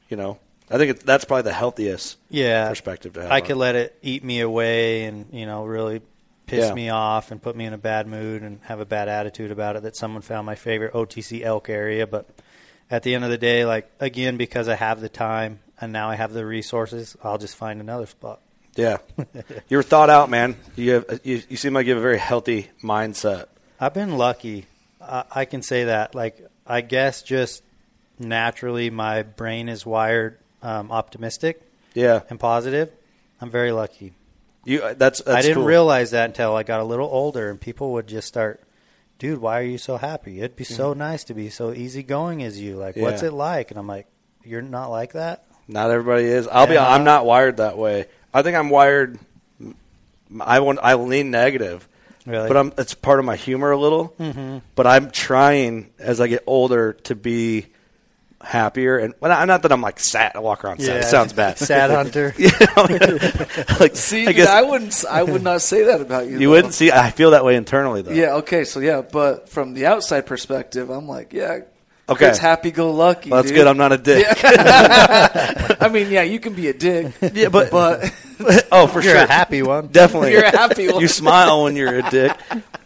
[0.09, 3.31] You know, I think it, that's probably the healthiest yeah perspective to have.
[3.31, 6.01] I on could let it eat me away and you know really
[6.45, 6.73] piss Yeah.
[6.73, 9.75] me off and put me in a bad mood and have a bad attitude about
[9.75, 12.07] it that someone found my favorite OTC elk area.
[12.07, 12.25] But
[12.89, 16.09] at the end of the day, like again, because I have the time and now
[16.09, 18.39] I have the resources, I'll just find another spot.
[18.75, 18.97] Yeah,
[19.69, 20.55] you're thought out, man.
[20.75, 23.47] You have you, you seem like you have a very healthy mindset.
[23.79, 24.65] I've been lucky.
[25.01, 26.13] I, I can say that.
[26.13, 27.63] Like, I guess just
[28.19, 31.61] naturally, my brain is wired um, optimistic.
[31.93, 32.21] Yeah.
[32.29, 32.91] and positive.
[33.41, 34.13] I'm very lucky.
[34.65, 35.65] You uh, that's, that's I didn't cool.
[35.65, 38.61] realize that until I got a little older, and people would just start,
[39.17, 40.39] "Dude, why are you so happy?
[40.39, 42.75] It'd be so nice to be so easygoing as you.
[42.75, 44.07] Like, what's it like?" And I'm like,
[44.43, 46.47] "You're not like that." Not everybody is.
[46.47, 46.77] I'll be.
[46.77, 48.05] I'm not wired that way.
[48.33, 49.17] I think I'm wired.
[50.41, 50.79] I want.
[50.83, 51.87] I lean negative,
[52.25, 52.47] Really?
[52.47, 52.73] but I'm.
[52.77, 54.09] It's part of my humor a little.
[54.19, 54.61] Mhm.
[54.75, 57.67] But I'm trying as I get older to be
[58.47, 60.31] happier and well, not, not that I'm like sad.
[60.35, 60.97] I walk around sad.
[60.97, 61.57] It sounds bad.
[61.67, 62.33] Sad hunter.
[62.37, 62.49] yeah.
[63.79, 65.05] like See, I dude, guess I wouldn't.
[65.09, 66.33] I would not say that about you.
[66.33, 66.49] you though.
[66.51, 66.91] wouldn't see.
[66.91, 68.11] I feel that way internally though.
[68.11, 68.35] Yeah.
[68.35, 68.63] Okay.
[68.63, 71.59] So yeah, but from the outside perspective, I'm like, yeah.
[72.09, 72.29] Okay.
[72.29, 73.29] It's happy-go-lucky.
[73.29, 73.57] Well, that's dude.
[73.57, 73.67] good.
[73.67, 74.25] I'm not a dick.
[74.41, 75.75] Yeah.
[75.81, 77.13] I mean, yeah, you can be a dick.
[77.33, 78.13] Yeah, but but
[78.71, 79.87] oh, for You're sure, a happy one.
[79.87, 81.01] Definitely, You're a happy one.
[81.01, 82.31] You smile when you're a dick,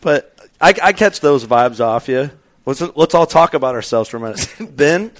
[0.01, 2.31] but I, I catch those vibes off you.
[2.65, 4.47] Let's let's all talk about ourselves for a minute.
[4.59, 5.11] Ben,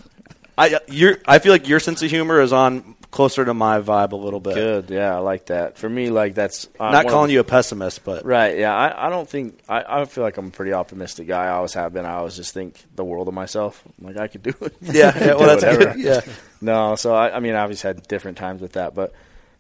[0.62, 4.12] I you're I feel like your sense of humor is on closer to my vibe
[4.12, 4.54] a little bit.
[4.54, 5.78] Good, yeah, I like that.
[5.78, 8.58] For me, like that's uh, Not calling of, you a pessimist, but right.
[8.58, 11.46] Yeah, I, I don't think I, I feel like I'm a pretty optimistic guy.
[11.46, 12.06] I always have been.
[12.06, 13.84] I always just think the world of myself.
[14.00, 14.76] Like I could do it.
[14.82, 15.94] Yeah, yeah, well, that's whatever.
[15.94, 16.00] good.
[16.00, 16.22] Yeah.
[16.64, 19.16] No, so I, I mean, I obviously had different times with that, but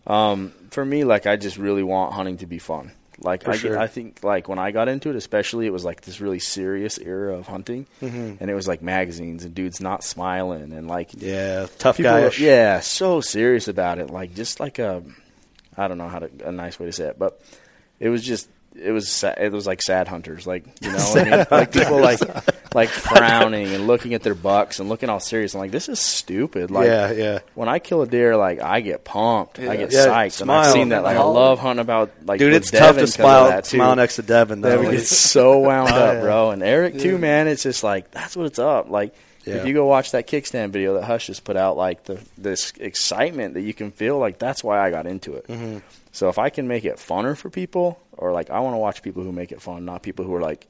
[0.05, 2.91] um, for me, like I just really want hunting to be fun.
[3.23, 3.77] Like For I, sure.
[3.79, 6.97] I think like when I got into it, especially, it was like this really serious
[6.97, 8.37] era of hunting, Mhm.
[8.41, 12.31] and it was like magazines and dudes not smiling and like Yeah, tough guy.
[12.39, 14.09] yeah, so serious about it.
[14.09, 15.03] Like just like a,
[15.77, 17.39] I don't know how to a nice way to say it, but
[17.99, 21.23] it was just it was sa- it was like sad hunters, like you know, I
[21.23, 21.45] mean?
[21.51, 22.19] Like people like
[22.73, 25.53] like frowning and looking at their bucks and looking all serious.
[25.53, 26.71] I'm like, this is stupid.
[26.71, 27.39] Like, Yeah, yeah.
[27.53, 30.59] When I kill a deer, like I get pumped, I get Yeah, psyched, and smile.
[30.65, 31.03] I've seen that.
[31.03, 33.65] Like I love hunting about like Dude, it's tough Devin to 'cause of smile- that,
[33.65, 34.69] smile next to Devin, though.
[34.69, 36.21] Devin Like- gets so wound Oh, up, yeah.
[36.21, 37.01] bro, and Eric Yeah.
[37.03, 37.47] too, man.
[37.47, 38.89] It's just like that's what it's up.
[38.89, 39.13] Like
[39.45, 39.55] Yeah.
[39.55, 42.71] if you go watch that kickstand video that Hush just put out, like the this
[42.79, 45.47] excitement that you can feel, like that's why I got into it.
[45.47, 45.81] Mhm.
[46.13, 49.01] So if I can make it funner for people, or like I want to watch
[49.01, 50.67] people who make it fun, not people who are like,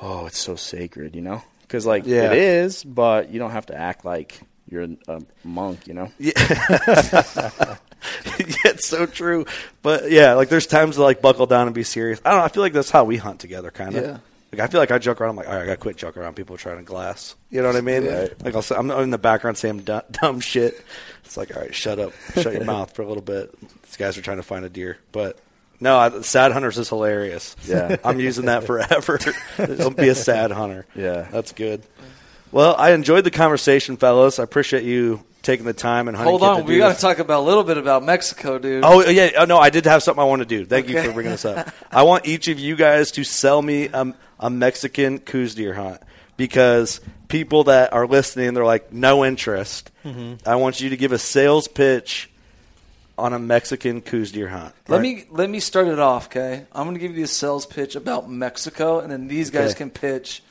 [0.00, 1.42] oh, it's so sacred, you know?
[1.62, 2.30] Because like Yeah.
[2.32, 6.12] it is, but you don't have to act like you're a monk, you know?
[6.18, 6.32] Yeah.
[8.38, 9.44] yeah, it's so true.
[9.82, 12.20] But yeah, like there's times to like buckle down and be serious.
[12.24, 12.44] I don't know.
[12.44, 14.04] I feel like that's how we hunt together, kind of.
[14.04, 14.18] Yeah.
[14.52, 15.30] Like I feel like I joke around.
[15.30, 16.34] I'm like, all right, I got to quit joking around.
[16.34, 17.36] People trying to glass.
[17.50, 18.06] You know what I mean?
[18.42, 20.82] Like I'll say, I'm in the background saying dumb, dumb shit.
[21.24, 23.54] It's like, all right, shut up, shut your mouth for a little bit.
[23.84, 25.38] These guys are trying to find a deer, but.
[25.80, 27.56] No, I, sad hunters is hilarious.
[27.64, 27.96] Yeah.
[28.04, 29.18] I'm using that forever.
[29.56, 30.86] Don't be a sad hunter.
[30.94, 31.26] Yeah.
[31.30, 31.82] that's good.
[32.52, 34.38] Well, I enjoyed the conversation, fellas.
[34.38, 37.18] I appreciate you taking the time and hunting hold on, to we got to talk
[37.18, 38.84] about a little bit about Mexico, dude.
[38.84, 40.66] Oh yeah, oh, no, I did have something I want to do.
[40.66, 41.70] Thank you for bringing this up.
[41.90, 46.02] I want each of you guys to sell me a, a Mexican Coues deer hunt
[46.36, 49.90] because people that are listening, they're like no interest.
[50.04, 50.46] Mhm.
[50.46, 52.28] I want you to give a sales pitch
[53.20, 54.74] on a Mexican Coues deer hunt.
[54.88, 55.02] Let Right?
[55.02, 56.64] me let me start it off, okay?
[56.72, 59.78] I'm going to give you a sales pitch about Mexico, and then these guys Okay.
[59.78, 60.42] can pitch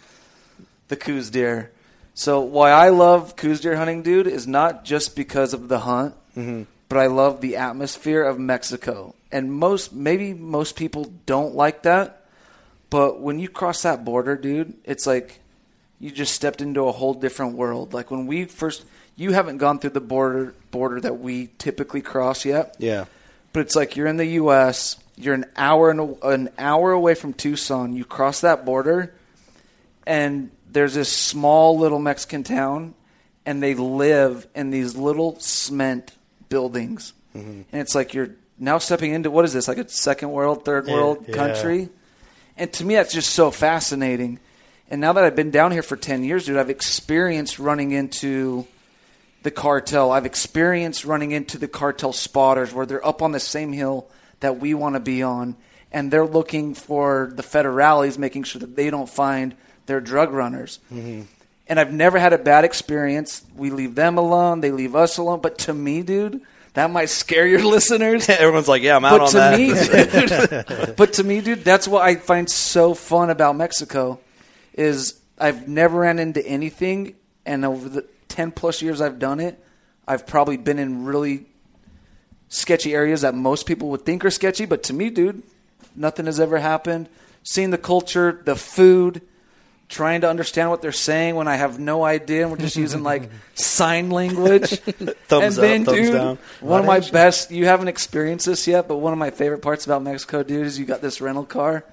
[0.87, 1.71] the Coues deer.
[2.13, 6.15] So why I love Coues deer hunting, dude, is not just because of the hunt,
[6.37, 6.65] Mhm.
[6.89, 9.15] but I love the atmosphere of Mexico.
[9.31, 12.25] And most maybe most people don't like that,
[12.89, 15.39] but when you cross that border, dude, it's like
[15.99, 17.93] you just stepped into a whole different world.
[17.93, 18.83] Like when we first
[19.19, 23.05] you haven't gone through the border border that we typically cross yet Yeah.
[23.53, 24.97] but it's like you're in the U.S.
[25.17, 27.91] You're an hour and an hour away from Tucson.
[27.93, 29.13] You cross that border,
[30.07, 32.93] and there's this small little Mexican town,
[33.45, 36.13] and they live in these little cement
[36.47, 37.65] buildings, Mhm.
[37.71, 40.87] and it's like you're now stepping into what is this like a second world, third
[40.87, 41.35] world yeah.
[41.35, 41.89] country,
[42.57, 44.39] and to me that's just so fascinating.
[44.89, 48.65] And now that I've been down here for ten years, dude, I've experienced running into
[49.43, 50.11] the cartel.
[50.11, 54.09] I've experienced running into the cartel spotters where they're up on the same hill
[54.39, 55.55] that we want to be on,
[55.91, 59.55] and they're looking for the federales, making sure that they don't find
[59.85, 60.79] their drug runners.
[60.93, 61.23] Mm-hmm.
[61.67, 63.43] And I've never had a bad experience.
[63.55, 65.39] We leave them alone, they leave us alone.
[65.41, 66.41] But to me, dude,
[66.73, 68.29] that might scare your listeners.
[68.29, 70.67] Everyone's like, yeah, I'm out but on to that.
[70.67, 74.19] me, dude, but to me, dude, that's what I find so fun about Mexico
[74.73, 79.61] is I've never ran into anything, and over the ten plus years I've done it,
[80.07, 81.45] I've probably been in really
[82.47, 84.65] sketchy areas that most people would think are sketchy.
[84.65, 85.43] But to me, dude,
[85.95, 87.09] nothing has ever happened.
[87.43, 89.21] Seeing the culture, the food,
[89.87, 93.03] trying to understand what they're saying when I have no idea, and we're just using
[93.03, 94.69] like sign language.
[94.79, 96.37] Thumbs and then, up, thumbs dude, down.
[96.59, 97.51] one of my best.
[97.51, 100.77] You haven't experienced this yet, but one of my favorite parts about Mexico, dude, is
[100.79, 101.83] you got this rental car,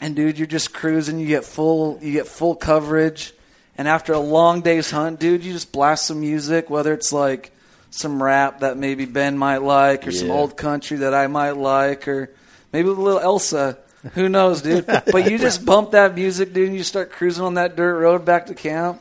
[0.00, 1.18] and dude, you're just cruising.
[1.18, 3.32] You get full, you get full coverage,
[3.78, 7.52] and after a long day's hunt, dude, you just blast some music, whether it's like
[7.90, 12.06] some rap that maybe Ben might like, or some old country that I might like,
[12.08, 12.30] or
[12.72, 13.78] maybe a little Elsa.
[14.14, 14.86] Who knows, dude?
[14.86, 18.24] but you just bump that music, dude, and you start cruising on that dirt road
[18.24, 19.00] back to camp.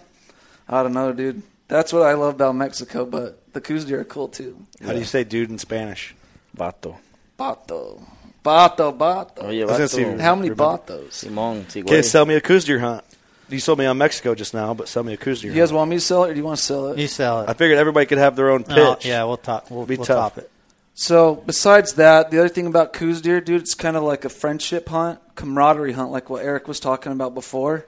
[0.69, 1.41] I don't know, dude.
[1.67, 4.57] That's what I love about Mexico, but the Coues deer are cool too.
[4.85, 6.15] How do you say dude in Spanish?
[6.57, 6.95] Vato.
[7.37, 8.01] Bato.
[8.43, 9.43] Bato, bato.
[9.43, 9.89] Oye, I was gonna vato.
[10.17, 11.09] see- How many Remember- batos?
[11.11, 13.03] Simón, sí, Okay, sell me a Coues deer hunt.
[13.49, 15.89] You sold me on Mexico just now, but sell me a Coues You guys want
[15.89, 16.99] me to sell it or do you want to sell it?
[16.99, 17.49] You sell it.
[17.49, 18.75] I figured everybody could have their own pitch.
[18.75, 19.71] No, yeah, we'll top.
[19.71, 20.35] We'll, Be we'll tough.
[20.35, 20.51] top it.
[20.93, 24.29] So besides that, the other thing about Coues deer, dude, it's kind of like a
[24.29, 27.85] friendship hunt, camaraderie hunt, like what Eric was talking about before.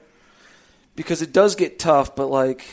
[0.95, 2.65] Because it does get tough, but like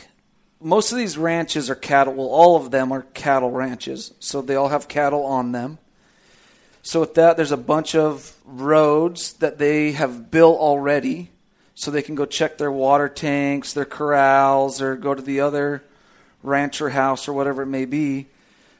[0.61, 2.13] most of these ranches are cattle.
[2.13, 5.77] Well, all of them are cattle ranches, so they all have cattle on them.
[6.81, 11.31] So with that, there's a bunch of roads that they have built already,
[11.77, 15.83] so they can go check their water tanks, their corrals, or go to the other
[16.41, 18.25] rancher house or whatever it may be.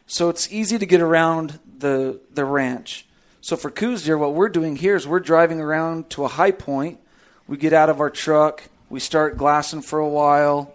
[0.07, 3.05] So it's easy to get around the the ranch.
[3.39, 6.49] So for Coues deer, what we're doing here is we're driving around to a high
[6.49, 6.99] point.
[7.47, 10.73] We get out of our truck, we start glassing for a while,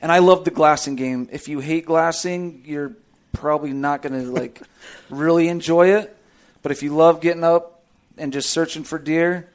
[0.00, 1.28] and I love the glassing game.
[1.32, 2.92] If you hate glassing, you're
[3.32, 4.62] probably not going to like
[5.10, 6.16] really enjoy it.
[6.62, 7.82] But if you love getting up
[8.16, 9.48] and just searching for deer,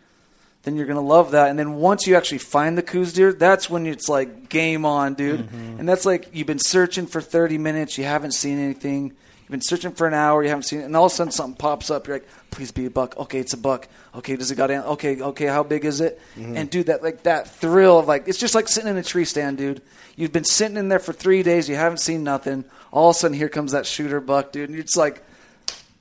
[0.64, 1.50] then you're gonna love that.
[1.50, 5.14] And then once you actually find the Coues deer, that's when it's like game on,
[5.14, 5.42] dude.
[5.48, 5.80] Mm-hmm.
[5.80, 9.14] And that's like you've been searching for 30 minutes, you haven't seen anything.
[9.42, 11.32] You've been searching for an hour, you haven't seen it, and all of a sudden
[11.32, 12.06] something pops up.
[12.06, 13.18] You're like, please be a buck.
[13.18, 13.88] Okay, it's a buck.
[14.14, 14.82] Okay, does it got in?
[14.82, 16.22] Okay, okay, how big is it?
[16.38, 16.56] Mm-hmm.
[16.58, 19.26] And dude, that like that thrill of like it's just like sitting in a tree
[19.26, 19.82] stand, dude.
[20.16, 22.64] You've been sitting in there for three days, you haven't seen nothing.
[22.92, 24.70] All of a sudden, here comes that shooter buck, dude.
[24.70, 25.24] And you're just like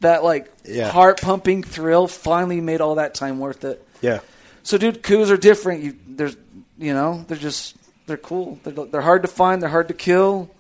[0.01, 0.91] that like Yeah.
[0.91, 3.83] heart pumping thrill finally made all that time worth it.
[4.03, 4.21] Yeah.
[4.69, 5.83] So, dude, Coues are different.
[5.83, 6.37] You, there's,
[6.77, 7.75] you know, they're just
[8.07, 8.61] they're cool.
[8.65, 9.63] They're, they're hard to find.
[9.63, 10.51] They're hard to kill.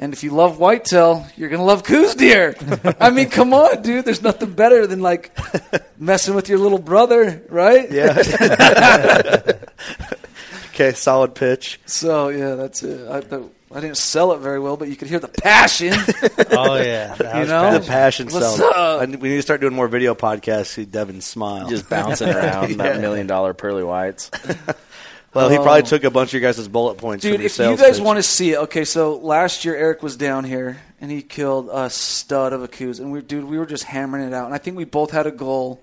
[0.00, 2.56] And if you love whitetail, you're gonna love Coues deer.
[3.00, 4.04] I mean, come on, dude.
[4.04, 5.38] There's nothing better than like
[5.96, 7.88] messing with your little brother, right?
[7.88, 8.20] Yeah.
[10.70, 11.78] okay, solid pitch.
[11.86, 13.08] So yeah, that's it.
[13.08, 15.92] I, the, I didn't sell it very well, but you could hear the passion.
[16.50, 17.62] Oh yeah, You know?
[17.62, 17.82] bad.
[17.82, 18.60] The passion What's sells.
[18.60, 18.76] up?
[18.76, 20.66] I- We need to start doing more video podcasts.
[20.66, 21.68] See Devin smile.
[21.68, 22.76] Just bouncing around Yeah.
[22.76, 24.30] that million dollar pearly whites.
[25.34, 25.84] Well, he probably Oh.
[25.84, 27.22] took a bunch of your guys' bullet points.
[27.22, 28.04] Dude, from your if you guys pitch.
[28.04, 28.84] want to see it, okay.
[28.84, 33.00] So last year Eric was down here and he killed a stud of a Coues,
[33.00, 34.46] and we, dude, we were just hammering it out.
[34.46, 35.80] And I think we both had a goal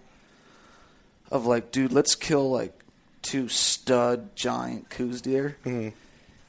[1.29, 2.73] of like, dude, let's kill like
[3.21, 5.57] two stud giant Coues deer.
[5.65, 5.93] Mhm.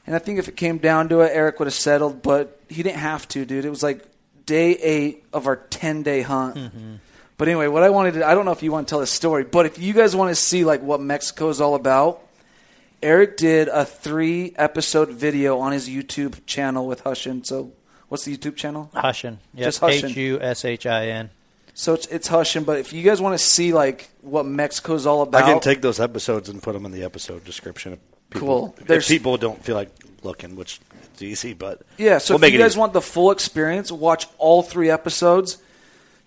[0.07, 2.83] And I think if it came down to it, Eric would have settled, but he
[2.83, 3.65] didn't have to, dude.
[3.65, 4.05] It was like
[4.45, 6.55] day eight of our ten day hunt.
[6.55, 6.95] Mm-hmm.
[7.37, 9.11] But anyway, what I wanted to, I don't know if you want to tell this
[9.11, 12.21] story, but if you guys want to see like what Mexico is all about,
[13.01, 17.45] Eric did a three episode video on his YouTube channel with Hushin.
[17.45, 17.73] So
[18.07, 18.89] what's the YouTube channel?
[18.93, 19.37] Hushin.
[19.53, 19.65] Yep.
[19.65, 20.09] Just Hushin.
[20.11, 21.29] H U S H I N.
[21.73, 25.05] So it's it's Hushin, but if you guys want to see like what Mexico is
[25.05, 27.99] all about, I can take those episodes and put them in the episode description.
[28.31, 28.75] If people, Cool.
[28.79, 29.89] If There's- people don't feel like
[30.23, 30.79] looking, which
[31.13, 32.79] it's easy, but Yeah, so we'll if make you guys easy.
[32.79, 35.57] want the full experience, watch all three episodes.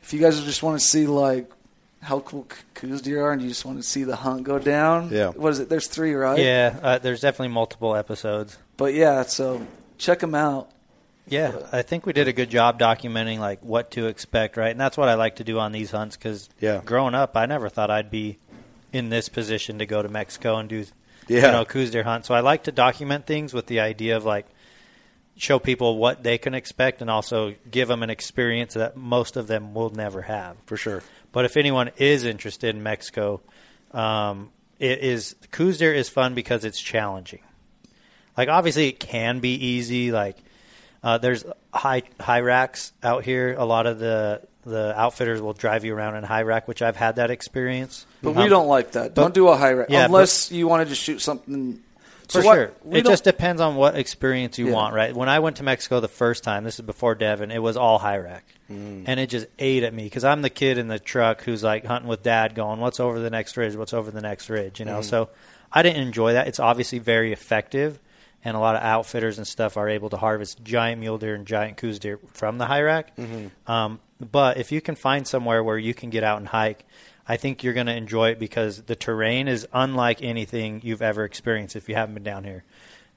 [0.02, 1.50] If you guys just want to see like
[2.00, 4.58] how cool c- Coues deer are, and you just want to see the hunt go
[4.58, 5.28] down, Yeah.
[5.30, 5.68] What is it?
[5.68, 6.38] There's three, right?
[6.38, 8.56] Yeah, uh, there's definitely multiple episodes.
[8.76, 9.66] But yeah, so
[9.98, 10.70] check them out.
[11.26, 14.70] Yeah, I think we did a good job documenting like what to expect, right?
[14.70, 16.80] And that's what I like to do on these hunts because Yeah.
[16.84, 18.38] growing up, I never thought I'd be
[18.92, 20.86] in this position to go to Mexico and do
[21.28, 21.46] Yeah.
[21.46, 22.26] you know Coues deer hunt.
[22.26, 24.46] So I like to document things with the idea of like
[25.36, 29.46] show people what they can expect and also give them an experience that most of
[29.46, 30.56] them will never have.
[30.66, 31.02] For sure.
[31.30, 33.40] But if anyone is interested in Mexico,
[33.92, 37.40] um, it is Coues deer is fun because it's challenging.
[38.36, 40.12] Like obviously it can be easy.
[40.12, 40.36] Like
[41.02, 43.54] uh, there's high high racks out here.
[43.56, 46.96] A lot of the the outfitters will drive you around in high rack, which I've
[46.96, 48.06] had that experience.
[48.22, 49.14] But we Um, don't like that.
[49.14, 51.80] but- Don't do a high rack Yeah, unless you want to just shoot something.
[52.28, 52.70] For what- sure.
[52.92, 54.74] It just depends on what experience you Yeah.
[54.74, 55.16] want, right?
[55.16, 57.98] When I went to Mexico the first time, this is before Devin, it was all
[57.98, 58.44] high rack.
[58.70, 59.04] Mm.
[59.06, 61.86] And it just ate at me because I'm the kid in the truck who's like
[61.86, 63.76] hunting with dad going, what's over the next ridge?
[63.76, 64.78] What's over the next ridge?
[64.78, 65.04] You know, Mm.
[65.04, 65.30] so
[65.72, 66.48] I didn't enjoy that.
[66.48, 67.98] It's obviously very effective.
[68.44, 71.46] And a lot of outfitters and stuff are able to harvest giant mule deer and
[71.46, 73.16] giant Coues deer from the high rack.
[73.16, 73.50] Mhm.
[73.66, 76.84] Um, but if you can find somewhere where you can get out and hike,
[77.26, 81.24] I think you're going to enjoy it because the terrain is unlike anything you've ever
[81.24, 82.64] experienced if you haven't been down here.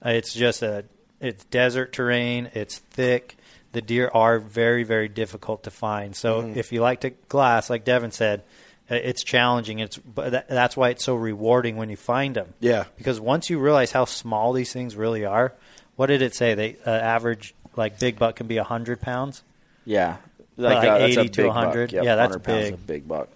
[0.06, 0.86] Uh, it's just a
[1.20, 2.50] it's desert terrain.
[2.54, 3.38] It's thick.
[3.74, 6.16] The deer are very very difficult to find.
[6.16, 6.56] So Mhm.
[6.58, 8.44] if you like to glass, like Devin said,
[8.90, 9.80] uh, it's challenging.
[9.80, 12.54] It's but that, that's why it's so rewarding when you find them.
[12.60, 12.86] Yeah.
[12.98, 15.54] Because once you realize how small these things really are,
[15.96, 16.54] what did it say?
[16.54, 19.44] They uh, average like big buck can be hundred pounds.
[19.86, 20.18] Yeah,
[20.62, 21.92] like, Like, uh, a eighty to big hundred.
[21.92, 22.74] Yep, yeah, that's 100 pounds big.
[22.74, 23.30] of big buck.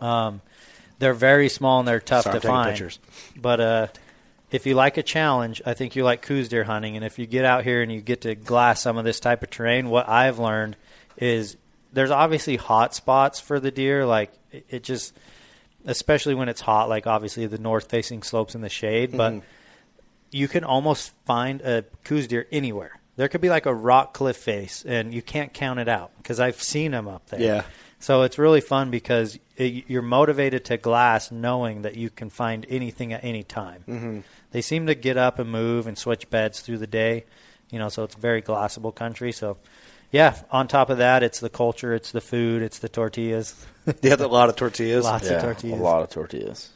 [0.00, 0.40] Um,
[0.98, 2.68] they're very small and they're tough Sorry, to find.
[2.70, 2.98] pictures.
[3.36, 3.86] But uh,
[4.50, 6.96] if you like a challenge, I think you like Coues deer hunting.
[6.96, 9.42] And if you get out here and you get to glass some of this type
[9.42, 10.76] of terrain, what I've learned
[11.16, 11.56] is
[11.92, 14.06] there's obviously hot spots for the deer.
[14.06, 15.12] Like it, it just,
[15.84, 19.42] especially when it's hot, like obviously the north facing slopes in the shade, but Mhm.
[20.30, 22.98] you can almost find a Coues deer anywhere.
[23.16, 26.40] There could be like a rock cliff face, and you can't count it out because
[26.40, 27.40] I've seen them up there.
[27.40, 27.62] Yeah.
[28.00, 32.66] So it's really fun because it, you're motivated to glass knowing that you can find
[32.68, 33.84] anything at any time.
[33.88, 34.22] Mhm.
[34.50, 37.24] They seem to get up and move and switch beds through the day,
[37.70, 37.88] you know.
[37.88, 39.30] So it's a very glassable country.
[39.30, 39.56] So,
[40.10, 40.36] yeah.
[40.50, 43.54] On top of that, it's the culture, it's the food, it's the tortillas.
[44.00, 45.04] Yeah, a lot of tortillas.
[45.04, 45.80] Lots Yeah, of tortillas.
[45.80, 46.70] A lot of tortillas.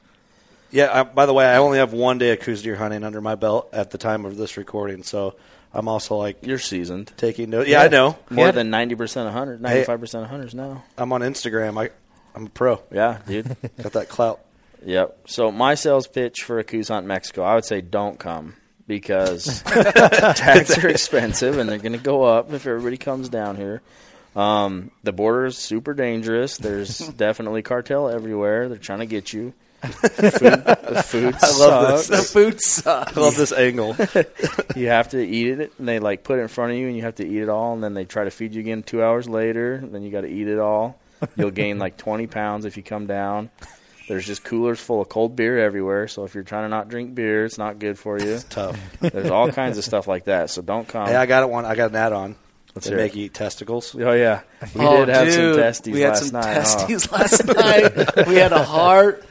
[0.71, 0.91] Yeah.
[1.01, 3.35] I, by the way, I only have one day of Coues deer hunting under my
[3.37, 5.35] belt at the time of this recording, so
[5.77, 7.13] I'm also like You're seasoned.
[7.17, 7.69] taking note.
[7.69, 8.17] Yeah, I know.
[8.31, 8.53] More Yeah.
[8.53, 10.83] than ninety percent of hunters, ninety five percent of hunters now.
[10.97, 11.79] I'm on Instagram.
[11.81, 11.91] I
[12.35, 12.81] I'm a pro.
[12.93, 13.57] Yeah, dude.
[13.83, 14.41] Got that clout.
[14.85, 15.19] Yep.
[15.27, 18.55] So my sales pitch for a Coues hunt in Mexico, I would say don't come
[18.87, 23.83] because tags are expensive and they're going to go up if everybody comes down here.
[24.37, 26.57] Um, the border is super dangerous.
[26.59, 28.69] There's definitely cartel everywhere.
[28.69, 29.55] They're trying to get you.
[29.93, 32.09] Food, the food I love sucks.
[32.09, 32.33] this.
[32.33, 33.17] The food sucks.
[33.17, 33.97] I love this angle.
[34.77, 36.97] you have to eat it, and they like put it in front of you, and
[36.97, 39.03] you have to eat it all, and then they try to feed you again two
[39.03, 39.75] hours later.
[39.75, 40.99] And then you got to eat it all.
[41.37, 43.51] You'll gain like twenty pounds if you come down.
[44.09, 46.07] There's just coolers full of cold beer everywhere.
[46.07, 48.39] So if you're trying to not drink beer, it's not good for you.
[48.51, 48.79] Tough.
[49.01, 50.49] There's all kinds of stuff like that.
[50.51, 51.09] So don't come.
[51.09, 51.65] Hey, I got it one.
[51.65, 52.37] I got an add-on.
[52.77, 53.19] Let's they make it.
[53.19, 53.97] you eat testicles.
[53.99, 54.43] oh yeah,
[54.75, 56.55] we oh, did have dude, some testes we had last some night.
[56.55, 58.27] testes last night.
[58.27, 59.25] We had a heart.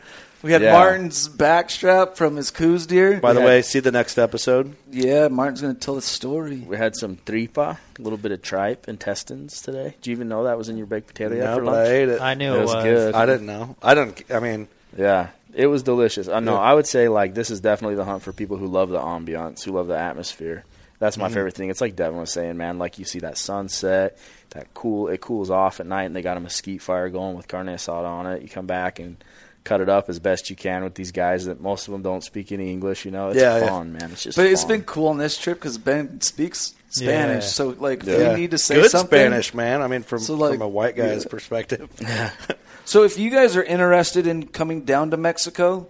[0.46, 0.74] We had Yeah.
[0.74, 3.20] Martin's backstrap from his Coues deer.
[3.20, 3.46] By the Yeah.
[3.48, 4.76] way, see the next episode.
[4.92, 6.58] yeah, Martin's going to tell the story.
[6.68, 9.96] We had some tripa, a little bit of tripe, intestines today.
[10.04, 11.78] Do you even know that was in your baked potato yet No, for but I
[11.80, 11.90] lunch?
[11.90, 12.22] ate it.
[12.22, 12.84] I knew It it was was.
[12.84, 13.16] good.
[13.16, 13.76] I didn't know.
[13.82, 14.24] I don't.
[14.32, 16.28] I mean, Yeah, it was delicious.
[16.30, 16.54] I know.
[16.54, 16.60] Yeah.
[16.60, 19.64] I would say like this is definitely the hunt for people who love the ambiance,
[19.64, 20.64] who love the atmosphere.
[21.00, 21.34] That's my Mhm.
[21.34, 21.70] favorite thing.
[21.72, 22.78] It's like Devin was saying, man.
[22.78, 24.18] Like you see that sunset,
[24.52, 25.08] that cool.
[25.10, 28.06] It cools off at night, and they got a mesquite fire going with carne asada
[28.06, 28.42] on it.
[28.44, 29.18] You come back and
[29.66, 32.24] cut it up as best you can with these guys that most of them don't
[32.24, 33.04] speak any English.
[33.04, 33.68] You know, it's Yeah, yeah.
[33.68, 34.12] fun, man.
[34.12, 34.38] It's just.
[34.38, 34.70] But it's fun.
[34.70, 37.44] been cool on this trip because Ben speaks Spanish.
[37.44, 37.50] Yeah.
[37.50, 38.34] So, like, if yeah.
[38.34, 39.10] we need to say good something.
[39.10, 39.82] Spanish, man.
[39.82, 41.30] I mean, from So, like, from a white guy's yeah.
[41.30, 41.90] perspective.
[42.88, 45.88] So, if you guys are interested in coming down to Mexico,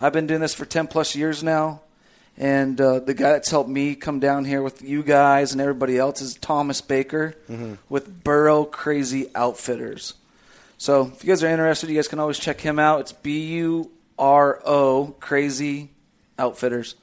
[0.00, 1.80] I've been doing this for 10 plus years now.
[2.36, 5.98] And uh, the guy that's helped me come down here with you guys and everybody
[5.98, 7.34] else is Thomas Baker
[7.88, 10.14] with Buro Crazy Outfitters.
[10.78, 13.00] So, if you guys are interested, you guys can always check him out.
[13.00, 15.90] It's B U R O Crazy
[16.38, 16.94] Outfitters.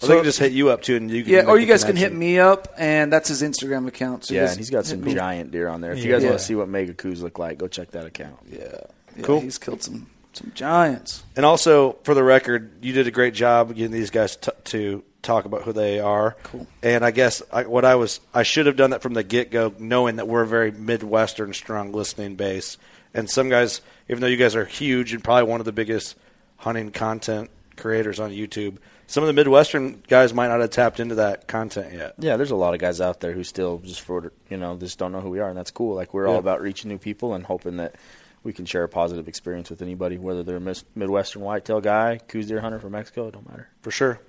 [0.00, 1.84] Well, they can just hit you up too, and you can yeah, or you guys
[1.84, 4.24] can hit me up, and that's his Instagram account.
[4.26, 5.14] So yeah, and he's got some me.
[5.14, 5.92] giant deer on there.
[5.92, 6.16] If you Yeah.
[6.18, 8.36] guys want to see what mega Coues look like, go check that account.
[8.50, 8.80] Yeah,
[9.16, 9.40] yeah Cool.
[9.40, 11.22] He's killed some some giants.
[11.36, 15.04] And also, for the record, you did a great job getting these guys t- to
[15.22, 16.36] talk about who they are.
[16.42, 16.66] Cool.
[16.82, 19.52] And I guess I, what I was, I should have done that from the get
[19.52, 22.78] go, knowing that we're a very Midwestern strong listening base.
[23.14, 26.16] And some guys, even though you guys are huge and probably one of the biggest
[26.58, 28.76] hunting content creators on YouTube,
[29.06, 32.14] some of the Midwestern guys might not have tapped into that content yet.
[32.18, 34.98] Yeah, there's a lot of guys out there who still just for you know just
[34.98, 35.94] don't know who we are, and that's cool.
[35.94, 37.94] Like we're all about reaching new people and hoping that
[38.42, 42.46] we can share a positive experience with anybody, whether they're a Midwestern whitetail guy, Coues
[42.48, 43.28] deer hunter from Mexico.
[43.28, 43.68] It don't matter.
[43.82, 44.20] For sure.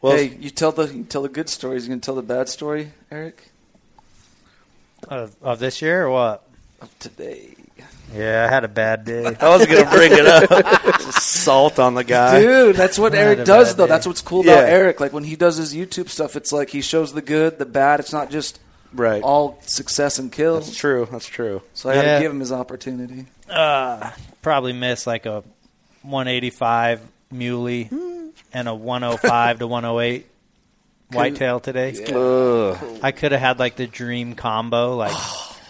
[0.00, 1.84] Well, hey, you tell the you tell the good stories.
[1.86, 3.50] You can tell the bad story, Eric,
[5.08, 6.48] Of, of this year or what?
[6.80, 7.54] of today.
[8.14, 9.24] Yeah, I had a bad day.
[9.40, 11.00] I was going to bring it up.
[11.12, 12.40] Salt on the guy.
[12.42, 13.86] Dude, that's what I had Eric a does, bad though.
[13.86, 13.88] day.
[13.88, 14.72] That's what's cool about Yeah.
[14.72, 15.00] Eric.
[15.00, 18.00] Like when he does his YouTube stuff, it's like he shows the good, the bad.
[18.00, 18.60] It's not just
[18.92, 19.22] Right.
[19.22, 20.66] all success and kills.
[20.66, 21.08] That's true.
[21.10, 21.62] That's true.
[21.72, 22.14] So I had Yeah.
[22.16, 23.26] to give him his opportunity.
[23.48, 24.10] Uh,
[24.42, 25.42] probably missed like a
[26.02, 27.88] 185 muley
[28.52, 30.26] and a 105 to 108
[31.12, 31.94] whitetail today.
[32.14, 32.98] Ugh.
[33.02, 35.16] I could have had like the dream combo, like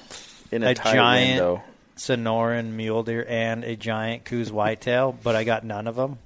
[0.52, 1.62] In a, a tight giant window.
[2.02, 6.18] Sonoran mule deer and a giant Coues whitetail, but I got none of them.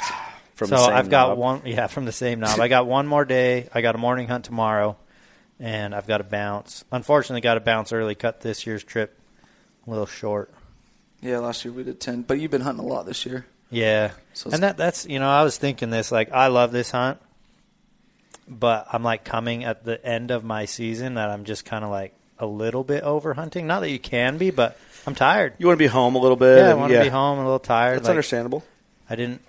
[0.54, 1.38] from so the same I've got knob.
[1.38, 2.60] one, yeah, from the same knob.
[2.60, 3.68] I got one more day.
[3.74, 4.96] I got a morning hunt tomorrow,
[5.58, 6.84] and I've got to bounce.
[6.92, 8.14] Unfortunately, got to bounce early.
[8.14, 9.18] Cut this year's trip
[9.86, 10.54] a little short.
[11.20, 13.44] Yeah, last year we did ten, but you've been hunting a lot this year.
[13.70, 16.92] Yeah, So and that that's you know I was thinking this like I love this
[16.92, 17.18] hunt,
[18.46, 21.90] but I'm like coming at the end of my season that I'm just kind of
[21.90, 23.66] like a little bit over hunting.
[23.66, 25.54] Not that you can be, but I'm tired.
[25.58, 26.58] You want to be home a little bit.
[26.58, 27.96] Yeah, I want to be home, a little tired.
[27.96, 28.64] That's like, understandable.
[29.08, 29.40] I didn't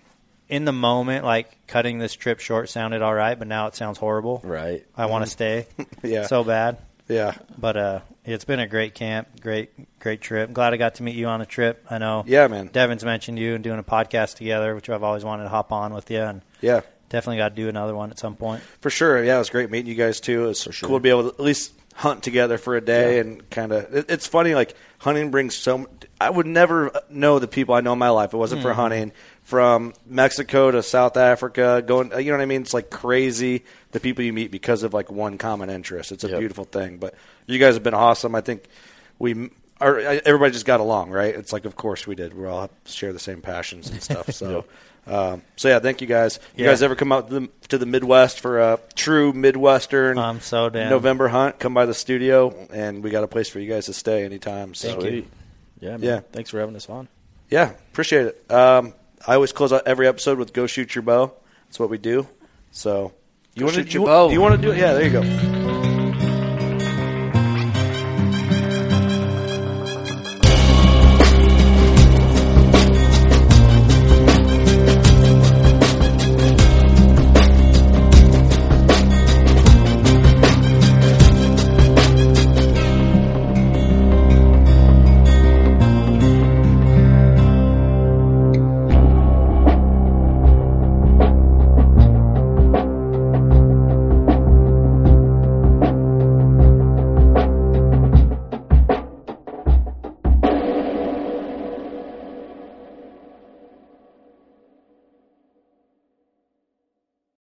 [0.48, 3.98] in the moment like cutting this trip short sounded all right, but now it sounds
[3.98, 4.42] horrible.
[4.44, 4.86] Right.
[4.96, 5.68] I want to stay.
[6.04, 6.28] Yeah.
[6.28, 6.78] So bad.
[7.08, 7.34] Yeah.
[7.58, 10.54] But uh, it's been a great camp, great great trip.
[10.54, 11.84] glad I got to meet you on the trip.
[11.90, 12.24] I know.
[12.28, 12.68] Yeah, man.
[12.68, 15.94] Devin's mentioned you and doing a podcast together, which I've always wanted to hop on
[15.94, 16.82] with you, and Yeah.
[17.10, 18.62] definitely got to do another one at some point.
[18.82, 19.24] For sure.
[19.24, 20.44] Yeah, it was great meeting you guys too.
[20.46, 20.74] It was sure.
[20.90, 23.94] cool to be able to at least hunt together for a day and kind of.
[23.96, 25.88] It, it's funny, like hunting brings so
[26.20, 28.30] i would never know the people I know in my life.
[28.30, 28.76] If it wasn't for Mhm.
[28.76, 29.12] hunting.
[29.44, 32.10] From Mexico to South Africa, going.
[32.18, 32.62] You know what I mean?
[32.64, 36.12] It's like crazy the people you meet because of like one common interest.
[36.12, 36.40] It's a Yep.
[36.40, 36.98] beautiful thing.
[36.98, 37.14] But
[37.46, 38.34] you guys have been awesome.
[38.36, 38.64] I think
[39.20, 39.52] we.
[39.82, 41.36] Are, everybody just got along, right?
[41.36, 42.34] It's like, of course we did.
[42.34, 44.30] We all share the same passions and stuff.
[44.34, 44.66] So,
[45.08, 46.40] um, so yeah, thank you guys.
[46.56, 46.72] You Yeah.
[46.72, 50.70] guys ever come out to the, to the Midwest for a true Midwestern I'm so
[50.70, 50.90] down.
[50.90, 51.60] November hunt?
[51.60, 54.74] Come by the studio, and we got a place for you guys to stay anytime.
[54.74, 54.90] So.
[55.00, 55.26] Thank you.
[55.80, 56.02] Yeah, man.
[56.02, 56.20] Yeah.
[56.32, 57.08] Thanks for having us on.
[57.50, 58.52] Yeah, appreciate it.
[58.52, 58.94] Um,
[59.28, 61.34] I always close out every episode with "Go shoot your bow."
[61.68, 62.28] That's what we do.
[62.72, 63.12] So,
[63.58, 64.30] Go wanna- shoot your you, bow.
[64.30, 64.78] You want to do it?
[64.78, 65.65] Yeah, there you go.